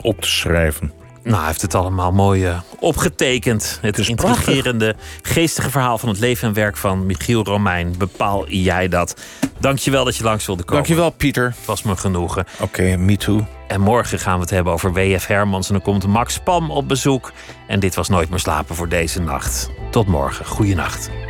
op 0.00 0.20
te 0.20 0.28
schrijven. 0.28 0.92
Nou, 1.22 1.36
hij 1.36 1.46
heeft 1.46 1.62
het 1.62 1.74
allemaal 1.74 2.12
mooi 2.12 2.46
uh, 2.46 2.60
opgetekend. 2.78 3.78
Het, 3.82 3.98
is 3.98 4.08
intrigerende, 4.08 4.94
geestige 5.22 5.70
verhaal 5.70 5.98
van 5.98 6.08
het 6.08 6.18
leven 6.18 6.48
en 6.48 6.54
werk 6.54 6.76
van 6.76 7.06
Michiel 7.06 7.44
Romein. 7.44 7.94
Bepaal 7.98 8.48
jij 8.48 8.88
dat? 8.88 9.20
Dankjewel 9.58 10.04
dat 10.04 10.16
je 10.16 10.24
langs 10.24 10.46
wilde 10.46 10.62
komen. 10.62 10.82
Dankjewel, 10.82 11.10
Pieter. 11.10 11.44
Het 11.44 11.66
was 11.66 11.82
me 11.82 11.96
genoegen. 11.96 12.44
Oké, 12.60 12.96
me 12.96 13.16
too. 13.16 13.46
En 13.68 13.80
morgen 13.80 14.18
gaan 14.18 14.34
we 14.34 14.40
het 14.40 14.50
hebben 14.50 14.72
over 14.72 14.92
W.F. 14.92 15.26
Hermans. 15.26 15.66
En 15.66 15.74
dan 15.74 15.82
komt 15.82 16.06
Max 16.06 16.38
Pam 16.38 16.70
op 16.70 16.88
bezoek. 16.88 17.32
En 17.66 17.80
dit 17.80 17.94
was 17.94 18.08
Nooit 18.08 18.30
meer 18.30 18.38
slapen 18.38 18.74
voor 18.74 18.88
deze 18.88 19.20
nacht. 19.20 19.70
Tot 19.90 20.06
morgen. 20.06 20.46
Goeienacht. 20.46 21.29